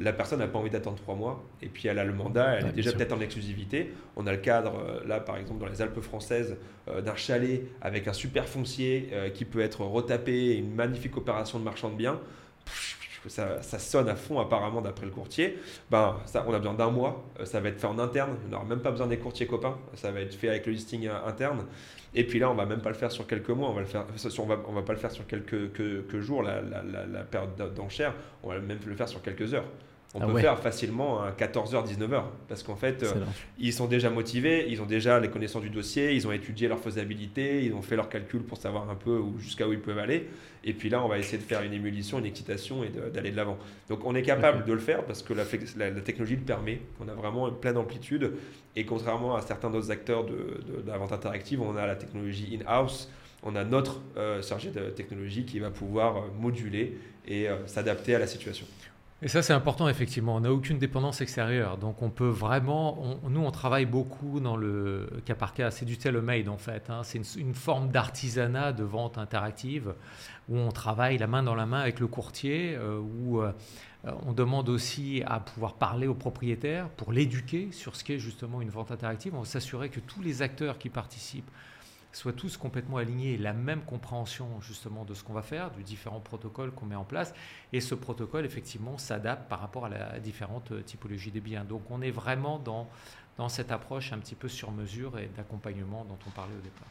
La 0.00 0.12
personne 0.12 0.40
n'a 0.40 0.48
pas 0.48 0.58
envie 0.58 0.70
d'attendre 0.70 0.96
3 0.96 1.14
mois 1.14 1.44
et 1.62 1.68
puis 1.68 1.86
elle 1.86 2.00
a 2.00 2.04
le 2.04 2.12
mandat, 2.12 2.54
elle 2.58 2.66
est 2.66 2.72
déjà 2.72 2.92
peut-être 2.92 3.12
en 3.12 3.20
exclusivité. 3.20 3.92
On 4.16 4.26
a 4.26 4.32
le 4.32 4.38
cadre, 4.38 4.74
euh, 4.76 5.06
là 5.06 5.20
par 5.20 5.36
exemple, 5.36 5.60
dans 5.60 5.68
les 5.68 5.80
Alpes 5.80 6.00
françaises, 6.00 6.56
euh, 6.88 7.00
d'un 7.00 7.16
chalet 7.16 7.62
avec 7.80 8.08
un 8.08 8.12
super 8.12 8.48
foncier 8.48 9.10
qui 9.34 9.44
peut 9.44 9.60
être 9.60 9.82
retapé, 9.82 10.56
une 10.56 10.74
magnifique 10.74 11.16
opération 11.16 11.60
de 11.60 11.64
marchand 11.64 11.90
de 11.90 11.96
biens 11.96 12.18
ça, 13.26 13.78
sonne 13.78 14.08
à 14.08 14.16
fond 14.16 14.38
apparemment 14.38 14.80
d'après 14.80 15.06
le 15.06 15.12
courtier, 15.12 15.58
ben, 15.90 16.16
ça, 16.26 16.44
on 16.46 16.54
a 16.54 16.58
besoin 16.58 16.74
d'un 16.74 16.90
mois, 16.90 17.24
euh, 17.40 17.44
ça 17.44 17.60
va 17.60 17.68
être 17.68 17.80
fait 17.80 17.86
en 17.86 17.98
interne, 17.98 18.36
on 18.46 18.48
n'aura 18.48 18.64
même 18.64 18.80
pas 18.80 18.90
besoin 18.90 19.06
des 19.06 19.18
courtiers 19.18 19.46
copains, 19.46 19.76
ça 19.94 20.10
va 20.10 20.20
être 20.20 20.34
fait 20.34 20.48
avec 20.48 20.66
le 20.66 20.72
listing 20.72 21.06
euh, 21.06 21.26
interne. 21.26 21.64
Et 22.14 22.24
puis 22.24 22.38
là, 22.38 22.50
on 22.50 22.54
va 22.54 22.64
même 22.64 22.80
pas 22.80 22.88
le 22.88 22.94
faire 22.94 23.12
sur 23.12 23.26
quelques 23.26 23.50
mois, 23.50 23.68
on 23.68 23.74
va 23.74 23.80
le 23.80 23.86
faire, 23.86 24.06
on 24.38 24.72
va, 24.72 24.82
pas 24.82 24.92
le 24.92 24.98
faire 24.98 25.10
sur 25.10 25.26
quelques 25.26 25.72
que, 25.72 26.20
jours, 26.20 26.42
la, 26.42 26.62
la, 26.62 26.82
la 26.82 27.22
période 27.22 27.74
d'enchère, 27.74 28.14
on 28.42 28.48
va 28.48 28.58
même 28.60 28.78
le 28.86 28.96
faire 28.96 29.08
sur 29.08 29.20
quelques 29.20 29.52
heures. 29.52 29.66
On 30.14 30.22
ah 30.22 30.26
peut 30.26 30.38
faire 30.38 30.58
facilement 30.58 31.22
un 31.22 31.32
14h, 31.32 31.86
19h. 31.86 32.22
Parce 32.48 32.62
qu'en 32.62 32.76
fait, 32.76 33.02
euh, 33.02 33.12
ils 33.58 33.74
sont 33.74 33.86
déjà 33.86 34.08
motivés, 34.08 34.66
ils 34.70 34.80
ont 34.80 34.86
déjà 34.86 35.20
les 35.20 35.28
connaissances 35.28 35.62
du 35.62 35.68
dossier, 35.68 36.14
ils 36.14 36.26
ont 36.26 36.32
étudié 36.32 36.66
leur 36.66 36.78
faisabilité, 36.78 37.62
ils 37.64 37.74
ont 37.74 37.82
fait 37.82 37.94
leurs 37.94 38.08
calculs 38.08 38.42
pour 38.42 38.56
savoir 38.56 38.88
un 38.88 38.94
peu 38.94 39.20
jusqu'à 39.38 39.68
où 39.68 39.72
ils 39.74 39.80
peuvent 39.80 39.98
aller. 39.98 40.28
Et 40.64 40.72
puis 40.72 40.88
là, 40.88 41.04
on 41.04 41.08
va 41.08 41.18
essayer 41.18 41.36
de 41.36 41.42
faire 41.42 41.62
une 41.62 41.74
émulation, 41.74 42.18
une 42.18 42.24
excitation 42.24 42.82
et 42.84 42.88
d'aller 42.88 43.30
de 43.30 43.36
l'avant. 43.36 43.58
Donc 43.90 44.00
on 44.04 44.14
est 44.14 44.22
capable 44.22 44.64
de 44.64 44.72
le 44.72 44.78
faire 44.78 45.04
parce 45.04 45.22
que 45.22 45.34
la, 45.34 45.44
la, 45.76 46.00
technologie 46.00 46.36
le 46.36 46.42
permet. 46.42 46.80
On 47.00 47.08
a 47.08 47.12
vraiment 47.12 47.46
une 47.48 47.56
pleine 47.56 47.76
amplitude. 47.76 48.32
Et 48.76 48.86
contrairement 48.86 49.36
à 49.36 49.42
certains 49.42 49.70
d'autres 49.70 49.90
acteurs 49.90 50.24
de, 50.24 50.32
de, 50.32 50.86
la 50.86 50.96
vente 50.96 51.12
interactive, 51.12 51.60
on 51.60 51.76
a 51.76 51.86
la 51.86 51.96
technologie 51.96 52.58
in-house. 52.58 53.10
On 53.42 53.56
a 53.56 53.62
notre 53.62 54.00
euh, 54.16 54.42
chargé 54.42 54.70
de 54.70 54.88
technologie 54.88 55.44
qui 55.44 55.58
va 55.58 55.70
pouvoir 55.70 56.16
euh, 56.16 56.20
moduler 56.40 56.96
et 57.26 57.46
s'adapter 57.66 58.14
à 58.14 58.18
la 58.18 58.26
situation. 58.26 58.64
Et 59.20 59.26
ça, 59.26 59.42
c'est 59.42 59.52
important, 59.52 59.88
effectivement. 59.88 60.36
On 60.36 60.40
n'a 60.40 60.52
aucune 60.52 60.78
dépendance 60.78 61.20
extérieure. 61.20 61.76
Donc, 61.76 62.02
on 62.02 62.10
peut 62.10 62.28
vraiment. 62.28 63.18
nous, 63.28 63.40
on 63.40 63.50
travaille 63.50 63.84
beaucoup 63.84 64.38
dans 64.38 64.56
le 64.56 65.10
cas 65.24 65.34
par 65.34 65.54
cas. 65.54 65.72
C'est 65.72 65.84
du 65.84 65.98
tailor-made, 65.98 66.48
en 66.48 66.56
fait. 66.56 66.88
Hein. 66.88 67.00
C'est 67.02 67.20
une, 67.36 67.54
forme 67.54 67.88
d'artisanat 67.88 68.72
de 68.72 68.84
vente 68.84 69.18
interactive 69.18 69.94
où 70.48 70.56
on 70.56 70.70
travaille 70.70 71.18
la 71.18 71.26
main 71.26 71.42
dans 71.42 71.56
la 71.56 71.66
main 71.66 71.80
avec 71.80 71.98
le 71.98 72.06
courtier, 72.06 72.76
euh, 72.76 73.00
où 73.00 73.42
euh, 73.42 73.50
on 74.04 74.32
demande 74.32 74.68
aussi 74.68 75.24
à 75.26 75.40
pouvoir 75.40 75.74
parler 75.74 76.06
au 76.06 76.14
propriétaire 76.14 76.88
pour 76.90 77.12
l'éduquer 77.12 77.70
sur 77.72 77.96
ce 77.96 78.04
qu'est 78.04 78.20
justement 78.20 78.62
une 78.62 78.70
vente 78.70 78.92
interactive. 78.92 79.34
On 79.34 79.42
s'assurer 79.42 79.88
que 79.88 79.98
tous 79.98 80.22
les 80.22 80.42
acteurs 80.42 80.78
qui 80.78 80.90
participent 80.90 81.50
soient 82.12 82.32
tous 82.32 82.56
complètement 82.56 82.96
alignés 82.96 83.36
la 83.36 83.52
même 83.52 83.82
compréhension 83.82 84.60
justement 84.60 85.04
de 85.04 85.14
ce 85.14 85.22
qu'on 85.22 85.32
va 85.32 85.42
faire, 85.42 85.70
du 85.70 85.82
différents 85.82 86.20
protocoles 86.20 86.72
qu'on 86.72 86.86
met 86.86 86.96
en 86.96 87.04
place. 87.04 87.34
Et 87.72 87.80
ce 87.80 87.94
protocole, 87.94 88.44
effectivement, 88.44 88.98
s'adapte 88.98 89.48
par 89.48 89.60
rapport 89.60 89.86
à 89.86 89.88
la 89.88 90.18
différente 90.18 90.84
typologie 90.84 91.30
des 91.30 91.40
biens. 91.40 91.64
Donc 91.64 91.90
on 91.90 92.00
est 92.00 92.10
vraiment 92.10 92.58
dans, 92.58 92.88
dans 93.36 93.48
cette 93.48 93.72
approche 93.72 94.12
un 94.12 94.18
petit 94.18 94.34
peu 94.34 94.48
sur 94.48 94.70
mesure 94.70 95.18
et 95.18 95.30
d'accompagnement 95.36 96.04
dont 96.04 96.18
on 96.26 96.30
parlait 96.30 96.56
au 96.56 96.62
départ. 96.62 96.88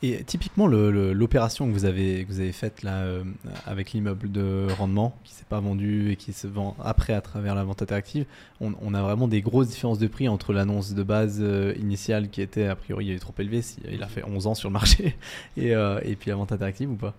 Et 0.00 0.22
typiquement, 0.22 0.68
l'opération 0.68 1.66
que 1.66 1.72
vous 1.72 1.84
avez, 1.84 2.24
que 2.24 2.28
vous 2.28 2.38
avez 2.38 2.52
faite 2.52 2.84
là, 2.84 2.98
euh, 2.98 3.24
avec 3.66 3.92
l'immeuble 3.92 4.30
de 4.30 4.68
rendement, 4.78 5.18
qui 5.24 5.34
s'est 5.34 5.46
pas 5.48 5.58
vendu 5.58 6.12
et 6.12 6.16
qui 6.16 6.32
se 6.32 6.46
vend 6.46 6.76
après 6.80 7.14
à 7.14 7.20
travers 7.20 7.56
la 7.56 7.64
vente 7.64 7.82
interactive, 7.82 8.24
on, 8.60 8.94
a 8.94 9.02
vraiment 9.02 9.26
des 9.26 9.40
grosses 9.40 9.68
différences 9.68 9.98
de 9.98 10.06
prix 10.06 10.28
entre 10.28 10.52
l'annonce 10.52 10.94
de 10.94 11.02
base 11.02 11.38
euh, 11.40 11.74
initiale 11.80 12.30
qui 12.30 12.42
était 12.42 12.66
a 12.66 12.76
priori 12.76 13.18
trop 13.18 13.34
élevée, 13.38 13.62
il 13.90 14.02
a 14.04 14.06
fait 14.06 14.22
11 14.24 14.46
ans 14.46 14.54
sur 14.54 14.68
le 14.68 14.74
marché, 14.74 15.16
et, 15.56 15.74
euh, 15.74 15.98
et 16.04 16.14
puis 16.14 16.30
la 16.30 16.36
vente 16.36 16.52
interactive 16.52 16.92
ou 16.92 16.96
pas? 16.96 17.14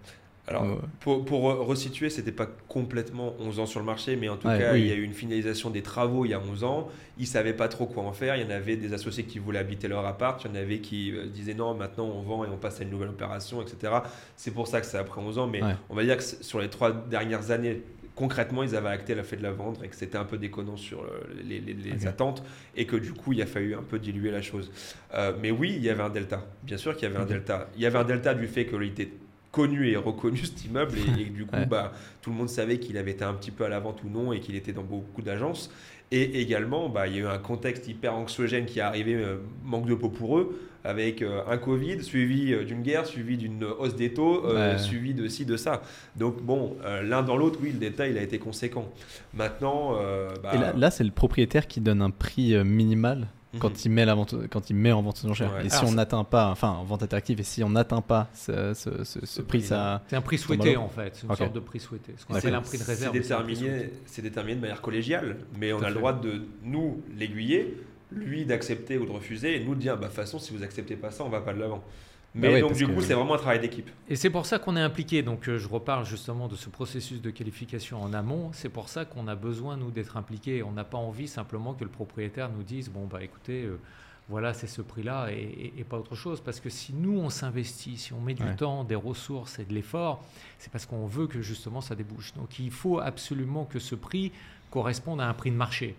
Alors, 0.49 0.65
pour, 0.99 1.23
pour, 1.25 1.41
resituer, 1.43 2.09
c'était 2.09 2.31
pas 2.31 2.47
complètement 2.67 3.35
11 3.39 3.59
ans 3.59 3.65
sur 3.67 3.79
le 3.79 3.85
marché, 3.85 4.15
mais 4.15 4.29
en 4.29 4.35
tout 4.35 4.47
cas, 4.47 4.75
il 4.75 4.88
y 4.88 4.91
a 4.91 4.95
eu 4.95 5.03
une 5.03 5.13
finalisation 5.13 5.69
des 5.69 5.83
travaux 5.83 6.25
il 6.25 6.29
y 6.29 6.33
a 6.33 6.39
11 6.39 6.63
ans. 6.63 6.89
Ils 7.19 7.27
savaient 7.27 7.53
pas 7.53 7.67
trop 7.67 7.85
quoi 7.85 8.03
en 8.03 8.13
faire. 8.13 8.35
Il 8.35 8.41
y 8.41 8.45
en 8.45 8.49
avait 8.49 8.75
des 8.75 8.93
associés 8.93 9.25
qui 9.25 9.38
voulaient 9.38 9.59
habiter 9.59 9.88
leur 9.88 10.05
appart. 10.07 10.43
Il 10.43 10.47
y 10.47 10.51
en 10.51 10.55
avait 10.55 10.79
qui 10.79 11.12
euh, 11.12 11.27
disaient 11.27 11.53
non, 11.53 11.75
maintenant 11.75 12.05
on 12.05 12.23
vend 12.23 12.45
et 12.45 12.47
on 12.47 12.57
passe 12.57 12.79
à 12.79 12.83
une 12.83 12.89
nouvelle 12.89 13.09
opération, 13.09 13.62
etc. 13.62 13.93
C'est 14.35 14.49
pour 14.49 14.67
ça 14.67 14.81
que 14.81 14.88
c'est 14.88 14.97
après 14.97 15.21
11 15.21 15.38
ans. 15.38 15.45
Mais 15.45 15.62
on 15.89 15.93
va 15.93 16.03
dire 16.03 16.17
que 16.17 16.23
sur 16.23 16.59
les 16.59 16.69
trois 16.69 16.91
dernières 16.93 17.51
années, 17.51 17.83
concrètement, 18.15 18.63
ils 18.63 18.75
avaient 18.75 18.89
acté 18.89 19.13
la 19.13 19.23
fait 19.23 19.38
de 19.38 19.43
la 19.43 19.51
vendre 19.51 19.83
et 19.83 19.88
que 19.88 19.95
c'était 19.95 20.17
un 20.17 20.25
peu 20.25 20.39
déconnant 20.39 20.77
sur 20.77 21.05
les, 21.45 22.07
attentes 22.07 22.43
et 22.75 22.85
que 22.85 22.95
du 22.95 23.13
coup, 23.13 23.33
il 23.33 23.41
a 23.43 23.45
fallu 23.45 23.75
un 23.75 23.83
peu 23.83 23.99
diluer 23.99 24.31
la 24.31 24.41
chose. 24.41 24.71
Euh, 25.13 25.33
mais 25.39 25.51
oui, 25.51 25.73
il 25.77 25.83
y 25.83 25.89
avait 25.89 26.03
un 26.03 26.09
delta. 26.09 26.45
Bien 26.63 26.77
sûr 26.77 26.95
qu'il 26.95 27.07
y 27.07 27.12
avait 27.12 27.21
un 27.21 27.27
delta. 27.27 27.69
Il 27.75 27.81
y 27.83 27.85
avait 27.85 27.99
un 27.99 28.03
delta 28.03 28.33
du 28.33 28.47
fait 28.47 28.65
que 28.65 28.81
était 28.81 29.12
connu 29.59 29.89
et 29.89 29.97
reconnu 29.97 30.37
cet 30.37 30.63
immeuble 30.63 30.97
et, 31.19 31.25
du 31.25 31.45
coup 31.47 31.57
bah, 31.69 31.91
tout 32.21 32.29
le 32.29 32.35
monde 32.37 32.47
savait 32.47 32.79
qu'il 32.79 32.97
avait 32.97 33.11
été 33.11 33.25
un 33.25 33.33
petit 33.33 33.51
peu 33.51 33.65
à 33.65 33.69
la 33.69 33.79
vente 33.79 34.03
ou 34.05 34.09
non 34.09 34.31
et 34.31 34.39
qu'il 34.39 34.55
était 34.55 34.71
dans 34.71 34.83
beaucoup 34.83 35.21
d'agences. 35.21 35.69
Et 36.11 36.41
également 36.41 36.87
bah, 36.87 37.07
il 37.07 37.15
y 37.15 37.17
a 37.17 37.21
eu 37.23 37.27
un 37.27 37.37
contexte 37.37 37.87
hyper 37.87 38.13
anxiogène 38.15 38.65
qui 38.65 38.79
est 38.79 38.83
arrivé 38.83 39.15
euh, 39.15 39.37
manque 39.65 39.85
de 39.85 39.95
peau 39.95 40.09
pour 40.09 40.39
eux 40.39 40.61
avec 40.85 41.21
euh, 41.21 41.41
un 41.47 41.57
Covid 41.57 42.01
suivi 42.01 42.53
euh, 42.53 42.63
d'une 42.63 42.81
guerre 42.81 43.05
suivi 43.05 43.37
d'une 43.37 43.65
hausse 43.65 43.95
des 43.95 44.13
taux 44.13 44.45
suivi 44.77 45.13
de 45.13 45.27
ci 45.27 45.45
de 45.45 45.57
ça. 45.57 45.81
Donc 46.15 46.41
bon 46.41 46.77
l'un 47.03 47.21
dans 47.21 47.35
l'autre 47.35 47.59
oui 47.61 47.71
le 47.73 47.79
détail 47.79 48.11
il 48.11 48.17
a 48.17 48.23
été 48.23 48.39
conséquent. 48.39 48.89
Maintenant 49.33 49.97
bah, 50.41 50.51
et 50.53 50.57
là, 50.57 50.73
là 50.75 50.89
c'est 50.89 51.03
le 51.03 51.11
propriétaire 51.11 51.67
qui 51.67 51.81
donne 51.81 52.01
un 52.01 52.11
prix 52.11 52.55
minimal? 52.63 53.27
Quand, 53.57 53.69
mhm. 53.69 53.75
il 53.85 53.91
met 53.91 54.05
la 54.05 54.13
vente, 54.13 54.35
quand 54.49 54.69
il 54.69 54.75
met 54.75 54.91
en 54.91 55.01
vente 55.01 55.21
aux 55.23 55.29
enchères. 55.29 55.59
Et 55.63 55.69
si 55.69 55.83
on 55.83 55.93
n'atteint 55.93 56.23
pas, 56.23 56.51
enfin 56.51 56.69
en 56.69 56.83
vente 56.83 57.01
interactive, 57.01 57.39
et 57.39 57.43
si 57.43 57.63
on 57.63 57.69
n'atteint 57.69 58.01
pas 58.01 58.29
ce, 58.33 58.73
ce, 58.75 59.03
ce, 59.03 59.41
prix, 59.41 59.62
ça. 59.62 60.03
C'est 60.07 60.15
un 60.15 60.21
prix 60.21 60.38
souhaité 60.38 60.77
en 60.77 60.89
fait, 60.89 61.15
c'est 61.15 61.27
une 61.27 61.35
sorte 61.35 61.53
de 61.53 61.59
prix 61.59 61.79
souhaité. 61.79 62.13
C'est 62.17 62.53
un 62.53 62.62
prix 62.62 62.77
de 62.77 62.83
réserve. 62.83 63.13
C'est 63.13 63.21
déterminé, 63.21 63.89
déterminé 64.21 64.55
de 64.55 64.62
manière 64.62 64.81
collégiale, 64.81 65.38
mais 65.57 65.73
on 65.73 65.81
a 65.81 65.89
le 65.89 65.95
droit 65.95 66.13
de 66.13 66.43
nous 66.63 67.01
l'aiguiller, 67.17 67.77
lui 68.12 68.45
d'accepter 68.45 68.97
ou 68.97 69.05
de 69.05 69.12
refuser, 69.12 69.55
et 69.55 69.63
nous 69.63 69.75
de 69.75 69.79
dire, 69.79 69.95
bah, 69.95 70.03
de 70.03 70.05
toute 70.07 70.15
façon, 70.15 70.39
si 70.39 70.55
vous 70.55 70.63
acceptez 70.63 70.95
pas 70.95 71.12
ça, 71.12 71.23
on 71.23 71.29
va 71.29 71.41
pas 71.41 71.53
de 71.53 71.59
l'avant. 71.59 71.83
Bah 72.35 72.49
Mais 72.51 72.61
donc, 72.61 72.73
du 72.73 72.87
coup, 72.87 73.01
c'est 73.01 73.15
vraiment 73.15 73.33
un 73.33 73.39
travail 73.39 73.59
d'équipe. 73.59 73.89
Et 74.07 74.15
c'est 74.15 74.29
pour 74.29 74.45
ça 74.45 74.59
qu'on 74.59 74.77
est 74.77 74.81
impliqué. 74.81 75.23
Donc, 75.23 75.49
euh, 75.49 75.57
je 75.57 75.67
reparle 75.67 76.05
justement 76.05 76.47
de 76.47 76.55
ce 76.55 76.69
processus 76.69 77.21
de 77.21 77.31
qualification 77.31 78.01
en 78.01 78.13
amont. 78.13 78.51
C'est 78.53 78.69
pour 78.69 78.87
ça 78.87 79.03
qu'on 79.05 79.27
a 79.27 79.35
besoin, 79.35 79.77
nous, 79.77 79.89
d'être 79.89 80.15
impliqués. 80.15 80.61
On 80.61 80.71
n'a 80.71 80.83
pas 80.83 80.99
envie 80.99 81.27
simplement 81.27 81.73
que 81.73 81.83
le 81.83 81.89
propriétaire 81.89 82.49
nous 82.49 82.61
dise 82.61 82.89
Bon, 82.89 83.07
bah 83.07 83.23
écoutez, 83.23 83.63
euh, 83.63 83.79
voilà, 84.29 84.53
c'est 84.53 84.67
ce 84.67 84.83
prix-là 84.83 85.29
et, 85.31 85.83
pas 85.89 85.97
autre 85.97 86.15
chose. 86.15 86.39
Parce 86.39 86.59
que 86.59 86.69
si 86.69 86.93
nous, 86.93 87.17
on 87.17 87.31
s'investit, 87.31 87.97
si 87.97 88.13
on 88.13 88.21
met 88.21 88.35
du 88.35 88.55
temps, 88.55 88.83
des 88.83 88.95
ressources 88.95 89.57
et 89.57 89.65
de 89.65 89.73
l'effort, 89.73 90.23
c'est 90.59 90.71
parce 90.71 90.85
qu'on 90.85 91.07
veut 91.07 91.25
que 91.25 91.41
justement 91.41 91.81
ça 91.81 91.95
débouche. 91.95 92.33
Donc, 92.35 92.59
il 92.59 92.69
faut 92.69 92.99
absolument 92.99 93.65
que 93.65 93.79
ce 93.79 93.95
prix 93.95 94.31
corresponde 94.69 95.19
à 95.19 95.27
un 95.27 95.33
prix 95.33 95.49
de 95.49 95.55
marché. 95.55 95.95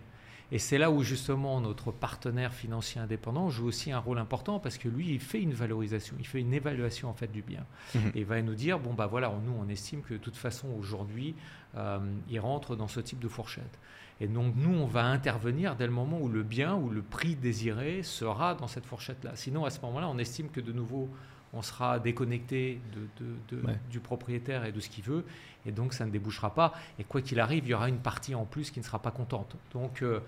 Et 0.52 0.58
c'est 0.58 0.78
là 0.78 0.90
où 0.90 1.02
justement 1.02 1.60
notre 1.60 1.92
partenaire 1.92 2.52
financier 2.52 3.00
indépendant 3.00 3.50
joue 3.50 3.66
aussi 3.66 3.92
un 3.92 3.98
rôle 3.98 4.18
important 4.18 4.58
parce 4.58 4.78
que 4.78 4.88
lui, 4.88 5.10
il 5.10 5.20
fait 5.20 5.40
une 5.40 5.52
valorisation, 5.52 6.16
il 6.18 6.26
fait 6.26 6.40
une 6.40 6.52
évaluation 6.52 7.08
en 7.08 7.14
fait 7.14 7.30
du 7.30 7.42
bien. 7.42 7.64
Mhm. 7.94 8.12
Et 8.14 8.20
il 8.20 8.24
va 8.24 8.40
nous 8.42 8.54
dire, 8.54 8.78
bon 8.78 8.94
bah 8.94 9.06
voilà, 9.06 9.32
nous 9.44 9.54
on 9.58 9.68
estime 9.68 10.02
que 10.02 10.14
de 10.14 10.18
toute 10.18 10.36
façon 10.36 10.68
aujourd'hui, 10.78 11.34
euh, 11.76 11.98
il 12.28 12.40
rentre 12.40 12.76
dans 12.76 12.88
ce 12.88 13.00
type 13.00 13.20
de 13.20 13.28
fourchette. 13.28 13.78
Et 14.20 14.26
donc 14.26 14.54
nous, 14.56 14.74
on 14.74 14.86
va 14.86 15.04
intervenir 15.04 15.76
dès 15.76 15.86
le 15.86 15.92
moment 15.92 16.20
où 16.20 16.28
le 16.28 16.42
bien, 16.42 16.74
ou 16.74 16.90
le 16.90 17.02
prix 17.02 17.36
désiré 17.36 18.02
sera 18.02 18.54
dans 18.54 18.66
cette 18.66 18.84
fourchette-là. 18.84 19.32
Sinon, 19.34 19.64
à 19.64 19.70
ce 19.70 19.80
moment-là, 19.82 20.08
on 20.08 20.18
estime 20.18 20.50
que 20.50 20.60
de 20.60 20.72
nouveau, 20.72 21.08
on 21.52 21.62
sera 21.62 21.98
déconnecté 21.98 22.80
de, 23.50 23.58
du 23.90 24.00
propriétaire 24.00 24.64
et 24.64 24.72
de 24.72 24.80
ce 24.80 24.88
qu'il 24.88 25.04
veut, 25.04 25.24
et 25.66 25.72
donc 25.72 25.92
ça 25.92 26.06
ne 26.06 26.10
débouchera 26.10 26.54
pas. 26.54 26.72
Et 26.98 27.04
quoi 27.04 27.22
qu'il 27.22 27.40
arrive, 27.40 27.64
il 27.66 27.70
y 27.70 27.74
aura 27.74 27.88
une 27.88 27.98
partie 27.98 28.34
en 28.34 28.44
plus 28.44 28.70
qui 28.70 28.80
ne 28.80 28.84
sera 28.84 29.00
pas 29.00 29.10
contente. 29.10 29.56
Donc, 29.72 30.02
euh, 30.02 30.20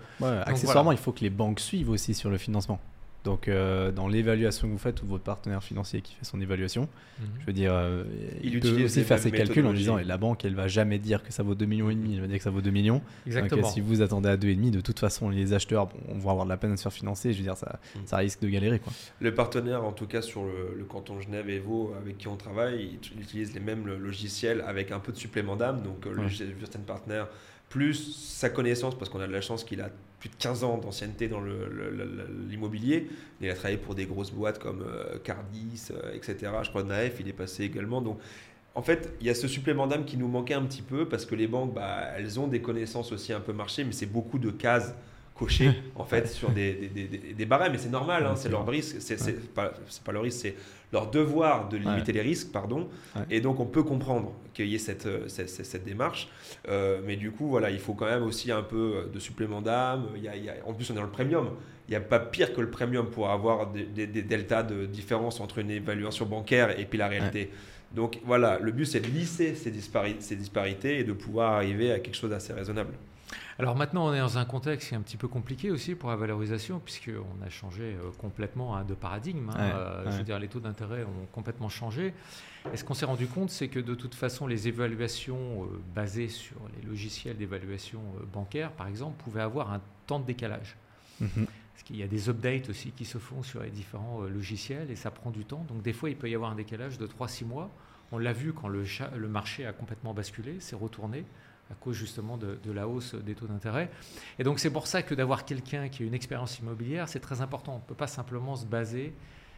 accessoirement, 0.45 0.91
il 0.91 0.97
faut 0.97 1.11
que 1.11 1.21
les 1.21 1.29
banques 1.29 1.59
suivent 1.59 1.89
aussi 1.89 2.13
sur 2.13 2.29
le 2.29 2.37
financement. 2.37 2.79
Donc, 3.23 3.47
euh, 3.47 3.91
dans 3.91 4.07
l'évaluation 4.07 4.67
que 4.67 4.73
vous 4.73 4.77
faites, 4.77 5.01
ou 5.01 5.05
votre 5.05 5.23
partenaire 5.23 5.63
financier 5.63 6.01
qui 6.01 6.13
fait 6.15 6.25
son 6.25 6.41
évaluation, 6.41 6.89
mhm. 7.19 7.25
je 7.39 7.45
veux 7.45 7.53
dire, 7.53 7.71
euh, 7.73 8.03
il, 8.43 8.59
peut 8.59 8.83
aussi 8.83 9.03
faire 9.03 9.19
ses 9.19 9.31
calculs 9.31 9.65
en 9.65 9.71
disant 9.73 9.97
et 9.97 10.03
la 10.03 10.17
banque, 10.17 10.43
elle 10.43 10.55
va 10.55 10.67
jamais 10.67 10.99
dire 10.99 11.23
que 11.23 11.31
ça 11.31 11.41
vaut 11.41 11.55
2 11.55 11.65
millions 11.65 11.89
et 11.89 11.95
demi, 11.95 12.15
elle 12.15 12.21
va 12.21 12.27
dire 12.27 12.37
que 12.37 12.43
ça 12.43 12.49
vaut 12.49 12.61
2 12.61 12.69
millions. 12.69 13.01
Exactement. 13.25 13.61
Donc, 13.61 13.71
si 13.71 13.79
vous 13.79 14.01
attendez 14.01 14.27
à 14.27 14.35
2,5 14.35 14.47
et 14.47 14.55
demi, 14.55 14.71
de 14.71 14.81
toute 14.81 14.99
façon, 14.99 15.29
les 15.29 15.53
acheteurs 15.53 15.87
bon, 15.87 16.17
vont 16.17 16.29
avoir 16.31 16.45
de 16.45 16.49
la 16.49 16.57
peine 16.57 16.73
à 16.73 16.77
se 16.77 16.83
faire 16.83 16.93
financer. 16.93 17.31
Je 17.31 17.37
veux 17.37 17.43
dire, 17.43 17.55
ça, 17.55 17.79
mhm. 17.95 18.01
ça 18.05 18.17
risque 18.17 18.41
de 18.41 18.49
galérer. 18.49 18.79
Quoi. 18.79 18.91
Le 19.21 19.33
partenaire, 19.33 19.85
en 19.85 19.93
tout 19.93 20.07
cas 20.07 20.21
sur 20.21 20.43
le, 20.43 20.83
canton 20.83 21.21
Genève 21.21 21.49
et 21.49 21.59
Vaud, 21.59 21.93
avec 21.97 22.17
qui 22.17 22.27
on 22.27 22.35
travaille, 22.35 22.99
il 23.13 23.21
utilise 23.21 23.53
les 23.53 23.61
mêmes 23.61 23.87
logiciels 23.87 24.61
avec 24.67 24.91
un 24.91 24.99
peu 24.99 25.13
de 25.13 25.17
supplément 25.17 25.55
d'âme. 25.55 25.81
Donc, 25.81 26.05
le 26.05 26.11
logiciel 26.11 26.51
Virgin 26.51 26.81
Partner 26.81 27.23
plus 27.73 28.15
sa 28.15 28.51
connaissance, 28.51 28.95
parce 28.95 29.09
qu'on 29.09 29.19
a 29.19 29.25
de 29.25 29.31
la 29.31 29.41
chance 29.41 29.63
qu'il 29.63 29.81
a 29.81 29.89
plus 30.19 30.29
de 30.29 30.35
15 30.35 30.63
ans 30.63 30.77
d'ancienneté 30.77 31.27
dans 31.27 31.41
l'immobilier. 32.47 33.09
Il 33.41 33.49
a 33.49 33.55
travaillé 33.55 33.77
pour 33.77 33.95
des 33.95 34.05
grosses 34.05 34.29
boîtes 34.29 34.59
comme 34.59 34.83
euh, 34.87 35.17
Cardis, 35.23 35.87
euh, 35.89 36.13
etc. 36.13 36.51
Je 36.61 36.69
crois 36.69 36.83
Naef, 36.83 37.19
il 37.19 37.27
est 37.27 37.33
passé 37.33 37.63
également. 37.63 37.99
Donc, 37.99 38.19
en 38.75 38.83
fait, 38.83 39.15
il 39.19 39.25
y 39.25 39.31
a 39.31 39.33
ce 39.33 39.47
supplément 39.47 39.87
d'âme 39.87 40.05
qui 40.05 40.17
nous 40.17 40.27
manquait 40.27 40.53
un 40.53 40.61
petit 40.61 40.83
peu 40.83 41.09
parce 41.09 41.25
que 41.25 41.33
les 41.33 41.47
banques, 41.47 41.73
bah, 41.73 42.11
elles 42.15 42.39
ont 42.39 42.47
des 42.47 42.61
connaissances 42.61 43.11
aussi 43.11 43.33
un 43.33 43.39
peu 43.39 43.53
marché, 43.53 43.83
mais 43.83 43.91
c'est 43.91 44.05
beaucoup 44.05 44.37
de 44.37 44.51
cases 44.51 44.93
cochées 45.35 45.71
en 45.95 46.05
fait 46.05 46.27
sur 46.27 46.51
des, 46.51 46.73
des, 46.73 47.07
des, 47.07 47.45
barèmes. 47.45 47.71
Mais 47.71 47.77
c'est 47.77 47.89
normal, 47.89 48.25
hein, 48.25 48.35
c'est 48.35 48.49
leur 48.49 48.65
risque, 48.67 48.97
c'est 48.99 49.53
pas, 49.53 49.73
pas 50.03 50.11
leur 50.11 50.23
risque, 50.23 50.39
c'est 50.41 50.55
leur 50.93 51.09
devoir 51.09 51.67
de 51.69 51.77
limiter 51.77 52.11
les 52.11 52.21
risques, 52.21 52.51
pardon. 52.51 52.87
Et 53.29 53.41
donc, 53.41 53.59
on 53.59 53.65
peut 53.65 53.83
comprendre 53.83 54.31
qu'il 54.53 54.67
y 54.67 54.75
ait 54.75 54.79
cette, 54.79 55.07
euh, 55.07 55.27
cette, 55.27 55.49
cette 55.49 55.83
démarche. 55.83 56.29
Euh, 56.69 57.01
mais 57.03 57.15
du 57.15 57.31
coup, 57.31 57.47
voilà, 57.47 57.71
il 57.71 57.79
faut 57.79 57.95
quand 57.95 58.05
même 58.05 58.23
aussi 58.23 58.51
un 58.51 58.61
peu 58.61 58.93
euh, 58.95 59.11
de 59.11 59.19
supplément 59.19 59.61
d'âme. 59.61 60.05
Il 60.15 60.21
y 60.21 60.27
a, 60.27 60.53
en 60.65 60.73
plus, 60.73 60.89
on 60.91 60.93
est 60.93 60.97
dans 60.97 61.03
le 61.03 61.09
premium. 61.09 61.49
Il 61.89 61.91
n'y 61.91 61.97
a 61.97 62.01
pas 62.01 62.19
pire 62.19 62.53
que 62.53 62.61
le 62.61 62.69
premium 62.69 63.09
pour 63.09 63.29
avoir 63.29 63.71
des, 63.71 63.85
des, 63.85 64.21
deltas 64.21 64.63
de 64.63 64.85
différence 64.85 65.41
entre 65.41 65.57
une 65.57 65.71
évaluation 65.71 66.25
bancaire 66.25 66.79
et 66.79 66.85
puis 66.85 66.97
la 66.97 67.07
réalité. 67.07 67.49
Donc 67.93 68.19
voilà, 68.23 68.57
le 68.59 68.71
but 68.71 68.85
c'est 68.85 69.01
de 69.01 69.07
lisser 69.07 69.53
ces, 69.53 69.73
ces 70.19 70.35
disparités 70.35 70.99
et 70.99 71.03
de 71.03 71.11
pouvoir 71.11 71.53
arriver 71.53 71.91
à 71.91 71.99
quelque 71.99 72.15
chose 72.15 72.29
d'assez 72.29 72.53
raisonnable. 72.53 72.93
Alors 73.59 73.75
maintenant, 73.75 74.07
on 74.07 74.13
est 74.13 74.19
dans 74.19 74.37
un 74.37 74.45
contexte 74.45 74.89
qui 74.89 74.95
est 74.95 74.97
un 74.97 75.01
petit 75.01 75.17
peu 75.17 75.27
compliqué 75.27 75.69
aussi 75.69 75.93
pour 75.93 76.09
la 76.09 76.15
valorisation, 76.15 76.79
puisqu'on 76.79 77.45
a 77.45 77.49
changé 77.49 77.83
euh, 77.83 78.09
complètement 78.17 78.75
hein, 78.75 78.83
de 78.83 78.95
paradigme. 78.95 79.49
Hein. 79.51 79.59
Euh, 79.59 80.11
je 80.11 80.17
veux 80.17 80.23
dire, 80.23 80.39
les 80.39 80.47
taux 80.47 80.59
d'intérêt 80.59 81.03
ont 81.03 81.27
complètement 81.31 81.69
changé. 81.69 82.13
Et 82.73 82.77
ce 82.77 82.83
qu'on 82.83 82.95
s'est 82.95 83.05
rendu 83.05 83.27
compte, 83.27 83.51
c'est 83.51 83.67
que 83.67 83.79
de 83.79 83.93
toute 83.93 84.15
façon, 84.15 84.47
les 84.47 84.67
évaluations 84.67 85.65
euh, 85.65 85.81
basées 85.93 86.29
sur 86.29 86.57
les 86.75 86.87
logiciels 86.87 87.37
d'évaluation 87.37 88.01
bancaire, 88.31 88.71
par 88.71 88.87
exemple, 88.87 89.21
pouvaient 89.23 89.41
avoir 89.41 89.71
un 89.71 89.81
temps 90.07 90.19
de 90.19 90.25
décalage. 90.25 90.75
Mhm. 91.19 91.45
Parce 91.73 91.83
qu'il 91.83 91.97
y 91.97 92.03
a 92.03 92.07
des 92.07 92.29
updates 92.29 92.69
aussi 92.69 92.91
qui 92.91 93.05
se 93.05 93.17
font 93.17 93.43
sur 93.43 93.61
les 93.61 93.71
différents 93.71 94.21
logiciels 94.21 94.89
et 94.91 94.95
ça 94.95 95.11
prend 95.11 95.31
du 95.31 95.43
temps. 95.43 95.65
Donc 95.67 95.81
des 95.81 95.93
fois, 95.93 96.09
il 96.09 96.15
peut 96.15 96.29
y 96.29 96.35
avoir 96.35 96.51
un 96.51 96.55
décalage 96.55 96.97
de 96.97 97.07
3-6 97.07 97.45
mois. 97.45 97.71
On 98.11 98.19
l'a 98.19 98.33
vu 98.33 98.53
quand 98.53 98.67
le, 98.67 98.83
le 99.15 99.27
marché 99.27 99.65
a 99.65 99.73
complètement 99.73 100.13
basculé, 100.13 100.57
c'est 100.59 100.75
retourné 100.75 101.25
à 101.73 101.75
cause 101.75 101.95
justement 101.95 102.37
de, 102.37 102.71
la 102.71 102.87
hausse 102.87 103.15
des 103.15 103.33
taux 103.33 103.47
d'intérêt. 103.47 103.89
Et 104.37 104.43
donc 104.43 104.59
c'est 104.59 104.69
pour 104.69 104.85
ça 104.87 105.01
que 105.01 105.15
d'avoir 105.15 105.43
quelqu'un 105.43 105.89
qui 105.89 106.03
a 106.03 106.05
une 106.05 106.13
expérience 106.13 106.59
immobilière, 106.59 107.09
c'est 107.09 107.19
très 107.19 107.41
important. 107.41 107.73
On 107.73 107.77
ne 107.77 107.81
peut 107.81 107.95
pas 107.95 108.07
simplement 108.07 108.55
se 108.55 108.65
baser 108.65 109.13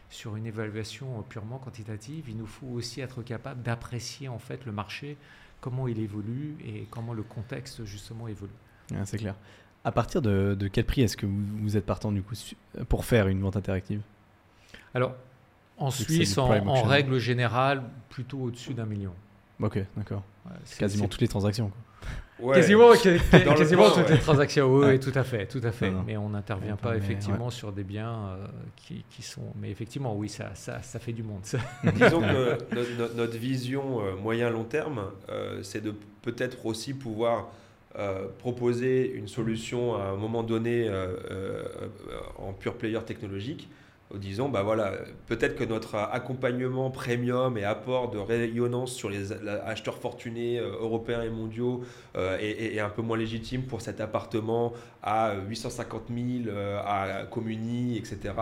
sur 0.08 0.36
une 0.36 0.46
évaluation 0.46 1.22
purement 1.28 1.58
quantitative. 1.58 2.24
Il 2.28 2.36
nous 2.36 2.46
faut 2.46 2.68
aussi 2.68 3.00
être 3.00 3.22
capable 3.22 3.62
d'apprécier 3.62 4.28
en 4.28 4.38
fait 4.38 4.64
le 4.64 4.72
marché, 4.72 5.16
comment 5.60 5.88
il 5.88 5.98
évolue 5.98 6.56
et 6.64 6.86
comment 6.90 7.12
le 7.12 7.22
contexte 7.22 7.84
justement 7.84 8.28
évolue. 8.28 8.52
c'est 9.04 9.18
clair. 9.18 9.34
À 9.84 9.92
partir 9.92 10.22
de, 10.22 10.56
quel 10.72 10.84
prix 10.84 11.02
est-ce 11.02 11.16
que 11.16 11.26
vous, 11.26 11.76
êtes 11.76 11.86
partant 11.86 12.10
du 12.10 12.22
coup 12.22 12.34
pour 12.88 13.04
faire 13.04 13.28
une 13.28 13.40
vente 13.40 13.56
interactive? 13.56 14.00
Alors 14.94 15.14
en 15.76 15.90
Suisse, 15.90 16.38
en, 16.38 16.50
en 16.66 16.82
règle 16.82 17.18
générale, 17.18 17.82
plutôt 18.08 18.38
au-dessus 18.38 18.72
d'un 18.72 18.86
million. 18.86 19.12
Ok, 19.60 19.78
d'accord. 19.96 20.22
quasiment 20.78 21.08
toutes 21.08 21.20
les 21.20 21.28
transactions. 21.28 21.70
Quasiment, 22.52 22.92
quasiment 22.92 23.90
toutes 23.90 24.10
les 24.10 24.18
transactions, 24.18 24.72
oui, 24.72 25.00
tout 25.00 25.12
à 25.14 25.24
fait, 25.24 25.46
tout 25.46 25.60
à 25.62 25.72
fait. 25.72 25.92
Mais 26.06 26.16
on 26.16 26.30
n'intervient 26.30 26.76
pas 26.76 26.96
effectivement 26.96 27.50
sur 27.50 27.72
des 27.72 27.84
biens 27.84 28.14
euh, 28.28 28.46
qui, 28.76 29.04
qui, 29.10 29.22
sont. 29.22 29.52
Mais 29.60 29.70
effectivement, 29.70 30.14
oui, 30.14 30.28
ça, 30.28 30.54
ça, 30.54 30.82
ça 30.82 30.98
fait 30.98 31.12
du 31.12 31.22
monde. 31.22 31.42
Disons 31.94 32.20
que 32.20 32.58
notre, 33.16 33.36
vision 33.36 34.00
euh, 34.00 34.16
moyen-long 34.16 34.64
terme, 34.64 35.02
euh, 35.28 35.62
c'est 35.62 35.82
de 35.82 35.94
peut-être 36.22 36.64
aussi 36.66 36.94
pouvoir 36.94 37.48
proposer 38.40 39.10
une 39.14 39.26
solution 39.26 39.94
à 39.94 40.08
un 40.08 40.16
moment 40.16 40.42
donné 40.42 40.86
en 42.36 42.52
pure 42.52 42.74
player 42.74 43.00
technologique 43.06 43.70
disons, 44.14 44.48
bah 44.48 44.62
voilà, 44.62 44.92
peut-être 45.26 45.56
que 45.56 45.64
notre 45.64 45.96
accompagnement 45.96 46.90
premium 46.90 47.58
et 47.58 47.64
apport 47.64 48.10
de 48.10 48.18
rayonnance 48.18 48.92
sur 48.92 49.10
les 49.10 49.32
acheteurs 49.32 49.98
fortunés 49.98 50.58
euh, 50.58 50.76
européens 50.80 51.22
et 51.22 51.30
mondiaux 51.30 51.82
euh, 52.16 52.38
est, 52.38 52.78
un 52.78 52.88
peu 52.88 53.02
moins 53.02 53.16
légitime 53.16 53.62
pour 53.62 53.80
cet 53.80 54.00
appartement 54.00 54.72
à 55.02 55.34
850 55.48 56.02
000, 56.08 56.48
euh, 56.48 56.80
à 56.84 57.24
Communie, 57.24 57.96
etc. 57.96 58.34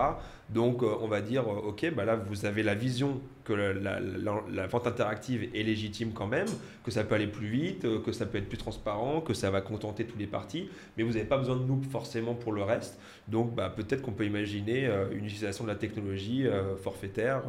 Donc 0.51 0.83
on 0.83 1.09
va 1.09 1.21
dire, 1.21 1.49
ok, 1.49 1.93
bah 1.95 2.05
là 2.05 2.17
vous 2.17 2.45
avez 2.45 2.63
la 2.63 2.75
vision 2.75 3.21
que 3.45 3.53
la, 3.53 4.67
vente 4.67 4.87
interactive 4.87 5.49
est 5.55 5.63
légitime 5.63 6.13
quand 6.13 6.27
même, 6.27 6.47
que 6.85 6.91
ça 6.91 7.05
peut 7.05 7.15
aller 7.15 7.27
plus 7.27 7.49
vite, 7.49 8.03
que 8.03 8.13
ça 8.13 8.27
peut 8.27 8.39
être 8.39 8.49
plus 8.49 8.59
transparent, 8.59 9.21
que 9.21 9.35
ça 9.35 9.51
va 9.51 9.61
contenter 9.61 10.05
tous 10.05 10.19
les 10.19 10.27
parties, 10.27 10.69
mais 10.97 11.03
vous 11.03 11.13
n'avez 11.13 11.25
pas 11.25 11.39
besoin 11.39 11.57
de 11.57 11.65
nous 11.65 11.83
forcément 11.91 12.35
pour 12.35 12.53
le 12.53 12.63
reste. 12.63 12.99
Donc 13.29 13.55
bah, 13.55 13.73
peut-être 13.75 14.03
qu'on 14.03 14.13
peut 14.13 14.27
imaginer 14.27 14.87
une 15.13 15.25
utilisation 15.25 15.65
de 15.65 15.69
la 15.69 15.77
technologie 15.77 16.47
forfaitaire 16.83 17.43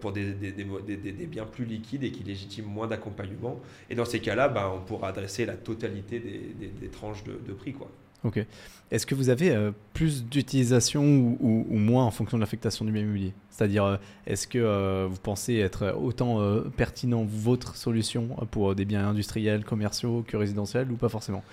pour 0.00 0.12
des, 0.12 0.32
biens 1.30 1.46
plus 1.46 1.64
liquides 1.64 2.04
et 2.04 2.10
qui 2.10 2.24
légitiment 2.24 2.68
moins 2.68 2.86
d'accompagnement. 2.86 3.60
Et 3.90 3.94
dans 3.94 4.04
ces 4.04 4.20
cas-là, 4.20 4.48
bah, 4.48 4.72
on 4.74 4.80
pourra 4.80 5.08
adresser 5.08 5.46
la 5.46 5.56
totalité 5.56 6.20
des, 6.20 6.88
tranches 6.88 7.24
de, 7.24 7.32
de 7.32 7.52
prix. 7.52 7.72
Quoi. 7.72 7.90
Ok. 8.26 8.44
Est-ce 8.90 9.06
que 9.06 9.14
vous 9.14 9.30
avez 9.30 9.50
euh, 9.50 9.70
plus 9.94 10.24
d'utilisation 10.24 11.02
ou, 11.40 11.64
moins 11.70 12.04
en 12.04 12.10
fonction 12.10 12.36
de 12.36 12.42
l'affectation 12.42 12.84
du 12.84 12.90
bien 12.90 13.02
immobilier 13.02 13.32
C'est-à-dire, 13.50 13.84
euh, 13.84 13.96
est-ce 14.26 14.48
que 14.48 14.58
euh, 14.58 15.06
vous 15.08 15.18
pensez 15.18 15.56
être 15.56 15.96
autant 15.96 16.40
pertinent 16.76 17.24
votre 17.24 17.76
solution 17.76 18.28
pour 18.50 18.74
des 18.74 18.84
biens 18.84 19.08
industriels, 19.08 19.64
commerciaux 19.64 20.24
que 20.26 20.36
résidentiels 20.36 20.90
ou 20.90 20.96
pas 20.96 21.08
forcément? 21.08 21.44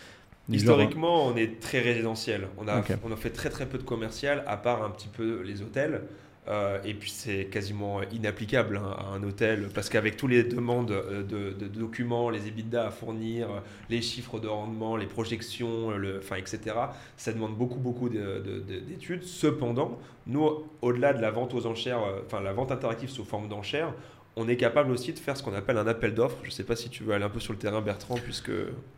Historiquement, 0.49 1.28
on 1.28 1.36
est 1.36 1.59
très 1.59 1.80
résidentiel. 1.80 2.47
On 2.57 2.67
a, 2.67 2.84
on 3.03 3.11
a 3.11 3.15
fait 3.15 3.30
très 3.30 3.49
très 3.49 3.67
peu 3.67 3.78
de 3.78 3.84
commercial, 3.84 4.43
à 4.47 4.57
part 4.57 4.84
un 4.84 4.89
petit 4.89 5.07
peu 5.07 5.41
les 5.41 5.61
hôtels. 5.61 6.01
Euh, 6.50 6.80
et 6.84 6.94
puis 6.94 7.10
c'est 7.10 7.46
quasiment 7.46 8.02
inapplicable 8.12 8.76
hein, 8.78 8.98
à 9.00 9.16
un 9.16 9.24
hôtel 9.24 9.70
parce 9.74 9.88
qu'avec 9.88 10.18
toutes 10.18 10.32
les 10.32 10.44
demandes 10.44 10.91
euh, 10.91 11.24
de, 11.24 11.68
documents, 11.68 12.30
les 12.30 12.48
EBITDA 12.48 12.88
à 12.88 12.91
fournir, 12.91 13.48
les 13.89 14.02
chiffres 14.02 14.39
de 14.39 14.50
rendement, 14.50 14.98
les 14.98 15.06
projections, 15.06 15.91
le, 15.91 16.18
enfin, 16.18 16.36
etc., 16.36 16.76
ça 17.16 17.32
demande 17.32 17.56
beaucoup, 17.56 17.80
beaucoup 17.80 18.10
d'études. 18.10 19.24
Cependant, 19.24 20.00
nous, 20.28 20.66
au-delà 20.82 21.14
de 21.14 21.22
la 21.22 21.32
vente 21.32 21.54
aux 21.54 21.66
enchères, 21.66 22.04
euh, 22.04 22.20
enfin 22.26 22.41
la 22.41 22.52
vente 22.52 22.72
interactive 22.72 23.10
sous 23.10 23.24
forme 23.24 23.48
d'enchères, 23.48 23.94
on 24.36 24.50
est 24.50 24.58
capable 24.58 24.91
aussi 24.91 25.14
de 25.14 25.20
faire 25.20 25.38
ce 25.38 25.44
qu'on 25.44 25.54
appelle 25.54 25.78
un 25.78 25.88
appel 25.88 26.14
d'offres. 26.14 26.39
Je 26.41 26.48
ne 26.48 26.54
sais 26.54 26.64
pas 26.64 26.76
si 26.76 26.89
tu 26.89 27.04
veux 27.04 27.14
aller 27.14 27.24
un 27.24 27.30
peu 27.30 27.39
sur 27.39 27.54
le 27.54 27.60
terrain, 27.60 27.82
Bertrand, 27.82 28.16
puisque... 28.16 28.52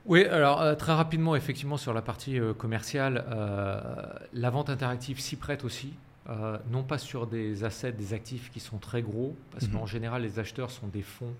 Oui, 0.05 0.23
alors 0.23 0.77
très 0.77 0.93
rapidement, 0.93 1.35
effectivement, 1.35 1.75
sur 1.75 1.93
la 1.93 2.01
partie 2.01 2.39
commerciale, 2.57 3.25
la 4.31 4.49
vente 4.49 4.69
interactive 4.69 5.19
s'y 5.19 5.35
prête 5.35 5.65
aussi. 5.65 5.93
Euh, 6.27 6.57
non 6.71 6.83
pas 6.83 6.97
sur 6.97 7.27
des 7.27 7.63
assets, 7.63 7.91
des 7.91 8.13
actifs 8.13 8.51
qui 8.51 8.59
sont 8.59 8.77
très 8.77 9.01
gros, 9.01 9.35
parce 9.51 9.67
mhm. 9.67 9.73
qu'en 9.73 9.85
général, 9.85 10.23
les 10.23 10.39
acheteurs 10.39 10.71
sont 10.71 10.87
des 10.87 11.03
fonds, 11.03 11.33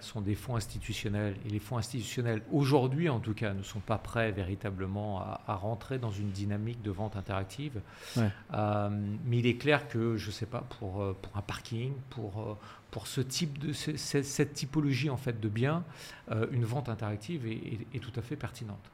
sont 0.00 0.20
des 0.20 0.34
fonds 0.34 0.56
institutionnels. 0.56 1.36
Et 1.46 1.50
les 1.50 1.60
fonds 1.60 1.78
institutionnels, 1.78 2.42
aujourd'hui 2.50 3.08
en 3.08 3.20
tout 3.20 3.34
cas, 3.34 3.54
ne 3.54 3.62
sont 3.62 3.78
pas 3.78 3.98
prêts 3.98 4.32
véritablement 4.32 5.20
à, 5.20 5.54
rentrer 5.54 5.98
dans 5.98 6.10
une 6.10 6.30
dynamique 6.30 6.82
de 6.82 6.90
vente 6.90 7.16
interactive. 7.16 7.80
Euh, 8.18 8.88
mais 9.24 9.38
il 9.38 9.46
est 9.46 9.56
clair 9.56 9.86
que, 9.86 10.16
je 10.16 10.26
ne 10.26 10.32
sais 10.32 10.46
pas, 10.46 10.64
pour, 10.78 11.02
euh, 11.02 11.16
pour 11.20 11.36
un 11.36 11.42
parking, 11.42 11.92
pour, 12.10 12.58
pour 12.96 13.08
ce 13.08 13.20
type 13.20 13.58
de, 13.58 13.74
cette 13.74 14.54
typologie 14.54 15.10
en 15.10 15.18
fait 15.18 15.38
de 15.38 15.50
biens, 15.50 15.84
euh, 16.30 16.46
une 16.50 16.64
vente 16.64 16.88
interactive 16.88 17.46
est, 17.46 17.98
tout 17.98 18.10
à 18.16 18.22
fait 18.22 18.36
pertinente. 18.36 18.90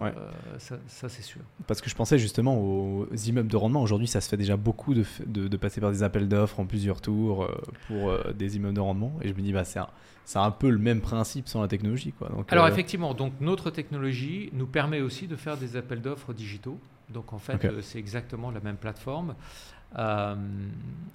Euh, 0.00 0.10
ça, 0.56 1.10
c'est 1.10 1.20
sûr. 1.20 1.42
Parce 1.66 1.82
que 1.82 1.90
je 1.90 1.94
pensais 1.94 2.18
justement 2.18 2.58
aux 2.58 3.06
immeubles 3.14 3.50
de 3.50 3.56
rendement. 3.58 3.82
Aujourd'hui, 3.82 4.06
ça 4.06 4.22
se 4.22 4.30
fait 4.30 4.38
déjà 4.38 4.56
beaucoup 4.56 4.94
de, 4.94 5.04
de, 5.26 5.56
passer 5.58 5.82
par 5.82 5.90
des 5.90 6.02
appels 6.02 6.26
d'offres 6.26 6.58
en 6.58 6.64
plusieurs 6.64 7.02
tours 7.02 7.44
euh, 7.44 7.54
pour 7.86 8.16
des 8.32 8.56
immeubles 8.56 8.76
de 8.76 8.80
rendement. 8.80 9.12
Et 9.20 9.28
je 9.28 9.34
me 9.34 9.42
dis, 9.42 9.52
bah, 9.52 9.64
c'est 9.64 9.78
un, 9.78 9.88
un, 10.36 10.50
peu 10.50 10.70
le 10.70 10.78
même 10.78 11.02
principe 11.02 11.46
sans 11.46 11.60
la 11.60 11.68
technologie. 11.68 12.12
Quoi. 12.12 12.30
Donc, 12.30 12.50
Alors 12.50 12.66
effectivement, 12.66 13.12
donc 13.12 13.34
notre 13.42 13.70
technologie 13.70 14.48
nous 14.54 14.66
permet 14.66 15.02
aussi 15.02 15.26
de 15.26 15.36
faire 15.36 15.58
des 15.58 15.76
appels 15.76 16.00
d'offres 16.00 16.32
digitaux. 16.32 16.78
Donc 17.10 17.34
en 17.34 17.38
fait, 17.38 17.60
c'est 17.82 17.98
exactement 17.98 18.50
la 18.50 18.60
même 18.60 18.76
plateforme. 18.76 19.34
Euh, 19.96 20.34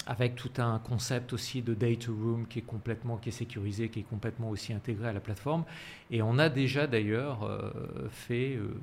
avec 0.05 0.35
tout 0.35 0.51
un 0.57 0.79
concept 0.79 1.33
aussi 1.33 1.61
de 1.61 1.73
data 1.73 2.07
room 2.07 2.47
qui 2.47 2.59
est 2.59 2.63
complètement 2.63 3.17
qui 3.17 3.29
est 3.29 3.33
sécurisé, 3.33 3.89
qui 3.89 3.99
est 3.99 4.09
complètement 4.09 4.49
aussi 4.49 4.73
intégré 4.73 5.09
à 5.09 5.13
la 5.13 5.19
plateforme. 5.19 5.65
Et 6.09 6.21
on 6.21 6.39
a 6.39 6.49
déjà 6.49 6.87
d'ailleurs 6.87 7.43
euh, 7.43 7.69
fait 8.09 8.55
euh, 8.55 8.73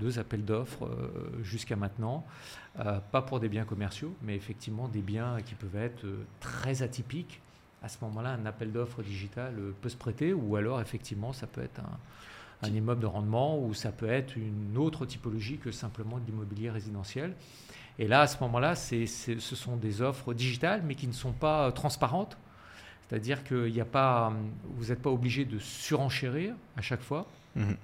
deux 0.00 0.18
appels 0.18 0.44
d'offres 0.44 0.88
jusqu'à 1.42 1.76
maintenant, 1.76 2.24
pas 2.74 3.22
pour 3.22 3.40
des 3.40 3.48
biens 3.48 3.64
commerciaux, 3.64 4.14
mais 4.22 4.34
effectivement 4.34 4.88
des 4.88 5.02
biens 5.02 5.38
qui 5.44 5.54
peuvent 5.54 5.76
être 5.76 6.06
très 6.40 6.82
atypiques. 6.82 7.40
À 7.82 7.88
ce 7.88 7.98
moment-là, 8.02 8.30
un 8.30 8.46
appel 8.46 8.72
d'offres 8.72 9.02
digital 9.02 9.54
peut 9.82 9.88
se 9.88 9.96
prêter, 9.96 10.32
ou 10.32 10.56
alors 10.56 10.80
effectivement, 10.80 11.32
ça 11.32 11.46
peut 11.46 11.62
être 11.62 11.80
un, 11.80 12.68
un 12.68 12.72
immeuble 12.72 13.00
de 13.00 13.06
rendement, 13.06 13.58
ou 13.58 13.74
ça 13.74 13.92
peut 13.92 14.08
être 14.08 14.36
une 14.36 14.78
autre 14.78 15.04
typologie 15.04 15.58
que 15.58 15.70
simplement 15.70 16.18
de 16.18 16.26
l'immobilier 16.26 16.70
résidentiel. 16.70 17.34
Et 17.98 18.08
là, 18.08 18.22
à 18.22 18.26
ce 18.26 18.38
moment-là, 18.40 18.74
ce 18.74 19.06
sont 19.38 19.76
des 19.76 20.02
offres 20.02 20.34
digitales, 20.34 20.82
mais 20.84 20.94
qui 20.94 21.06
ne 21.06 21.12
sont 21.12 21.32
pas 21.32 21.66
euh, 21.66 21.70
transparentes. 21.70 22.38
C'est-à-dire 23.08 23.44
que 23.44 23.68
y 23.68 23.80
a 23.80 23.84
pas, 23.84 24.32
vous 24.64 24.86
n'êtes 24.86 25.02
pas 25.02 25.10
obligé 25.10 25.44
de 25.44 25.58
surenchérir 25.58 26.54
à 26.76 26.82
chaque 26.82 27.02
fois. 27.02 27.26
Mhm. 27.54 27.76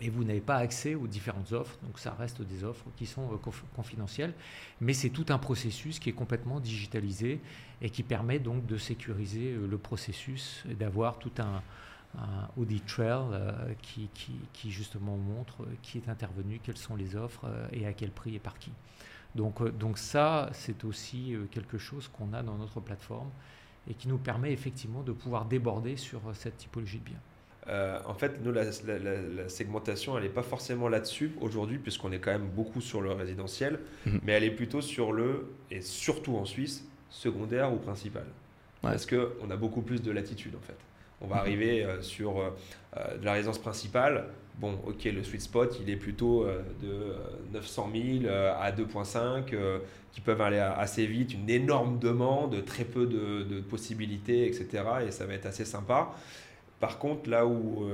Et 0.00 0.08
vous 0.08 0.24
n'avez 0.24 0.40
pas 0.40 0.56
accès 0.56 0.94
aux 0.94 1.06
différentes 1.06 1.52
offres, 1.52 1.76
donc 1.82 1.98
ça 1.98 2.16
reste 2.18 2.40
des 2.40 2.64
offres 2.64 2.86
qui 2.96 3.04
sont 3.04 3.30
euh, 3.30 3.50
confidentielles, 3.76 4.32
mais 4.80 4.94
c'est 4.94 5.10
tout 5.10 5.26
un 5.28 5.36
processus 5.36 5.98
qui 5.98 6.08
est 6.08 6.14
complètement 6.14 6.60
digitalisé 6.60 7.40
et 7.82 7.90
qui 7.90 8.02
permet 8.02 8.38
donc 8.38 8.64
de 8.64 8.78
sécuriser 8.78 9.52
euh, 9.52 9.66
le 9.66 9.76
processus 9.76 10.64
et 10.70 10.74
d'avoir 10.74 11.18
tout 11.18 11.32
un, 11.38 11.62
audit 12.58 12.84
trail 12.84 13.24
qui, 13.80 14.10
qui, 14.52 14.70
justement 14.70 15.16
montre 15.16 15.66
qui 15.80 15.96
est 15.96 16.10
intervenu, 16.10 16.60
quelles 16.62 16.76
sont 16.76 16.94
les 16.94 17.16
offres 17.16 17.46
et 17.72 17.86
à 17.86 17.94
quel 17.94 18.10
prix 18.10 18.34
et 18.34 18.38
par 18.38 18.58
qui. 18.58 18.70
Donc, 19.34 19.60
euh, 19.60 19.70
donc 19.70 19.98
ça, 19.98 20.50
c'est 20.52 20.84
aussi 20.84 21.34
euh, 21.34 21.44
quelque 21.50 21.78
chose 21.78 22.08
qu'on 22.08 22.32
a 22.32 22.42
dans 22.42 22.56
notre 22.56 22.80
plateforme 22.80 23.30
et 23.88 23.94
qui 23.94 24.08
nous 24.08 24.18
permet 24.18 24.52
effectivement 24.52 25.02
de 25.02 25.12
pouvoir 25.12 25.46
déborder 25.46 25.96
sur 25.96 26.18
euh, 26.18 26.34
cette 26.34 26.56
typologie 26.58 26.98
de 26.98 27.04
biens. 27.04 28.02
en 28.06 28.14
fait, 28.14 28.40
nous, 28.42 28.52
la, 28.52 28.70
segmentation, 29.48 30.16
elle 30.16 30.24
n'est 30.24 30.30
pas 30.30 30.42
forcément 30.42 30.88
là-dessus 30.88 31.32
aujourd'hui, 31.40 31.78
puisqu'on 31.78 32.12
est 32.12 32.18
quand 32.18 32.32
même 32.32 32.48
beaucoup 32.48 32.80
sur 32.80 33.00
le 33.00 33.12
résidentiel, 33.12 33.78
mhm. 34.06 34.20
mais 34.22 34.32
elle 34.32 34.44
est 34.44 34.50
plutôt 34.50 34.80
sur 34.80 35.12
le, 35.12 35.48
et 35.70 35.80
surtout 35.80 36.36
en 36.36 36.44
Suisse, 36.44 36.84
secondaire 37.08 37.72
ou 37.72 37.76
principal. 37.76 38.24
Parce 38.80 39.06
qu'on 39.06 39.48
a 39.50 39.56
beaucoup 39.56 39.82
plus 39.82 40.02
de 40.02 40.10
latitude, 40.10 40.56
en 40.56 40.66
fait. 40.66 40.76
On 41.20 41.28
va 41.28 41.36
mhm. 41.36 41.40
arriver 41.40 41.86
sur 42.00 42.34
de 42.96 43.24
la 43.24 43.32
résidence 43.34 43.60
principale, 43.60 44.26
Bon, 44.58 44.78
ok, 44.86 45.04
le 45.04 45.22
sweet 45.24 45.40
spot, 45.40 45.78
il 45.80 45.90
est 45.90 45.96
plutôt 45.96 46.44
euh, 46.44 46.62
de 46.82 47.52
900 47.52 47.90
euh, 47.94 48.20
000 48.20 48.24
euh, 48.26 48.52
à 48.60 48.70
2,5, 48.70 49.54
qui 50.12 50.20
peuvent 50.20 50.40
aller 50.42 50.58
assez 50.58 51.06
vite, 51.06 51.32
une 51.32 51.48
énorme 51.48 51.98
demande, 51.98 52.64
très 52.64 52.84
peu 52.84 53.06
de, 53.06 53.60
possibilités, 53.60 54.46
etc. 54.46 54.84
Et 55.06 55.10
ça 55.10 55.24
va 55.24 55.34
être 55.34 55.46
assez 55.46 55.64
sympa. 55.64 56.10
Par 56.80 56.98
contre, 56.98 57.30
là 57.30 57.46
où 57.46 57.86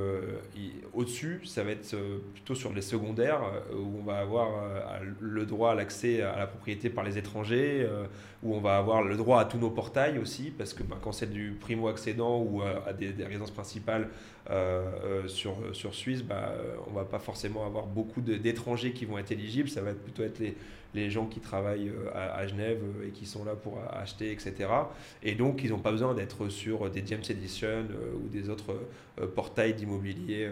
au-dessus, 0.94 1.42
ça 1.44 1.62
va 1.62 1.72
être 1.72 1.94
plutôt 2.32 2.54
sur 2.54 2.72
les 2.72 2.80
secondaires, 2.80 3.42
où 3.72 4.00
on 4.00 4.02
va 4.02 4.18
avoir 4.18 4.48
le 5.20 5.44
droit 5.44 5.72
à 5.72 5.74
l'accès 5.74 6.22
à 6.22 6.38
la 6.38 6.46
propriété 6.46 6.88
par 6.88 7.04
les 7.04 7.18
étrangers, 7.18 7.86
où 8.42 8.54
on 8.54 8.60
va 8.60 8.78
avoir 8.78 9.02
le 9.02 9.14
droit 9.16 9.40
à 9.40 9.44
tous 9.44 9.58
nos 9.58 9.70
portails 9.70 10.18
aussi, 10.18 10.50
parce 10.50 10.72
que 10.72 10.82
ben, 10.82 10.96
quand 11.02 11.12
c'est 11.12 11.30
du 11.30 11.56
primo-accédant 11.60 12.40
ou 12.40 12.62
à 12.62 12.94
des, 12.94 13.12
résidences 13.22 13.50
principales, 13.50 14.08
sur, 15.26 15.56
sur 15.72 15.94
Suisse, 15.94 16.22
bah, 16.22 16.52
on 16.86 16.92
va 16.92 17.04
pas 17.04 17.18
forcément 17.18 17.66
avoir 17.66 17.86
beaucoup 17.86 18.20
d'étrangers 18.20 18.92
qui 18.92 19.04
vont 19.04 19.18
être 19.18 19.30
éligibles. 19.30 19.68
Ça 19.68 19.82
va 19.82 19.92
plutôt 19.92 20.22
être 20.22 20.38
les, 20.38 20.56
les 20.94 21.10
gens 21.10 21.26
qui 21.26 21.40
travaillent 21.40 21.90
euh, 21.90 22.10
à, 22.14 22.46
Genève 22.46 22.80
et 23.06 23.10
qui 23.10 23.26
sont 23.26 23.44
là 23.44 23.54
pour 23.54 23.78
acheter, 23.90 24.32
etc. 24.32 24.54
Et 25.22 25.34
donc, 25.34 25.62
ils 25.62 25.70
n'ont 25.70 25.78
pas 25.78 25.90
besoin 25.90 26.14
d'être 26.14 26.48
sur 26.48 26.90
des 26.90 27.02
James 27.06 27.22
Edition 27.28 27.86
ou 28.22 28.28
des 28.28 28.48
autres 28.48 28.80
portails 29.34 29.74
d'immobilier 29.74 30.50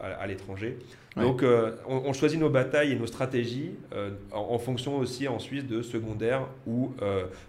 à, 0.00 0.26
l'étranger. 0.26 0.78
Donc 1.16 1.44
on, 1.86 2.12
choisit 2.12 2.38
nos 2.38 2.50
batailles 2.50 2.92
et 2.92 2.96
nos 2.96 3.06
stratégies 3.06 3.72
en, 4.32 4.58
fonction 4.58 4.96
aussi 4.98 5.28
ensuite 5.28 5.66
de 5.66 5.82
secondaire 5.82 6.46
ou 6.66 6.94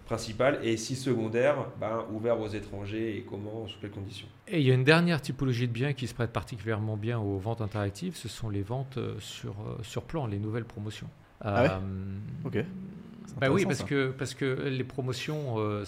principal. 0.05 0.59
Et 0.63 0.77
si 0.77 0.95
secondaire, 0.95 1.67
ben, 1.79 2.05
ouvert 2.11 2.39
aux 2.39 2.47
étrangers 2.47 3.17
et 3.17 3.21
comment, 3.21 3.67
sous 3.67 3.79
quelles 3.79 3.91
conditions. 3.91 4.27
Et 4.47 4.59
il 4.59 4.67
y 4.67 4.71
a 4.71 4.73
une 4.73 4.83
dernière 4.83 5.21
typologie 5.21 5.67
de 5.67 5.73
biens 5.73 5.93
qui 5.93 6.07
se 6.07 6.13
prête 6.13 6.31
particulièrement 6.31 6.97
bien 6.97 7.19
aux 7.19 7.37
ventes 7.37 7.61
interactives, 7.61 8.15
ce 8.15 8.27
sont 8.27 8.49
les 8.49 8.61
ventes 8.63 8.99
sur, 9.19 9.55
sur 9.83 10.03
plan, 10.03 10.25
les 10.27 10.39
nouvelles 10.39 10.65
promotions. 10.65 11.07
Ah 11.43 11.63
ouais? 11.63 11.69
Ok. 12.45 12.65
Bah 13.39 13.49
oui, 13.49 13.65
parce 13.65 13.83
que, 13.83 14.11
parce 14.11 14.33
que 14.33 14.45
les 14.45 14.83
promotions, 14.83 15.55
euh, 15.57 15.83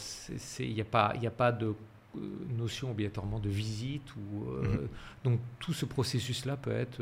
il 0.59 0.73
n'y 0.73 0.81
a, 0.81 0.85
pas, 0.85 1.13
a 1.23 1.29
pas 1.29 1.51
de 1.51 1.67
euh, 1.67 1.73
notion 2.57 2.91
obligatoirement 2.91 3.39
de 3.39 3.49
visite. 3.49 4.15
Ou, 4.15 4.43
euh, 4.43 4.61
mhm. 4.61 4.87
Donc 5.23 5.39
tout 5.59 5.73
ce 5.73 5.85
processus-là 5.85 6.57
peut 6.57 6.71
être 6.71 7.01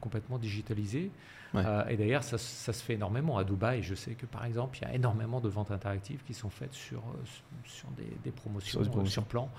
complètement 0.00 0.38
digitalisé. 0.38 1.10
et 1.54 1.96
d'ailleurs, 1.96 2.24
ça, 2.24 2.36
ça, 2.36 2.72
se 2.72 2.82
fait 2.82 2.94
énormément 2.94 3.38
à 3.38 3.44
Dubaï. 3.44 3.82
Je 3.82 3.94
sais 3.94 4.12
que 4.12 4.26
par 4.26 4.44
exemple, 4.44 4.78
il 4.78 4.82
y 4.82 4.90
a 4.90 4.94
énormément 4.94 5.40
de 5.40 5.48
ventes 5.48 5.70
interactives 5.70 6.22
qui 6.26 6.34
sont 6.34 6.50
faites 6.50 6.74
sur, 6.74 7.02
sur 7.64 7.88
des, 7.92 8.16
des 8.22 8.30
promotions, 8.30 8.82
sur, 9.06 9.24
plan 9.24 9.50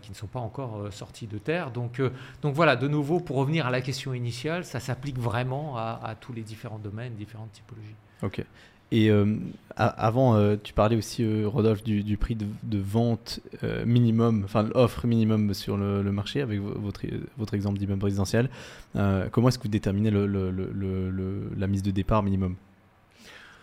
qui 0.00 0.10
ne 0.10 0.16
sont 0.16 0.26
pas 0.26 0.40
encore 0.40 0.92
sorties 0.92 1.26
de 1.26 1.38
terre. 1.38 1.70
Donc, 1.70 2.00
donc 2.42 2.54
voilà, 2.54 2.76
de 2.76 2.88
nouveau, 2.88 3.20
pour 3.20 3.36
revenir 3.36 3.66
à 3.66 3.70
la 3.70 3.80
question 3.80 4.14
initiale, 4.14 4.64
ça 4.64 4.80
s'applique 4.80 5.18
vraiment 5.18 5.76
à, 5.76 6.00
à, 6.02 6.14
tous 6.16 6.32
les 6.32 6.42
différents 6.42 6.78
domaines, 6.78 7.14
différentes 7.14 7.52
typologies. 7.52 7.94
Ok. 8.22 8.44
Et 8.92 9.10
euh, 9.10 9.36
avant, 9.74 10.36
euh, 10.36 10.56
tu 10.62 10.74
parlais 10.74 10.96
aussi, 10.96 11.24
euh, 11.24 11.48
Rodolphe, 11.48 11.82
du, 11.82 12.16
prix 12.18 12.36
de, 12.36 12.78
vente 12.78 13.40
minimum, 13.86 14.42
enfin 14.44 14.64
l'offre 14.74 15.06
minimum 15.06 15.54
sur 15.54 15.78
le, 15.78 16.02
marché 16.12 16.42
avec 16.42 16.60
votre, 16.60 17.00
votre 17.38 17.54
exemple 17.54 17.78
d'immeuble 17.78 18.04
résidentiel. 18.04 18.50
comment 19.32 19.48
est-ce 19.48 19.58
que 19.58 19.64
vous 19.64 19.70
déterminez 19.70 20.10
le, 20.10 21.50
la 21.56 21.66
mise 21.66 21.82
de 21.82 21.90
départ 21.90 22.22
minimum? 22.22 22.54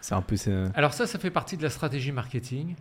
C'est 0.01 0.15
un 0.15 0.21
peu. 0.21 0.35
Alors 0.73 0.93
ça, 0.93 1.05
ça 1.05 1.19
fait 1.19 1.29
partie 1.29 1.57
de 1.57 1.63
la 1.63 1.69
stratégie 1.69 2.11
marketing. 2.11 2.75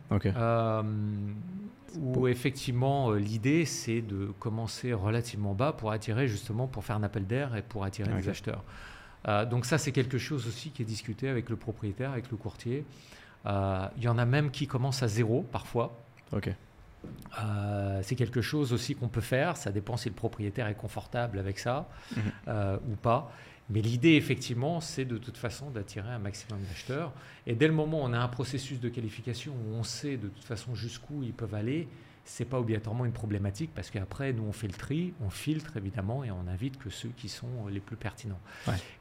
où 2.00 2.28
effectivement 2.28 3.12
l'idée 3.12 3.64
c'est 3.64 4.02
de 4.02 4.28
commencer 4.38 4.92
relativement 4.92 5.54
bas 5.54 5.72
pour 5.72 5.90
attirer 5.90 6.28
justement 6.28 6.66
pour 6.66 6.84
faire 6.84 6.96
un 6.96 7.02
appel 7.02 7.26
d'air 7.26 7.56
et 7.56 7.62
pour 7.62 7.84
attirer 7.84 8.10
des 8.14 8.28
acheteurs. 8.28 8.64
Euh, 9.26 9.44
donc 9.44 9.66
ça, 9.66 9.78
c'est 9.78 9.92
quelque 9.92 10.18
chose 10.18 10.46
aussi 10.46 10.70
qui 10.70 10.82
est 10.82 10.86
discuté 10.86 11.28
avec 11.28 11.48
le 11.48 11.56
propriétaire, 11.56 12.12
avec 12.12 12.30
le 12.30 12.36
courtier. 12.36 12.84
Euh, 13.46 13.86
il 13.96 14.02
y 14.02 14.08
en 14.08 14.18
a 14.18 14.24
même 14.24 14.50
qui 14.50 14.66
commencent 14.66 15.02
à 15.02 15.08
zéro 15.08 15.44
parfois. 15.50 15.98
Ok. 16.32 16.50
Euh, 17.40 18.00
c'est 18.02 18.16
quelque 18.16 18.42
chose 18.42 18.72
aussi 18.72 18.94
qu'on 18.94 19.08
peut 19.08 19.20
faire. 19.20 19.56
Ça 19.56 19.70
dépend 19.70 19.96
si 19.96 20.08
le 20.08 20.14
propriétaire 20.14 20.66
est 20.66 20.74
confortable 20.74 21.38
avec 21.38 21.58
ça 21.58 21.88
mhm. 22.16 22.78
ou 22.90 22.96
pas. 22.96 23.32
Mais 23.70 23.82
l'idée, 23.82 24.14
effectivement, 24.14 24.80
c'est 24.80 25.04
de 25.04 25.18
toute 25.18 25.36
façon 25.36 25.70
d'attirer 25.70 26.08
un 26.08 26.18
maximum 26.18 26.58
d'acheteurs. 26.62 27.12
Et 27.46 27.54
dès 27.54 27.68
le 27.68 27.74
moment 27.74 28.00
où 28.00 28.04
on 28.04 28.14
a 28.14 28.18
un 28.18 28.28
processus 28.28 28.80
de 28.80 28.88
qualification 28.88 29.52
où 29.52 29.74
on 29.74 29.82
sait 29.82 30.16
de 30.16 30.28
toute 30.28 30.44
façon 30.44 30.74
jusqu'où 30.74 31.22
ils 31.22 31.34
peuvent 31.34 31.54
aller, 31.54 31.86
c'est 32.28 32.44
pas 32.44 32.60
obligatoirement 32.60 33.06
une 33.06 33.12
problématique 33.12 33.70
parce 33.74 33.90
qu'après, 33.90 34.32
nous, 34.32 34.44
on 34.44 34.52
fait 34.52 34.66
le 34.66 34.74
tri, 34.74 35.14
on 35.24 35.30
filtre 35.30 35.76
évidemment 35.76 36.24
et 36.24 36.30
on 36.30 36.46
invite 36.46 36.78
que 36.78 36.90
ceux 36.90 37.08
qui 37.16 37.28
sont 37.28 37.66
les 37.70 37.80
plus 37.80 37.96
pertinents. 37.96 38.40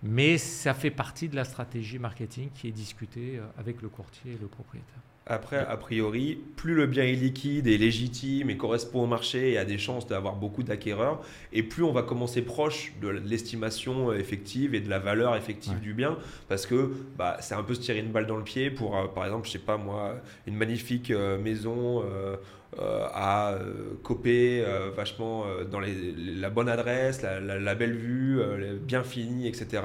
Mais 0.01 0.37
ça 0.37 0.73
fait 0.73 0.91
partie 0.91 1.27
de 1.27 1.35
la 1.35 1.43
stratégie 1.43 1.99
marketing 1.99 2.49
qui 2.53 2.67
est 2.67 2.71
discutée 2.71 3.37
euh, 3.37 3.45
avec 3.59 3.81
le 3.81 3.89
courtier 3.89 4.33
et 4.33 4.37
le 4.39 4.47
propriétaire. 4.47 5.01
Après, 5.29 5.57
a 5.57 5.75
priori, 5.75 6.39
plus 6.55 6.73
le 6.73 6.87
bien 6.87 7.03
est 7.03 7.13
liquide 7.13 7.67
et 7.67 7.77
légitime 7.77 8.49
et 8.49 8.55
correspond 8.55 9.03
au 9.03 9.07
marché 9.07 9.51
et 9.51 9.57
a 9.57 9.65
des 9.65 9.77
chances 9.77 10.07
d'avoir 10.07 10.37
beaucoup 10.37 10.63
d'acquéreurs, 10.63 11.21
et 11.51 11.63
plus 11.63 11.83
on 11.83 11.91
va 11.91 12.01
commencer 12.01 12.41
proche 12.41 12.93
de 13.01 13.09
l'estimation 13.09 14.13
effective 14.13 14.73
et 14.73 14.79
de 14.79 14.89
la 14.89 14.99
valeur 14.99 15.35
effective 15.35 15.81
du 15.81 15.93
bien, 15.93 16.17
parce 16.47 16.65
que 16.65 16.93
bah, 17.17 17.35
c'est 17.41 17.55
un 17.55 17.63
peu 17.63 17.73
se 17.73 17.81
tirer 17.81 17.99
une 17.99 18.11
balle 18.11 18.25
dans 18.25 18.37
le 18.37 18.43
pied 18.45 18.71
pour, 18.71 18.97
euh, 18.97 19.07
par 19.07 19.25
exemple, 19.25 19.47
je 19.47 19.51
sais 19.51 19.59
pas 19.59 19.75
moi, 19.75 20.15
une 20.45 20.55
magnifique 20.55 21.11
euh, 21.11 21.37
maison 21.37 22.03
euh, 22.05 22.37
à 22.75 23.53
euh, 23.53 23.93
coper 24.03 24.63
euh, 24.65 24.91
vachement 24.95 25.45
dans 25.71 25.79
la 25.79 26.49
bonne 26.49 26.69
adresse, 26.69 27.23
la, 27.23 27.75
belle 27.75 27.95
vue, 27.95 28.41
bien 28.81 29.03
finie, 29.03 29.47
etc., 29.47 29.83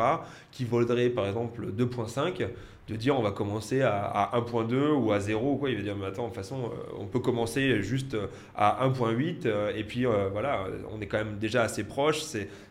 qui 0.51 0.65
vaudrait 0.65 1.09
par 1.09 1.27
exemple 1.27 1.67
2.5, 1.67 2.49
de 2.89 2.97
dire 2.97 3.17
on 3.17 3.23
va 3.23 3.31
commencer 3.31 3.83
à, 3.83 4.33
1.2 4.35 4.91
ou 4.91 5.13
à 5.13 5.21
0, 5.21 5.57
quoi. 5.57 5.71
il 5.71 5.77
va 5.77 5.83
dire 5.83 5.97
mais 5.97 6.07
attends, 6.07 6.25
de 6.25 6.29
toute 6.29 6.37
façon, 6.37 6.71
on 6.99 7.07
peut 7.07 7.21
commencer 7.21 7.81
juste 7.83 8.17
à 8.57 8.87
1.8, 8.87 9.49
et 9.77 9.85
puis 9.85 10.05
voilà, 10.33 10.67
on 10.93 11.01
est 11.01 11.07
quand 11.07 11.19
même 11.19 11.39
déjà 11.39 11.63
assez 11.63 11.85
proche, 11.85 12.21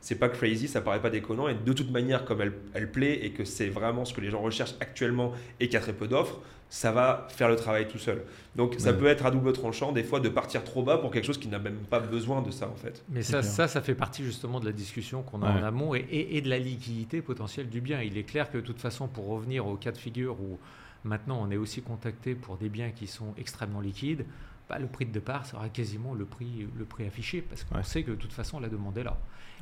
c'est 0.01 0.19
pas 0.19 0.29
crazy, 0.29 0.67
ça 0.67 0.81
paraît 0.81 1.01
pas 1.01 1.09
déconnant, 1.09 1.47
et 1.47 1.55
de 1.55 1.73
toute 1.73 1.91
manière, 1.91 2.25
comme 2.25 2.41
elle, 2.41 2.53
elle 2.73 2.91
plaît 2.91 3.19
et 3.23 3.31
que 3.31 3.45
c'est 3.45 3.69
vraiment 3.69 4.05
ce 4.05 4.13
que 4.13 4.21
les 4.21 4.29
gens 4.29 4.41
recherchent 4.41 4.75
actuellement 4.81 5.31
et 5.59 5.65
qu'il 5.65 5.75
y 5.75 5.77
a 5.77 5.81
très 5.81 5.93
peu 5.93 6.07
d'offres, 6.07 6.39
ça 6.71 6.93
va 6.93 7.27
faire 7.27 7.49
le 7.49 7.57
travail 7.57 7.85
tout 7.89 7.97
seul. 7.97 8.23
Donc 8.55 8.75
ça 8.77 8.93
peut 8.93 9.07
être 9.07 9.25
à 9.25 9.31
double 9.31 9.51
tranchant 9.51 9.91
des 9.91 10.05
fois 10.05 10.21
de 10.21 10.29
partir 10.29 10.63
trop 10.63 10.83
bas 10.83 10.97
pour 10.97 11.11
quelque 11.11 11.25
chose 11.25 11.37
qui 11.37 11.49
n'a 11.49 11.59
même 11.59 11.79
pas 11.89 11.99
besoin 11.99 12.41
de 12.41 12.49
ça 12.49 12.69
en 12.69 12.75
fait. 12.75 13.03
Mais 13.09 13.23
ça, 13.23 13.43
ça, 13.43 13.67
ça 13.67 13.81
fait 13.81 13.93
partie 13.93 14.23
justement 14.23 14.61
de 14.61 14.65
la 14.65 14.71
discussion 14.71 15.21
qu'on 15.21 15.41
a 15.41 15.51
en 15.51 15.63
amont 15.63 15.93
et, 15.93 16.07
et, 16.09 16.39
de 16.39 16.49
la 16.49 16.57
liquidité 16.57 17.21
potentielle 17.21 17.67
du 17.69 17.81
bien. 17.81 18.01
Il 18.01 18.17
est 18.17 18.23
clair 18.23 18.49
que 18.49 18.57
de 18.57 18.63
toute 18.63 18.79
façon, 18.79 19.09
pour 19.09 19.27
revenir 19.27 19.67
au 19.67 19.75
cas 19.75 19.91
de 19.91 19.97
figure 19.97 20.39
où 20.39 20.59
maintenant 21.03 21.45
on 21.45 21.51
est 21.51 21.57
aussi 21.57 21.81
contacté 21.81 22.35
pour 22.35 22.55
des 22.55 22.69
biens 22.69 22.91
qui 22.91 23.05
sont 23.05 23.33
extrêmement 23.37 23.81
liquides, 23.81 24.25
bah, 24.69 24.79
le 24.79 24.87
prix 24.87 25.05
de 25.05 25.11
départ 25.11 25.45
sera 25.45 25.67
quasiment 25.67 26.13
le 26.13 26.23
prix, 26.23 26.69
le 26.77 26.85
prix 26.85 27.05
affiché 27.05 27.41
parce 27.41 27.65
qu'on 27.65 27.83
sait 27.83 28.03
que 28.03 28.11
de 28.11 28.15
toute 28.15 28.31
façon 28.31 28.61
la 28.61 28.69
demande 28.69 28.97
est 28.97 29.03
là. 29.03 29.17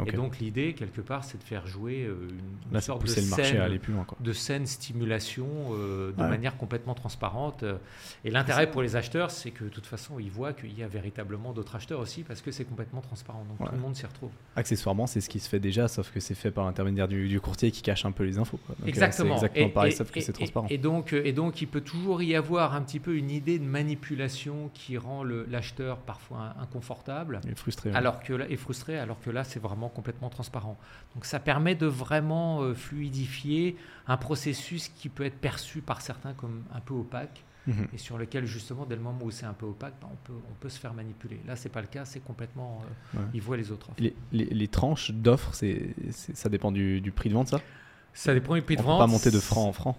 Et 0.05 0.11
donc 0.11 0.39
l'idée, 0.39 0.73
quelque 0.73 1.01
part, 1.01 1.23
c'est 1.23 1.37
de 1.37 1.43
faire 1.43 1.67
jouer 1.67 2.05
euh, 2.05 2.29
une, 2.71 2.79
sorte 2.79 3.01
de 3.01 3.07
scène, 3.07 3.79
de 4.19 4.33
scène 4.33 4.65
stimulation 4.65 5.47
euh, 5.71 6.11
de 6.11 6.23
manière 6.23 6.57
complètement 6.57 6.93
transparente. 6.93 7.65
Et 8.23 8.31
l'intérêt 8.31 8.71
pour 8.71 8.81
les 8.81 8.95
acheteurs, 8.95 9.31
c'est 9.31 9.51
que 9.51 9.65
de 9.65 9.69
toute 9.69 9.85
façon, 9.85 10.19
ils 10.19 10.31
voient 10.31 10.53
qu'il 10.53 10.77
y 10.77 10.83
a 10.83 10.87
véritablement 10.87 11.51
d'autres 11.53 11.75
acheteurs 11.75 11.99
aussi 11.99 12.23
parce 12.23 12.41
que 12.41 12.51
c'est 12.51 12.65
complètement 12.65 13.01
transparent. 13.01 13.45
Donc 13.49 13.67
tout 13.67 13.75
le 13.75 13.81
monde 13.81 13.95
s'y 13.95 14.05
retrouve. 14.05 14.31
Accessoirement, 14.55 15.07
c'est 15.07 15.21
ce 15.21 15.29
qui 15.29 15.39
se 15.39 15.49
fait 15.49 15.59
déjà, 15.59 15.87
sauf 15.87 16.11
que 16.11 16.19
c'est 16.19 16.35
fait 16.35 16.51
par 16.51 16.65
l'intermédiaire 16.65 17.07
du, 17.07 17.39
courtier 17.39 17.71
qui 17.71 17.81
cache 17.81 18.05
un 18.05 18.11
peu 18.11 18.23
les 18.23 18.37
infos. 18.37 18.59
Euh, 18.69 18.85
exactement. 18.85 19.35
exactement 19.35 19.69
pareil, 19.69 19.93
sauf 19.93 20.11
que 20.11 20.19
c'est 20.19 20.33
transparent. 20.33 20.67
Et 20.69 20.77
donc, 20.77 21.13
et 21.13 21.33
donc, 21.33 21.61
il 21.61 21.67
peut 21.67 21.81
toujours 21.81 22.21
y 22.21 22.35
avoir 22.35 22.73
un 22.73 22.81
petit 22.81 22.99
peu 22.99 23.15
une 23.15 23.31
idée 23.31 23.59
de 23.59 23.65
manipulation 23.65 24.69
qui 24.73 24.97
rend 24.97 25.23
l'acheteur 25.23 25.97
parfois 25.99 26.53
inconfortable. 26.61 27.41
Et 27.49 27.55
frustré. 27.55 27.91
Alors 27.93 28.21
que, 28.21 28.49
et 28.49 28.57
frustré, 28.57 28.97
alors 28.97 29.19
que 29.21 29.29
là, 29.29 29.43
c'est 29.43 29.59
vraiment 29.59 29.88
complètement 29.89 30.29
transparent. 30.29 30.77
Donc 31.15 31.25
ça 31.25 31.39
permet 31.39 31.75
de 31.75 31.85
vraiment 31.85 32.61
euh, 32.61 32.73
fluidifier 32.73 33.77
un 34.07 34.17
processus 34.17 34.89
qui 34.89 35.09
peut 35.09 35.25
être 35.25 35.37
perçu 35.37 35.81
par 35.81 36.01
certains 36.01 36.33
comme 36.33 36.63
un 36.73 36.79
peu 36.79 36.93
opaque. 36.93 37.43
Mhm. 37.67 37.87
Et 37.93 37.97
sur 37.97 38.17
lequel, 38.17 38.45
justement, 38.45 38.85
dès 38.85 38.95
le 38.95 39.01
moment 39.01 39.19
où 39.25 39.31
c'est 39.31 39.45
un 39.45 39.53
peu 39.53 39.65
opaque, 39.65 39.93
ben, 40.01 40.07
on, 40.11 40.15
peut, 40.25 40.39
on 40.49 40.53
peut 40.59 40.69
se 40.69 40.79
faire 40.79 40.93
manipuler. 40.93 41.39
Là, 41.45 41.55
c'est 41.55 41.69
pas 41.69 41.81
le 41.81 41.87
cas, 41.87 42.05
c'est 42.05 42.21
complètement. 42.21 42.81
Euh, 43.15 43.19
ils 43.33 43.41
voient 43.41 43.57
les 43.57 43.71
autres. 43.71 43.89
Les, 43.99 44.15
les, 44.31 44.67
tranches 44.67 45.11
d'offres, 45.11 45.53
ça 45.53 46.49
dépend 46.49 46.71
du, 46.71 47.01
du, 47.01 47.11
prix 47.11 47.29
de 47.29 47.35
vente, 47.35 47.49
ça? 47.49 47.59
Ça 48.13 48.33
dépend 48.33 48.55
du 48.55 48.61
prix 48.61 48.75
de 48.75 48.81
on 48.81 48.85
vente. 48.85 48.93
On 48.93 48.97
peut 48.97 49.07
pas 49.07 49.11
monter 49.11 49.29
de 49.29 49.39
franc 49.39 49.67
en 49.67 49.73
franc 49.73 49.97